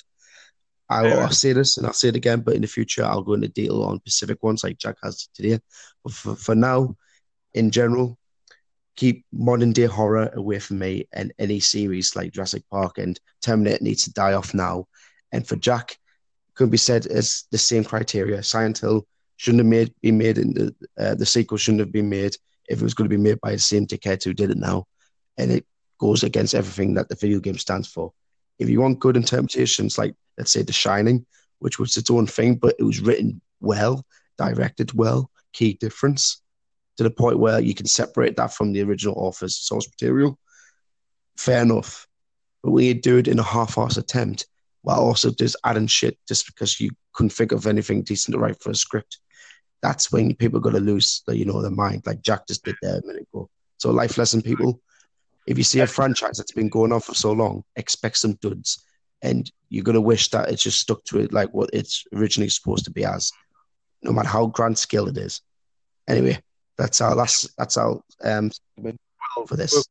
[0.88, 1.16] I'll, Yeah.
[1.16, 3.48] I'll say this and I'll say it again, but in the future I'll go into
[3.48, 5.58] detail on specific ones like Jack has today.
[6.04, 6.96] But for, for now,
[7.54, 8.18] in general,
[8.94, 13.82] keep modern day horror away from me and any series like Jurassic Park and Terminator
[13.82, 14.86] needs to die off now.
[15.32, 15.96] And for Jack,
[16.54, 18.42] could be said as the same criteria.
[18.42, 19.06] Silent Hill
[19.36, 22.36] shouldn't have made be made in the uh, the sequel shouldn't have been made
[22.68, 24.86] if it was going to be made by the same dickheads who did it now,
[25.38, 25.66] and it
[25.98, 28.12] goes against everything that the video game stands for.
[28.58, 31.26] If you want good interpretations, like let's say The Shining,
[31.58, 34.04] which was its own thing, but it was written well,
[34.38, 36.42] directed well, key difference
[36.96, 40.38] to the point where you can separate that from the original author's source material.
[41.36, 42.06] Fair enough,
[42.62, 44.46] but when you do it in a half-assed attempt,
[44.82, 48.60] while also just adding shit just because you couldn't think of anything decent to write
[48.60, 49.18] for a script,
[49.80, 52.64] that's when people are going to lose the, you know, their mind, like Jack just
[52.64, 53.48] did there a minute ago.
[53.78, 54.80] So, life lesson, people:
[55.46, 58.84] if you see a franchise that's been going on for so long, expect some duds,
[59.22, 62.48] and you're going to wish that it's just stuck to it like what it's originally
[62.48, 63.32] supposed to be as,
[64.02, 65.40] no matter how grand scale it is.
[66.08, 66.40] Anyway,
[66.78, 67.50] that's our last.
[67.58, 69.00] That's our um segment
[69.46, 69.84] for this.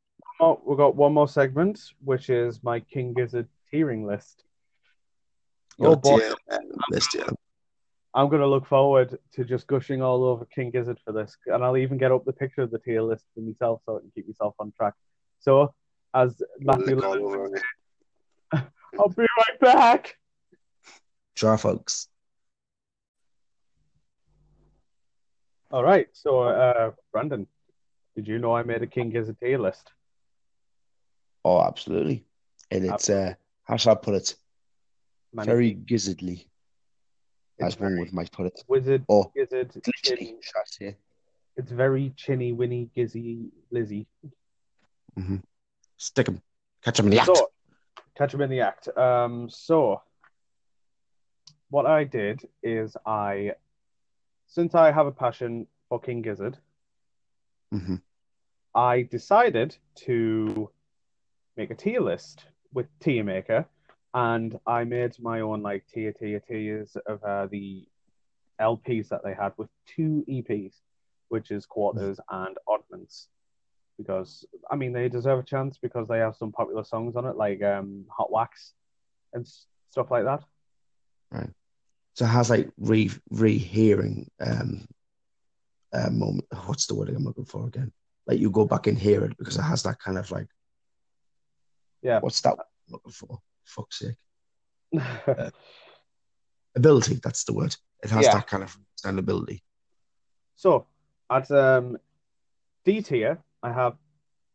[0.66, 4.44] We've got one more segment, which is my King Gizzard tiering list.
[5.78, 7.30] Your Oh boy, tier, um, list, yeah.
[8.14, 11.78] I'm gonna look forward to just gushing all over King Gizzard for this, and I'll
[11.78, 14.28] even get up the picture of the tier list for myself so I can keep
[14.28, 14.94] myself on track.
[15.40, 15.74] So,
[16.14, 17.62] as Matthew, Look all over.
[18.54, 20.18] I'll be right back.
[21.36, 22.08] Sure, folks.
[25.72, 26.08] All right.
[26.12, 27.48] So, uh, Brandon,
[28.16, 29.90] did you know I made a King Gizzard tier list?
[31.46, 32.26] Oh, absolutely.
[32.70, 33.34] And it's uh,
[33.64, 34.36] how shall I put it?
[35.34, 36.48] Many Very gizzardly,
[37.58, 38.64] It's as one very would might put it.
[38.68, 40.42] wizard, Oh, gizzard, glitchy,
[40.74, 40.96] chin.
[41.58, 44.08] It's very chinny, winny, gizzy, Lizzy.
[45.98, 46.42] Stick 'em,
[46.82, 47.28] catch 'em in the act.
[47.28, 47.52] So,
[48.16, 48.88] catch him in the act.
[48.98, 50.02] Um, so,
[51.70, 53.56] what I did is I,
[54.48, 56.58] since I have a passion for King Gizzard,
[57.72, 57.98] hmm
[58.74, 59.78] I decided
[60.08, 60.72] to
[61.58, 63.66] make a tier list with Tier Maker,
[64.14, 67.88] and I made my own like tier tier tiers of uh, the
[68.60, 70.74] LPs that they had with two EPs,
[71.30, 73.28] which is Quarters and Oddments.
[73.98, 77.36] Because I mean, they deserve a chance because they have some popular songs on it,
[77.38, 78.74] like um, Hot Wax
[79.34, 79.48] and
[79.90, 80.44] stuff like that.
[81.32, 81.50] Right.
[82.16, 84.86] So it has like re rehearing um
[85.94, 86.46] uh, moment.
[86.66, 87.92] What's the word I'm looking for again?
[88.28, 90.48] Like you go back and hear it because it has that kind of like
[92.02, 92.20] Yeah.
[92.20, 93.40] what's that I'm looking for?
[93.72, 94.16] Fuck's sake.
[96.76, 97.76] Ability, that's the word.
[98.04, 98.34] It has Yeah.
[98.36, 99.64] that kind of ability.
[100.56, 100.88] So
[101.30, 101.98] at um,
[102.86, 103.98] D tier, I have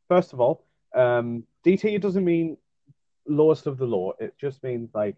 [0.09, 0.65] first of all,
[0.95, 2.57] um, D tier doesn't mean
[3.27, 4.13] lowest of the low.
[4.19, 5.17] It just means like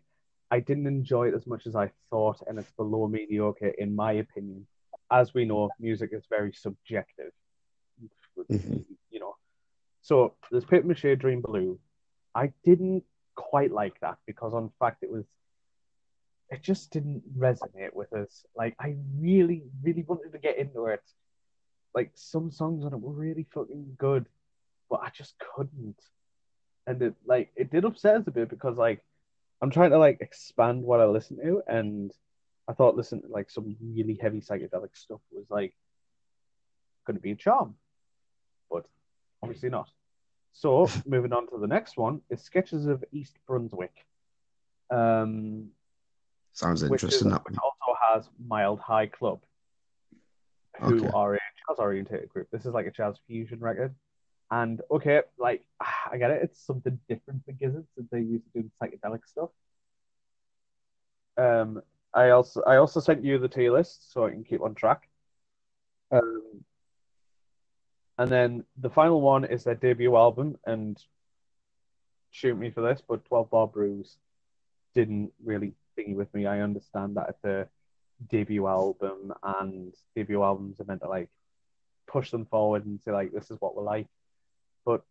[0.50, 4.12] I didn't enjoy it as much as I thought, and it's below mediocre in my
[4.12, 4.66] opinion.
[5.10, 7.32] As we know, music is very subjective.
[8.50, 8.84] Mhm.
[9.10, 9.36] You know,
[10.02, 11.78] so there's Paper Mache Dream Balloon.
[12.34, 13.04] I didn't
[13.38, 15.24] quite like that because, on fact, it was
[16.50, 18.44] it just didn't resonate with us.
[18.56, 21.02] Like I really, really wanted to get into it.
[21.94, 24.26] Like some songs on it were really fucking good,
[24.90, 26.00] but I just couldn't.
[26.86, 29.04] And it like it did upset us a bit because like
[29.60, 32.10] I'm trying to like expand what I listen to, and
[32.66, 35.74] I thought listening to like some really heavy psychedelic stuff was like
[37.14, 37.74] to be a charm,
[38.70, 38.84] but
[39.42, 39.88] obviously not.
[40.58, 43.94] So moving on to the next one is Sketches of East Brunswick.
[44.90, 45.68] Um,
[46.52, 47.30] Sounds which, is, interesting.
[47.30, 47.70] that which one.
[47.86, 49.40] also has Mild High Club,
[50.80, 51.10] who Okay.
[51.14, 52.48] are a jazz oriented group.
[52.50, 53.94] This is like a jazz fusion record.
[54.50, 55.64] And okay, like
[56.10, 59.50] I get it, it's something different for Gizzard since they used to do psychedelic stuff.
[61.36, 61.82] Um,
[62.12, 65.08] I also I also sent you the tier list so I can keep on track.
[66.10, 66.64] Um,
[68.18, 71.00] and then the final one is their debut album, and
[72.30, 74.16] shoot me for this, but Twelve Bar Bruise
[74.94, 76.46] didn't really thingy with me.
[76.46, 77.68] I understand that it's a
[78.28, 81.28] debut album, and debut albums are meant to like
[82.06, 84.06] push them forward and say like this is what we're like.
[84.84, 85.02] But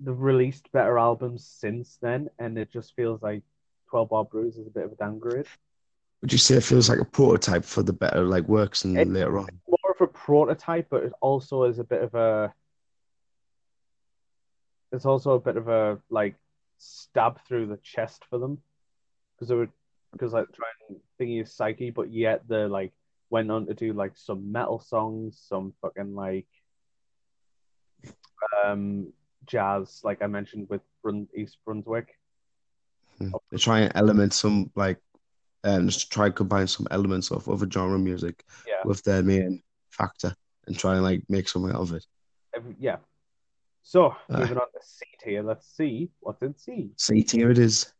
[0.00, 3.42] they've released better albums since then, and it just feels like
[3.90, 5.46] Twelve Bar Bruise is a bit of a downgrade.
[6.22, 9.08] Would you say it feels like a prototype for the better like works and It-
[9.08, 9.48] later on?
[9.98, 12.52] A prototype, but it also is a bit of a.
[14.92, 16.36] It's also a bit of a like
[16.78, 18.58] stab through the chest for them
[19.34, 19.68] because they were
[20.12, 22.92] because like trying thingy is psyche, but yet they like
[23.30, 26.46] went on to do like some metal songs, some fucking like
[28.64, 29.12] um
[29.46, 32.08] jazz, like I mentioned with Brun- East Brunswick.
[33.18, 33.30] Hmm.
[33.50, 34.98] They try and element some like
[35.64, 39.62] and just try and combine some elements of other genre music Yeah, with their main
[39.96, 40.34] factor
[40.66, 42.04] and try and like make something out of it.
[42.54, 42.98] Every- yeah.
[43.82, 44.42] So Uh.
[44.42, 46.90] on to C tier, let's see what's in C.
[46.96, 47.92] C tier it is.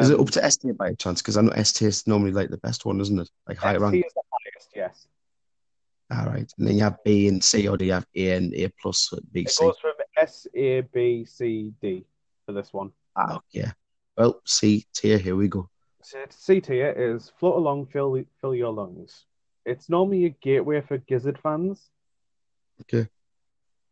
[0.00, 1.20] Is it Um, up to S tier by chance?
[1.20, 3.28] Because I know S tier is normally like the best one, isn't it?
[3.48, 4.04] Like high rank.
[4.06, 5.08] is the highest, yes.
[6.10, 6.50] All right.
[6.58, 9.12] And then you have B and C, or do you have A and A plus,
[9.32, 9.64] B, It C?
[9.64, 12.06] goes from S, A, B, C, D
[12.46, 12.92] for this one.
[13.16, 13.72] Ah, yeah.
[14.16, 15.68] Well, C tier, here we go.
[16.02, 19.26] So C tier is float along, fill fill your lungs.
[19.64, 21.88] It's normally a gateway for Gizzard fans.
[22.82, 23.08] Okay.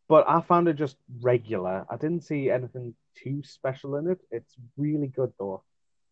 [0.09, 1.87] But I found it just regular.
[1.89, 4.19] I didn't see anything too special in it.
[4.31, 5.63] It's really good though.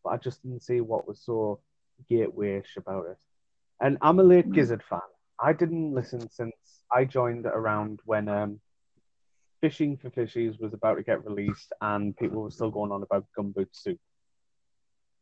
[0.02, 1.60] But I just didn't see what was so
[2.08, 3.18] gateway-ish about it.
[3.80, 5.00] And I'm a late Gizzard fan.
[5.38, 6.54] I didn't listen since
[6.92, 8.60] I joined around when um,
[9.60, 13.26] Fishing for Fishies was about to get released and people were still going on about
[13.38, 13.98] Gumboot Soup.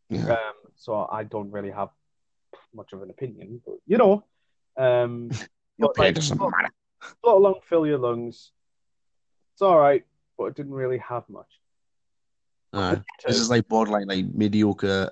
[0.08, 0.32] Yeah.
[0.32, 1.90] Um, so I don't really have
[2.74, 4.24] much of an opinion, but you know,
[4.76, 5.30] um,
[5.78, 6.70] Your pay like, doesn't matter.
[7.22, 8.50] float along, fill your lungs.
[9.54, 10.04] It's all right,
[10.36, 11.46] but it didn't really have much.
[12.74, 13.02] Alright.
[13.26, 15.10] This is like borderline, like mediocre,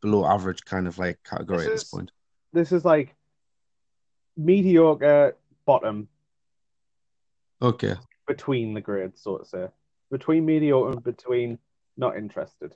[0.00, 2.10] below average kind of like category This at this is- point.
[2.52, 3.14] this is like
[4.36, 5.36] mediocre
[5.66, 6.08] bottom
[7.60, 7.94] Okay.
[8.26, 9.66] between the grades, so to say.
[10.10, 11.58] Between mediocre and between
[11.96, 12.74] not interested.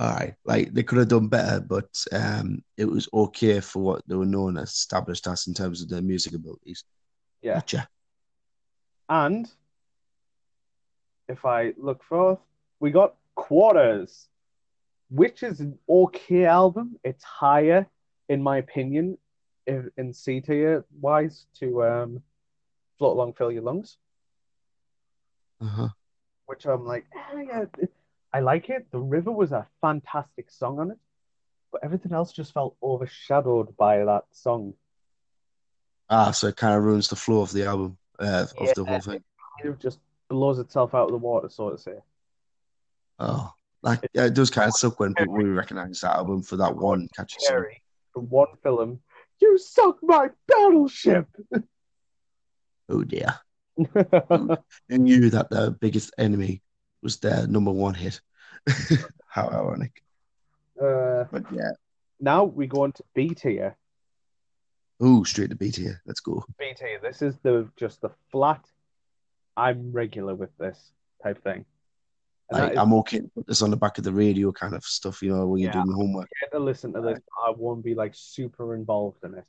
[0.00, 0.34] All right.
[0.46, 4.24] Like they could have done better, but um, it was okay for what they were
[4.24, 6.84] known as established as in terms of their music abilities.
[7.42, 7.56] Yeah.
[7.56, 7.86] Gotcha.
[9.10, 9.46] And
[11.28, 12.38] if I look forth,
[12.80, 14.28] we got Quarters,
[15.10, 16.96] which is an okay album.
[17.04, 17.86] It's higher,
[18.30, 19.18] in my opinion,
[19.66, 22.22] in, in C tier wise to um,
[22.98, 23.98] Float Along, Fill Your Lungs,
[25.60, 25.88] Uh-huh.
[26.46, 27.04] which I'm like,
[27.34, 27.64] eh, yeah,
[28.32, 28.86] I like it.
[28.90, 30.98] The River was a fantastic song on it,
[31.72, 34.74] but everything else just felt overshadowed by that song.
[36.08, 39.00] Ah, so it kind of ruins the flow of the album, uh, of the whole
[39.00, 39.22] thing.
[39.64, 41.94] It just blows itself out of the water, so to say.
[43.18, 43.52] Oh,
[43.82, 46.74] like yeah, it does kind of suck when people really recognize that album for that
[46.74, 47.66] one catchy song.
[48.12, 49.00] From one film.
[49.40, 51.26] You sunk my battleship.
[52.88, 53.38] Oh dear.
[53.94, 54.58] Who
[54.90, 56.62] knew that the biggest enemy
[57.02, 58.20] was their number one hit?
[59.26, 60.02] How ironic.
[60.80, 61.70] uh, But yeah.
[62.20, 63.76] now we go on to B tier.
[65.02, 66.02] Ooh, straight to beat here.
[66.04, 66.44] Let's go.
[66.58, 66.98] B tier.
[67.02, 68.62] This is the just the flat.
[69.56, 71.64] I'm regular with this type thing.
[72.52, 74.84] Like, is- I'm okay to put this on the back of the radio kind of
[74.84, 75.82] stuff, you know, when you're Yeah.
[75.84, 76.28] doing homework.
[76.40, 77.18] get to listen to this.
[77.46, 79.44] I won't be like super involved in it.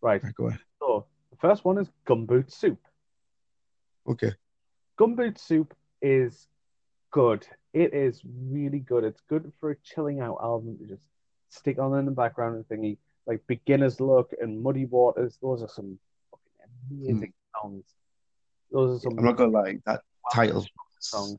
[0.00, 0.22] Right.
[0.22, 0.60] Right, go ahead.
[0.80, 2.80] So the first one is Gumboot Soup.
[4.08, 4.32] Okay.
[4.98, 5.72] Gumboot Soup
[6.02, 6.46] is
[7.10, 7.46] good.
[7.72, 8.20] It is
[8.50, 9.04] really good.
[9.04, 11.02] It's good for a chilling out album to just
[11.48, 12.98] stick on in the background and thingy.
[13.26, 15.38] Like Beginner's Luck and Muddy Waters.
[15.40, 15.98] Those are some
[16.30, 17.84] fucking amazing songs.
[18.70, 20.02] Those are some I'm not gonna lie, that
[20.32, 20.66] title.
[20.98, 21.38] song.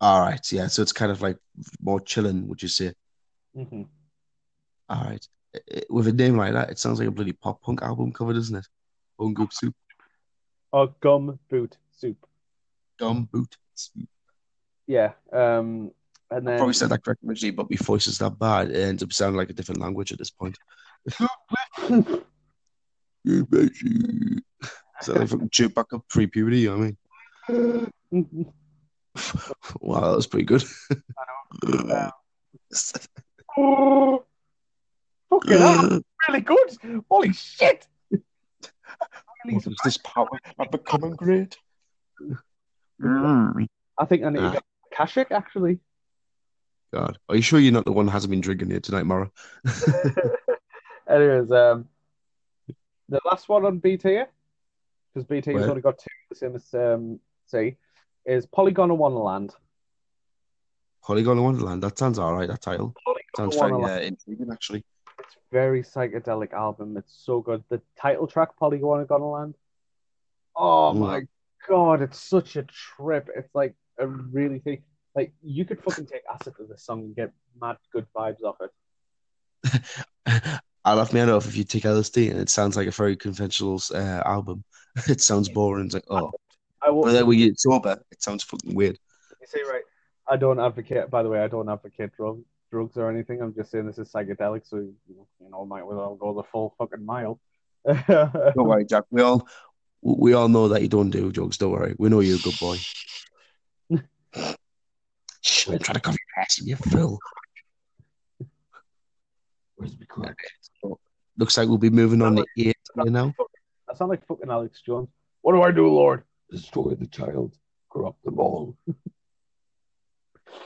[0.00, 0.66] All right, yeah.
[0.66, 1.36] So it's kind of like
[1.80, 2.92] more chilling, would you say?
[3.54, 3.82] hmm
[4.88, 5.24] All right.
[5.90, 8.56] With a name like that, it sounds like a bloody pop punk album cover, doesn't
[8.56, 8.66] it?
[9.18, 9.74] Bone Goop Soup,
[10.72, 12.16] Or Gumboot Soup.
[13.02, 13.56] Gum Boot.
[14.86, 15.12] Yeah.
[15.32, 15.90] Um,
[16.30, 18.76] and I then probably said that correctly originally, but my voice is that bad, it
[18.76, 20.56] ends up sounding like a different language at this point.
[23.24, 24.40] You bitchy.
[25.00, 26.94] So like fucking Chewbacca pre-puberty, you know
[27.48, 27.56] I
[28.10, 28.52] mean?
[29.80, 30.64] wow, that was pretty good.
[33.54, 34.24] Fucking
[35.30, 37.04] hell, really good.
[37.08, 37.86] Holy shit.
[38.10, 38.24] Really
[39.54, 40.28] What is this power?
[40.58, 41.56] I'm becoming great.
[43.04, 44.94] I think I need to Ah.
[44.94, 45.78] Kashik actually.
[46.92, 49.30] God, are you sure you're not the one that hasn't been drinking here tonight, Mara?
[51.08, 51.88] Anyways, um,
[53.08, 54.22] the last one on BT,
[55.14, 57.76] because BT has only got two, the same as um, C,
[58.26, 59.54] is Polygon and Wonderland.
[61.02, 61.82] Polygon in Wonderland.
[61.82, 62.46] That sounds all right.
[62.48, 64.84] That title Polygon sounds very uh, intriguing, actually.
[65.18, 66.96] It's very psychedelic album.
[66.96, 67.64] It's so good.
[67.70, 69.54] The title track, Polygon and Wonderland.
[70.54, 70.98] Oh Mm.
[70.98, 71.26] my
[71.68, 73.28] god, it's such a trip.
[73.36, 74.82] It's like a really thing.
[75.14, 78.56] Like you could fucking take acid to this song and get mad good vibes off
[78.60, 79.82] it.
[80.84, 83.16] I'll have me head off if you take LSD, and it sounds like a very
[83.16, 84.64] conventional uh, album.
[85.08, 85.86] It sounds boring.
[85.86, 86.32] It's like, oh,
[86.82, 87.04] I will.
[87.04, 88.98] but then when you sober, it sounds fucking weird.
[89.40, 89.82] You see, right?
[90.28, 91.08] I don't advocate.
[91.08, 93.40] By the way, I don't advocate drug, drugs or anything.
[93.40, 96.34] I'm just saying this is psychedelic, so you know, you know, might as well go
[96.34, 97.40] the full fucking mile.
[98.08, 99.04] Don't worry, Jack.
[99.10, 99.48] We all
[100.02, 101.56] we all know that you don't do drugs.
[101.56, 101.94] Don't worry.
[101.98, 102.76] We know you're a good boy.
[105.40, 107.18] Shh, I'm trying to cover your ass, you fool.
[109.76, 110.36] Where's my crack?
[110.80, 110.98] So,
[111.36, 113.34] looks like we'll be moving on to eight here now.
[113.90, 115.08] I sound like fucking Alex Jones.
[115.40, 116.22] What do I do, Lord?
[116.50, 117.56] Destroy the child.
[117.90, 118.76] Corrupt them all.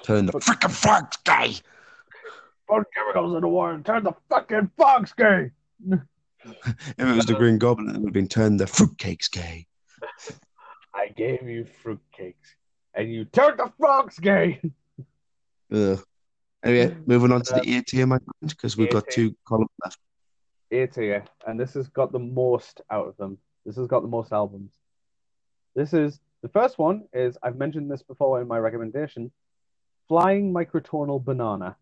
[0.02, 1.54] Turn the freaking flags, guy.
[2.68, 5.50] Put chemicals in the water and turn the fucking fox gay.
[6.66, 9.66] If it was the Green Goblin, it would have been turned the fruitcakes gay.
[10.94, 12.54] I gave you fruitcakes,
[12.94, 14.60] and you turned the frogs gay.
[15.72, 16.02] Ugh.
[16.64, 19.28] Anyway, moving on to the uh, A tier, my friend, because we've got tier.
[19.28, 19.98] two columns left.
[20.72, 23.38] A tier, and this has got the most out of them.
[23.64, 24.72] This has got the most albums.
[25.74, 27.04] This is the first one.
[27.12, 29.30] Is I've mentioned this before in my recommendation.
[30.08, 31.76] Flying microtonal banana.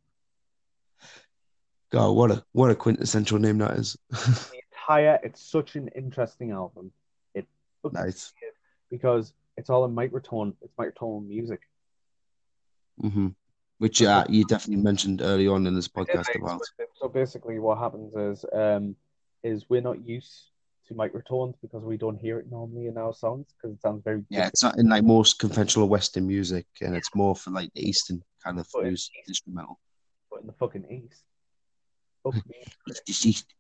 [1.94, 3.96] God, what a what a quintessential name that is.
[4.10, 5.20] The entire.
[5.22, 6.90] It's such an interesting album.
[7.34, 7.46] It
[7.92, 8.32] nice.
[8.90, 10.54] because it's all in microtone.
[10.60, 11.60] It's microtonal music.
[13.00, 13.28] hmm
[13.78, 16.62] Which uh, you definitely mentioned early on in this podcast Yeah, about.
[16.96, 18.96] So basically, what happens is, um,
[19.44, 20.50] is we're not used
[20.88, 24.24] to microtones because we don't hear it normally in our songs because it sounds very
[24.30, 27.88] Yeah, it's not in like most conventional Western music, and it's more for like the
[27.88, 29.78] Eastern kind of Oh, instrumental.
[30.28, 31.22] different in the fucking east.
[32.24, 32.56] Fuck me.
[32.86, 33.54] He's deceased.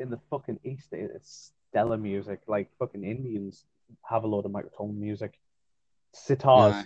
[0.00, 2.40] In the fucking East, it's stellar music.
[2.46, 3.64] Like fucking Indians
[4.08, 5.38] have a lot of microtonal music.
[6.14, 6.72] Sitars.
[6.72, 6.84] Yeah.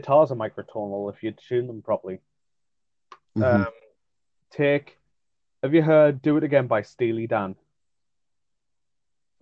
[0.00, 2.20] Sitars are microtonal if you tune them properly.
[3.36, 3.66] Mhm.
[3.66, 3.66] Um,
[4.50, 4.98] take.
[5.62, 7.56] Have you heard "Do It Again" by Steely Dan?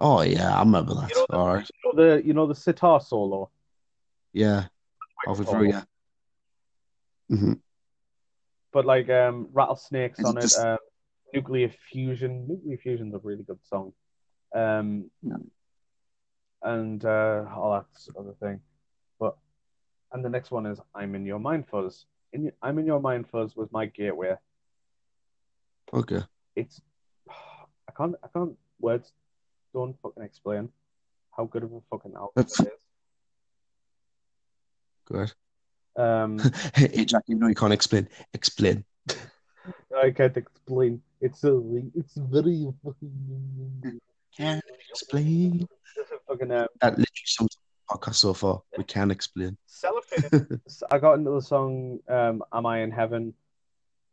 [0.02, 1.10] oh yeah, I remember that.
[1.10, 1.70] You know the- All right.
[1.84, 3.50] You know the you know the sitar solo.
[4.32, 4.66] Yeah.
[5.26, 5.84] Halfway through, yeah.
[7.28, 7.52] hmm
[8.72, 10.42] But like um, Rattlesnakes on it it.
[10.42, 10.78] just- Um,
[11.32, 12.46] Nuclear Fusion.
[12.48, 13.92] Nuclear Fusion's a really good song.
[14.52, 15.36] Um, Yeah.
[16.62, 17.86] and uh, all that
[18.18, 18.60] other thing.
[19.20, 19.36] But
[20.12, 23.28] and the next one is "I'm in Your Mind Fuzz." In, "I'm in Your Mind
[23.28, 24.34] Fuzz" was my gateway.
[25.92, 26.20] Okay.
[26.56, 26.80] It's
[27.88, 29.12] I can't I can't words
[29.72, 30.68] don't fucking explain
[31.36, 32.72] how good of a fucking album That's- it is.
[35.06, 35.32] Good.
[35.96, 36.38] Um,
[36.74, 38.08] hey, Jack, you know you can't explain.
[38.34, 38.84] Explain.
[39.96, 41.02] I can't explain.
[41.20, 41.60] It's a
[41.94, 44.00] it's very fucking
[44.36, 44.60] Can
[44.90, 45.66] explain.
[45.96, 47.62] It's a fucking uh, That literally sums up
[48.02, 48.62] the podcast so far.
[48.78, 49.56] We can't explain.
[49.66, 50.60] cellophane.
[50.90, 53.34] I got into the song um, "Am I in Heaven,"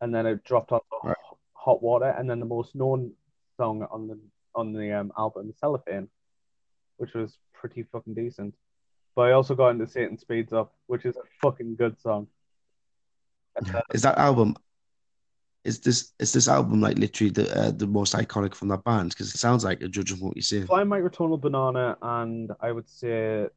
[0.02, 1.16] and then it dropped on Right.
[1.54, 3.12] "Hot Water," and then the most known
[3.56, 4.20] song on the
[4.56, 6.10] on the um, album, "Cellophane,"
[6.98, 8.54] which was pretty fucking decent.
[9.18, 12.27] But I also got into "Satan Speeds Up," which is a fucking good song.
[13.91, 14.56] Is that album?
[15.64, 19.10] Is this is this album like literally the uh, the most iconic from that band?
[19.10, 20.68] Because it sounds like a judge of what you're saying.
[20.68, 23.48] Fly Microtonal Banana, and I would say,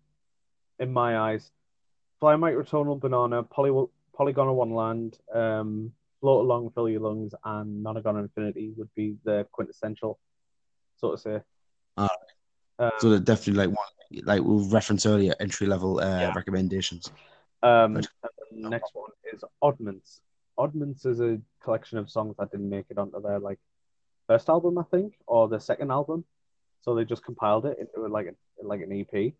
[0.78, 1.50] in my eyes,
[2.20, 5.92] Fly Microtonal Banana, Poly, Polygonal Wonderland, um,
[6.22, 10.18] Float Along, Fill Your Lungs, and Nonagon Infinity would be the quintessential,
[10.96, 11.40] so to say.
[11.98, 12.29] Alright.
[12.80, 13.86] Um, So they're definitely like one
[14.24, 16.32] like we referenced earlier entry level uh, Yeah.
[16.34, 17.12] recommendations.
[17.62, 18.08] um, and
[18.50, 20.20] the next one is Oddments.
[20.58, 23.58] Oddments is a collection of songs that didn't make it onto their like
[24.26, 26.24] first album, I think, or the second album.
[26.82, 29.34] So they just compiled it into like a, like an EP.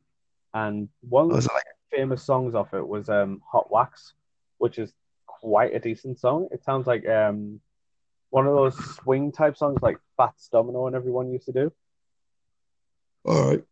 [0.55, 4.15] And one of Was the like famous songs off it was um, Hot Wax,
[4.59, 4.93] which is
[5.27, 6.49] quite a decent song.
[6.53, 7.61] It sounds like um,
[8.31, 11.73] one of those swing type songs like Fats Domino and everyone used to do.
[13.24, 13.64] All right?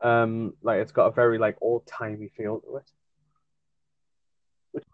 [0.00, 2.90] Um, like it's got a very like old timey feel to it.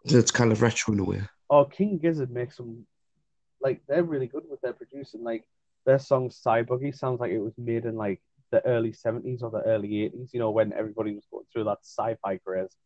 [0.07, 1.23] So it's kind of retro in a way.
[1.49, 2.85] Oh, King Gizzard makes some
[3.61, 5.23] like they're really good with their producing.
[5.23, 5.45] Like
[5.87, 8.21] their song "Cyboogie" sounds like it was made in like
[8.51, 10.31] the early seventies or the early eighties.
[10.33, 12.77] You know when everybody was going through that sci-fi craze.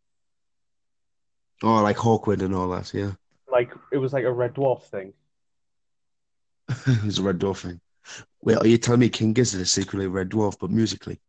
[1.62, 2.92] Oh, like Hawkwind and all that.
[2.92, 3.12] Yeah,
[3.50, 5.12] Like it was like a Red Dwarf thing.
[7.02, 7.80] he's a Red Dwarf thing.
[8.42, 11.20] Wait, are you telling me King Gizzard is secretly Red Dwarf, but musically?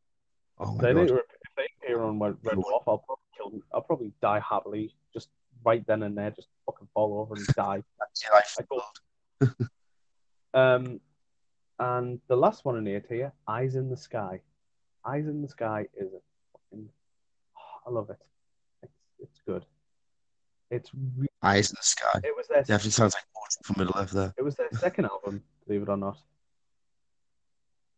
[0.59, 1.09] Oh my They god!
[1.11, 3.63] if they appear on Red Red Dwarf, I'll probably kill them.
[3.73, 5.29] I'll probably die happily, just
[5.63, 7.83] right then and there, just fucking fall over and die.
[7.99, 9.57] That's your life.
[10.55, 10.99] Um,
[11.79, 14.39] and the last one in here, to you, Eyes in the Sky.
[15.03, 16.19] Eyes in the Sky is a
[16.53, 16.89] fucking.
[17.87, 18.21] I love it.
[18.83, 19.65] It's it's good.
[20.69, 20.91] It's
[21.41, 22.19] Eyes in the sky.
[22.23, 23.23] it was their Definitely sounds like
[23.63, 24.33] from Middle Earth there.
[24.37, 26.17] it was their second album, believe it or not.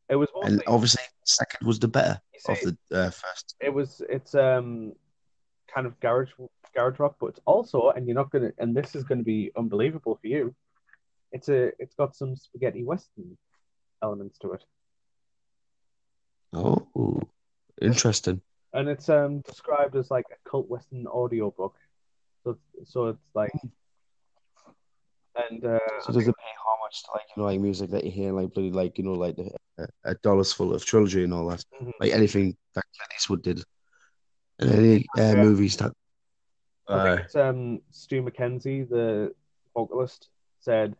[0.09, 3.55] It was And obviously, second was the better you of the uh, first.
[3.59, 4.93] it was it's um
[5.73, 6.29] kind of garage
[6.75, 10.17] garage rock, but it's also and you're not gonna and this is gonna be unbelievable
[10.21, 10.53] for you.
[11.31, 13.37] It's a it's got some spaghetti western
[14.03, 14.63] elements to it.
[16.53, 17.21] Oh,
[17.81, 18.41] interesting.
[18.73, 21.75] and it's um described as like a cult western audiobook.
[22.43, 23.51] So so it's like
[25.49, 28.11] and uh, So does it pay homage to like you know like music that you
[28.11, 31.33] hear like bloody like you know like the uh, a dollars full of trilogy and
[31.33, 31.91] all that Mhm.
[31.99, 33.63] like anything that Clint Eastwood did
[34.59, 35.35] and any uh, Yeah.
[35.35, 35.91] movies that
[36.87, 39.33] I uh, it's um Stu Mackenzie, the
[39.73, 40.29] vocalist,
[40.61, 40.95] said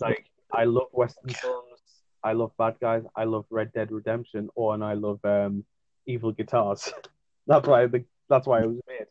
[0.00, 1.80] like I love western films,
[2.22, 5.64] I love bad guys, I love Red Dead Redemption, or and I love um
[6.06, 6.92] evil guitars.
[7.46, 9.06] that's why I think that's why it was made.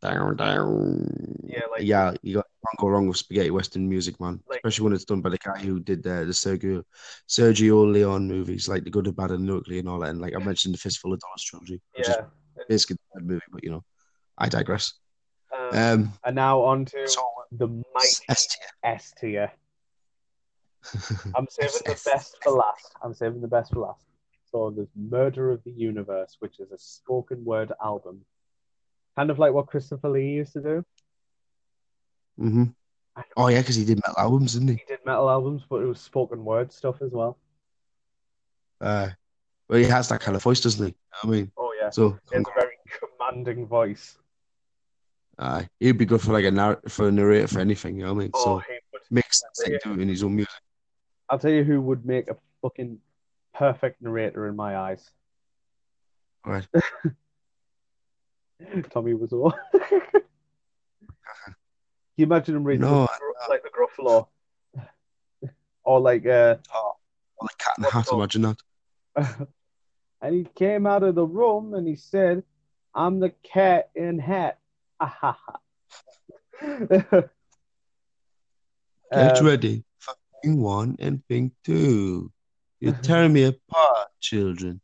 [0.00, 1.06] Down down
[1.44, 4.84] Yeah, like yeah you got can't go wrong with spaghetti western music man Like- especially
[4.84, 6.82] when it's done by the guy who did uh, the Sergio
[7.28, 10.20] Sergio Leone movies like the good the bad and the ugly and all that and
[10.20, 12.62] like I mentioned the fistful of dollars trilogy which is yeah.
[12.68, 13.84] basically the bad movie but you know
[14.38, 14.94] I digress
[15.56, 17.22] Um, um and now on to so
[17.52, 18.24] the mighty
[18.84, 19.50] S tier.
[21.36, 22.94] I'm saving the best for last.
[23.02, 24.04] I'm saving the best for last.
[24.50, 28.20] So there's Murder of the Universe, which is a spoken word album.
[29.16, 30.84] Kind of like what Christopher Lee used to do.
[32.38, 32.64] Mm-hmm.
[33.36, 34.74] Oh yeah, because he did metal albums, didn't he?
[34.74, 37.36] He did metal albums, but it was spoken word stuff as well.
[38.80, 39.08] Uh,
[39.68, 40.94] well, he has that kind of voice, doesn't he?
[41.22, 41.90] I mean, Oh yeah.
[41.90, 44.16] so He has a very commanding voice.
[45.38, 47.96] Aye, he'd be good for like a narr- for a narrator for anything.
[47.96, 48.30] You know what I mean?
[48.34, 49.02] Oh, so he would.
[49.10, 50.52] makes sense that he do it in his own music.
[51.28, 52.98] I'll tell you who would make a fucking
[53.54, 55.10] perfect narrator in my eyes.
[56.44, 56.66] Right.
[58.90, 59.52] Tommy Wiseau.
[59.72, 60.16] Can
[62.16, 64.26] you imagine him reading No, the, like the Gruffalo?
[65.84, 66.94] or like uh Or
[67.42, 68.06] like cat in the hat.
[68.12, 68.58] Imagine that.
[70.20, 72.42] and he came out of the room and he said,
[72.94, 74.58] I'm the cat in hat.
[75.00, 75.38] Ah.
[79.12, 82.30] Get Um, ready for Ping One and Ping Two.
[82.80, 84.80] You're tearing me apart, children.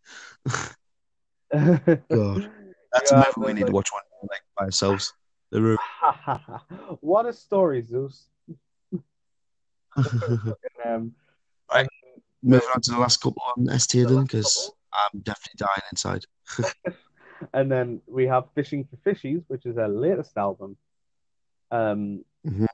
[1.52, 2.50] God.
[2.98, 5.12] That's a movie we need like- to watch one like by ourselves.
[5.50, 5.78] The room.
[7.00, 8.28] what a story, Zeus.
[10.84, 11.14] Um,
[11.72, 11.88] Right.
[12.42, 16.24] Moving on to the last couple on S tier then, because I'm definitely dying inside.
[17.54, 20.76] and then we have Fishing for Fishies, which is their latest album.
[21.72, 22.66] Um, Mhm.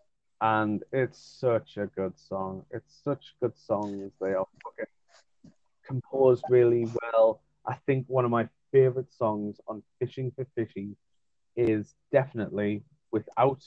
[0.43, 2.67] and it's such a good song.
[2.71, 4.13] It's such good songs.
[4.21, 5.53] They are fucking
[5.87, 7.41] composed really well.
[7.65, 10.97] I think one of my favorite songs on Fishing for Fishies
[11.57, 13.63] is definitely, without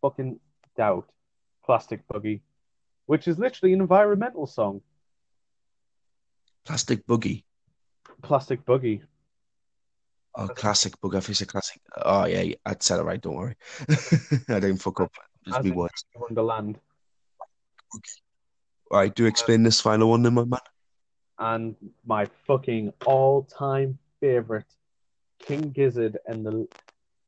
[0.00, 0.38] fucking
[0.76, 1.08] doubt,
[1.64, 2.40] Plastic Boogie,
[3.06, 4.80] which is literally an environmental song.
[6.64, 7.44] Plastic Boogie.
[8.22, 9.02] Plastic Boogie.
[10.34, 11.16] Oh, classic boogie.
[11.18, 11.80] I think it's a classic.
[12.02, 13.20] Oh, yeah, I'd said it right.
[13.20, 13.54] Don't worry.
[14.48, 15.12] I didn't fuck up.
[15.46, 16.06] Just me in words.
[16.16, 16.78] Wonderland.
[18.90, 20.60] All right, do explain this final one then, my man.
[21.38, 21.76] and
[22.06, 24.72] my fucking all-time favorite,
[25.40, 26.66] King Gizzard and the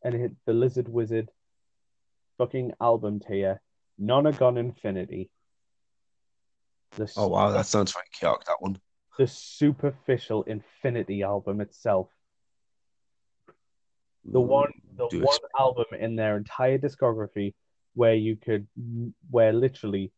[0.02, 1.30] and hit the Lizard Wizard,
[2.38, 3.60] fucking album tier,
[4.00, 5.30] Nonagon Infinity.
[6.96, 8.80] The Oh, wow, that sounds very chaotic, that one.
[9.18, 12.08] the superficial Infinity album itself.
[14.24, 15.50] The mm, one, the Do one explain.
[15.58, 17.54] album in their entire discography
[17.94, 18.66] where you could,
[19.30, 20.12] where literally,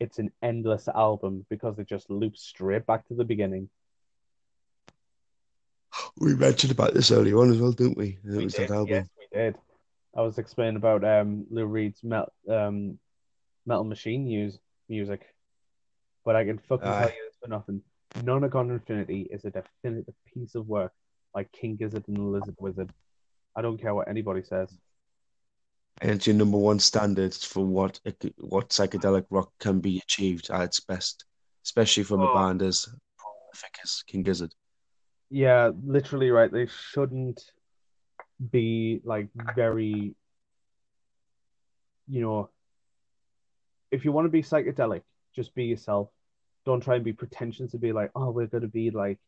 [0.00, 3.68] it's an endless album because it just loops straight back to the beginning.
[6.18, 8.18] We mentioned about this earlier on as well, didn't we?
[8.24, 8.94] It We was did, that album.
[8.94, 9.56] Yes, we did.
[10.16, 12.98] I was explaining about um Lou Reed's Metal um
[13.66, 14.58] Metal Machine use
[14.88, 15.22] music,
[16.24, 17.00] but I can fucking Aye.
[17.00, 17.82] tell you this for nothing.
[18.16, 20.92] Nonagon Infinity is a definitive piece of work
[21.34, 22.92] like King Gizzard and the Lizard Wizard.
[23.56, 24.76] I don't care what anybody says.
[26.00, 27.98] And it's your number one standards for what
[28.38, 31.24] what psychedelic rock can be achieved at its best,
[31.64, 32.34] especially from a Oh.
[32.34, 32.86] band as
[33.18, 34.54] prolific as King Gizzard.
[35.34, 36.50] Yeah, literally right.
[36.50, 37.42] They shouldn't
[38.52, 40.14] be like very,
[42.06, 42.50] you know,
[43.90, 45.02] if you want to be psychedelic,
[45.34, 46.08] just be yourself.
[46.64, 49.18] Don't try and be pretentious to be like, oh, we're gonna be like,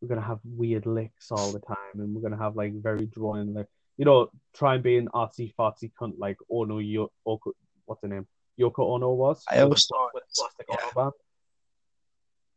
[0.00, 3.54] we're gonna have weird licks all the time, and we're gonna have like very drawing,
[3.54, 7.52] like, you know, try and be an artsy fartsy cunt like Ono Yo Oko,
[7.84, 8.26] what's her name?
[8.58, 9.44] Yoko Ono was.
[9.48, 10.76] I always thought, with Plastic yeah.
[10.82, 11.12] Ono Band.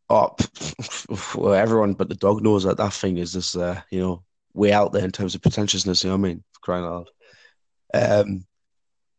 [0.10, 0.36] Oh,
[1.36, 4.24] well, everyone but the dog knows that that thing is just, uh, you know,
[4.54, 6.04] way out there in terms of pretentiousness.
[6.04, 6.44] You know what I mean?
[6.54, 7.08] For crying out
[7.94, 8.22] loud.
[8.22, 8.46] Um,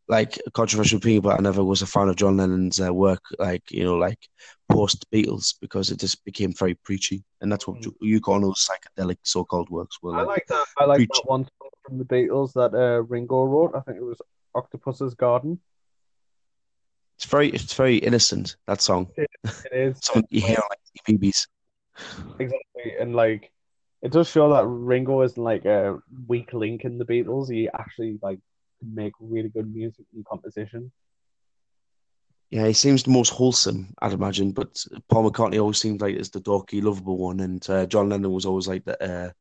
[0.09, 3.63] like controversial opinion, but I never was a fan of John Lennon's uh, work, like
[3.69, 4.17] you know, like
[4.67, 8.21] post Beatles, because it just became very preachy, and that's what Mm.
[8.21, 10.27] call those psychedelic so-called works were I like.
[10.27, 10.65] like that.
[10.79, 11.09] I like Preach.
[11.13, 13.75] that one song from the Beatles that uh, Ringo wrote.
[13.75, 14.19] I think it was
[14.55, 15.59] Octopus's Garden.
[17.19, 19.09] It's very, it's very innocent that song.
[19.17, 19.29] It
[19.73, 21.47] is Something you hear on like TVs.
[22.39, 23.51] exactly, and like
[24.01, 27.51] it does show that Ringo isn't like a weak link in the Beatles.
[27.51, 28.39] He actually like
[28.79, 30.93] can make really good music and composition.
[32.51, 34.53] Yeah, he seems the most wholesome, I'd imagine.
[34.53, 38.31] But Paul McCartney always seemed like it's the dorky, lovable one, and uh, John Lennon
[38.31, 39.31] was always like the, uh,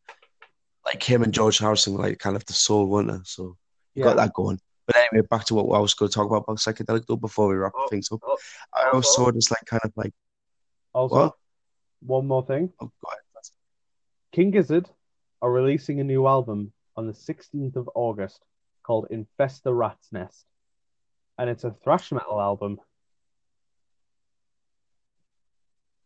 [0.85, 3.21] like him and George Harrison, were like kind of the soul winner.
[3.25, 3.57] So
[3.95, 4.59] you got that going.
[4.89, 7.49] But anyway, back to what I was going to talk about about psychedelic though before
[7.49, 8.21] we wrap Oh, things up.
[8.25, 8.39] oh,
[8.75, 10.15] I always also- saw it like kind of like
[10.95, 11.35] Also, what?
[12.01, 12.91] one more thing: Oh.
[14.33, 14.89] King Gizzard
[15.43, 18.43] are releasing a new album on the 16th of August
[18.83, 20.47] called Infest the Rat's Nest,
[21.37, 22.81] and it's a thrash metal album.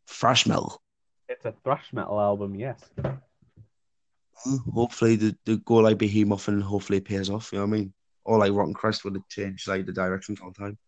[0.08, 0.82] Thrash metal.
[1.28, 2.80] It's a thrash metal album, yes.
[2.96, 7.52] Hmm, hopefully, the, the go like Behemoth and hopefully it pays off.
[7.52, 7.92] You know what I mean?
[8.24, 10.78] Or like Rotting Christ would have changed like the direction all the time.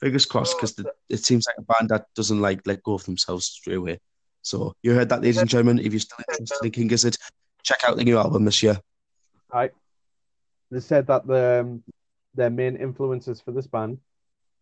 [0.00, 0.78] Fingers crossed, because
[1.08, 3.98] it seems like a band that doesn't like let go of themselves straight away.
[4.42, 5.84] So you heard that, ladies and gentlemen.
[5.84, 7.16] If you're still interested in King Gizzard,
[7.64, 8.78] check out the new album this year.
[9.52, 9.72] Right.
[10.70, 11.82] They said that the um,
[12.34, 13.98] their main influences for this band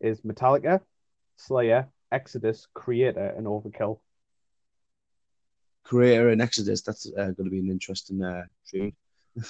[0.01, 0.81] is Metallica,
[1.37, 3.99] Slayer, Exodus, Kreator, and Overkill.
[5.87, 6.83] Kreator and Exodus.
[6.83, 8.93] That's uh, going to be an interesting uh, tune.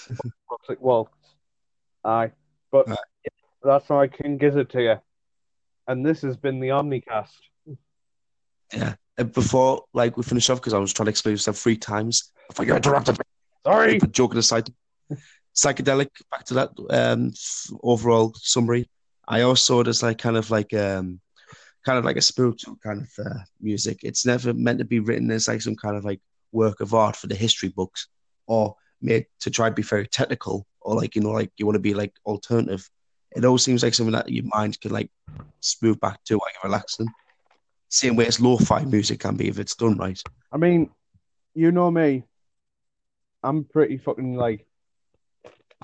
[0.80, 1.08] Well,
[2.04, 2.32] aye,
[2.84, 2.98] But Right.
[3.62, 4.96] that's can give it to you.
[5.88, 7.30] And this has been the Omnicast.
[8.74, 8.94] Yeah.
[9.16, 12.32] And before like we finish off, because I was trying to explain stuff three times.
[12.50, 13.18] If I get interrupted,
[13.64, 13.98] Sorry.
[13.98, 14.68] but joking aside,
[15.54, 16.08] psychedelic.
[16.30, 17.32] Back to that um,
[17.82, 18.88] overall summary.
[19.26, 21.20] I always saw it as like kind of like um,
[21.84, 24.00] kind of like a spiritual kind of uh, music.
[24.02, 26.20] It's never meant to be written as like some kind of like
[26.52, 28.08] work of art for the history books,
[28.46, 31.76] or made to try to be very technical, or like you know like you want
[31.76, 32.88] to be like alternative.
[33.34, 35.10] It always seems like something that your mind can like
[35.60, 37.08] smooth back to, like relaxing.
[37.88, 40.20] Same way as lo-fi music can be if it's done right.
[40.52, 40.90] I mean,
[41.54, 42.24] you know me.
[43.42, 44.66] I'm pretty fucking like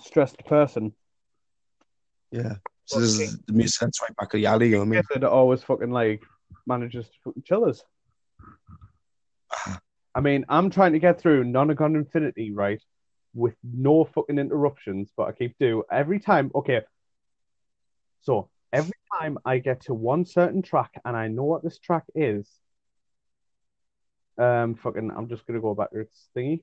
[0.01, 0.93] stressed person.
[2.31, 2.55] Yeah.
[2.87, 4.67] So this is the music that's right back at the alley.
[4.67, 5.03] You know what I mean?
[5.09, 6.23] Gizzard always fucking like
[6.67, 7.83] manages to fucking chill us.
[10.15, 12.83] I mean, I'm trying to get through Nonagon Infinity, right?
[13.35, 16.51] With no fucking interruptions, but I keep do every time.
[16.55, 16.83] Okay.
[18.21, 22.05] So every time I get to one certain track and I know what this track
[22.15, 22.49] is,
[24.39, 26.63] um, fucking, I'm just gonna go back to its thingy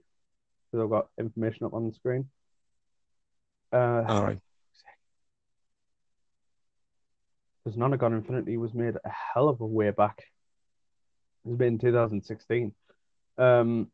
[0.72, 2.30] because I've got information up on the screen.
[3.72, 4.40] Uh, All right.
[7.64, 10.24] because Nonagon Infinity was made a hell of a way back.
[11.46, 12.74] It was made in 2016.
[13.38, 13.88] Um,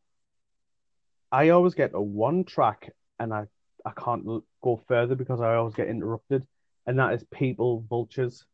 [1.36, 3.44] I always get a one track and I,
[3.84, 6.46] I can't l- go further because I always get interrupted,
[6.86, 8.46] and that is People Vultures.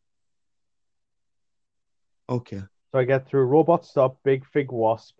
[2.28, 2.60] Okay.
[2.90, 5.14] So I get through Robot Stop, Big Fig Wasp,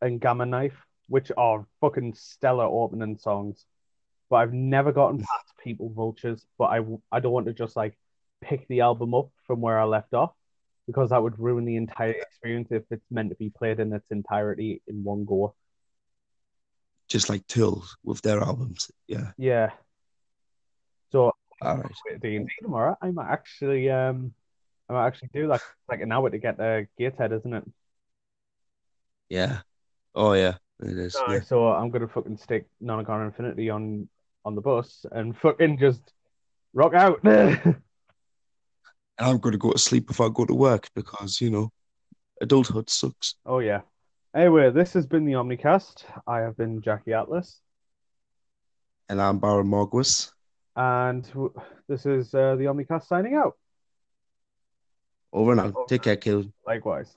[0.00, 3.66] and Gamma Knife, which are fucking stellar opening songs.
[4.30, 6.46] But I've never gotten past People Vultures.
[6.56, 6.80] But I,
[7.12, 7.98] I don't want to just like
[8.40, 10.32] pick the album up from where I left off
[10.86, 14.10] because that would ruin the entire experience if it's meant to be played in its
[14.10, 15.54] entirety in one go.
[17.10, 18.90] Just like Tools with their albums.
[19.06, 19.32] Yeah.
[19.36, 19.70] Yeah.
[21.12, 21.92] So All right.
[22.08, 24.32] with D and D tomorrow, I might actually um
[24.88, 27.64] I might actually do like like an hour to get the Gateshead, isn't it?
[29.28, 29.58] Yeah.
[30.14, 30.54] Oh yeah.
[30.80, 31.16] It is.
[31.28, 31.40] Yeah.
[31.40, 34.08] So I'm gonna fucking stick Nonagon Infinity on
[34.44, 36.00] on the bus and fucking just
[36.72, 37.20] rock out.
[39.20, 41.70] And I'm going to go to sleep before I go to work because you know,
[42.40, 43.34] adulthood sucks.
[43.44, 43.82] oh yeah.
[44.34, 46.04] Anyway, this has been the Omnicast.
[46.26, 47.60] I have been Jackie Atlas,
[49.08, 50.30] And I'm Baron Morgwis.
[50.76, 51.52] and w-
[51.88, 53.56] this is uh, the Omnicast signing out.
[55.32, 55.88] Over and out.
[55.88, 56.52] Take care, kid.
[56.66, 57.16] Likewise.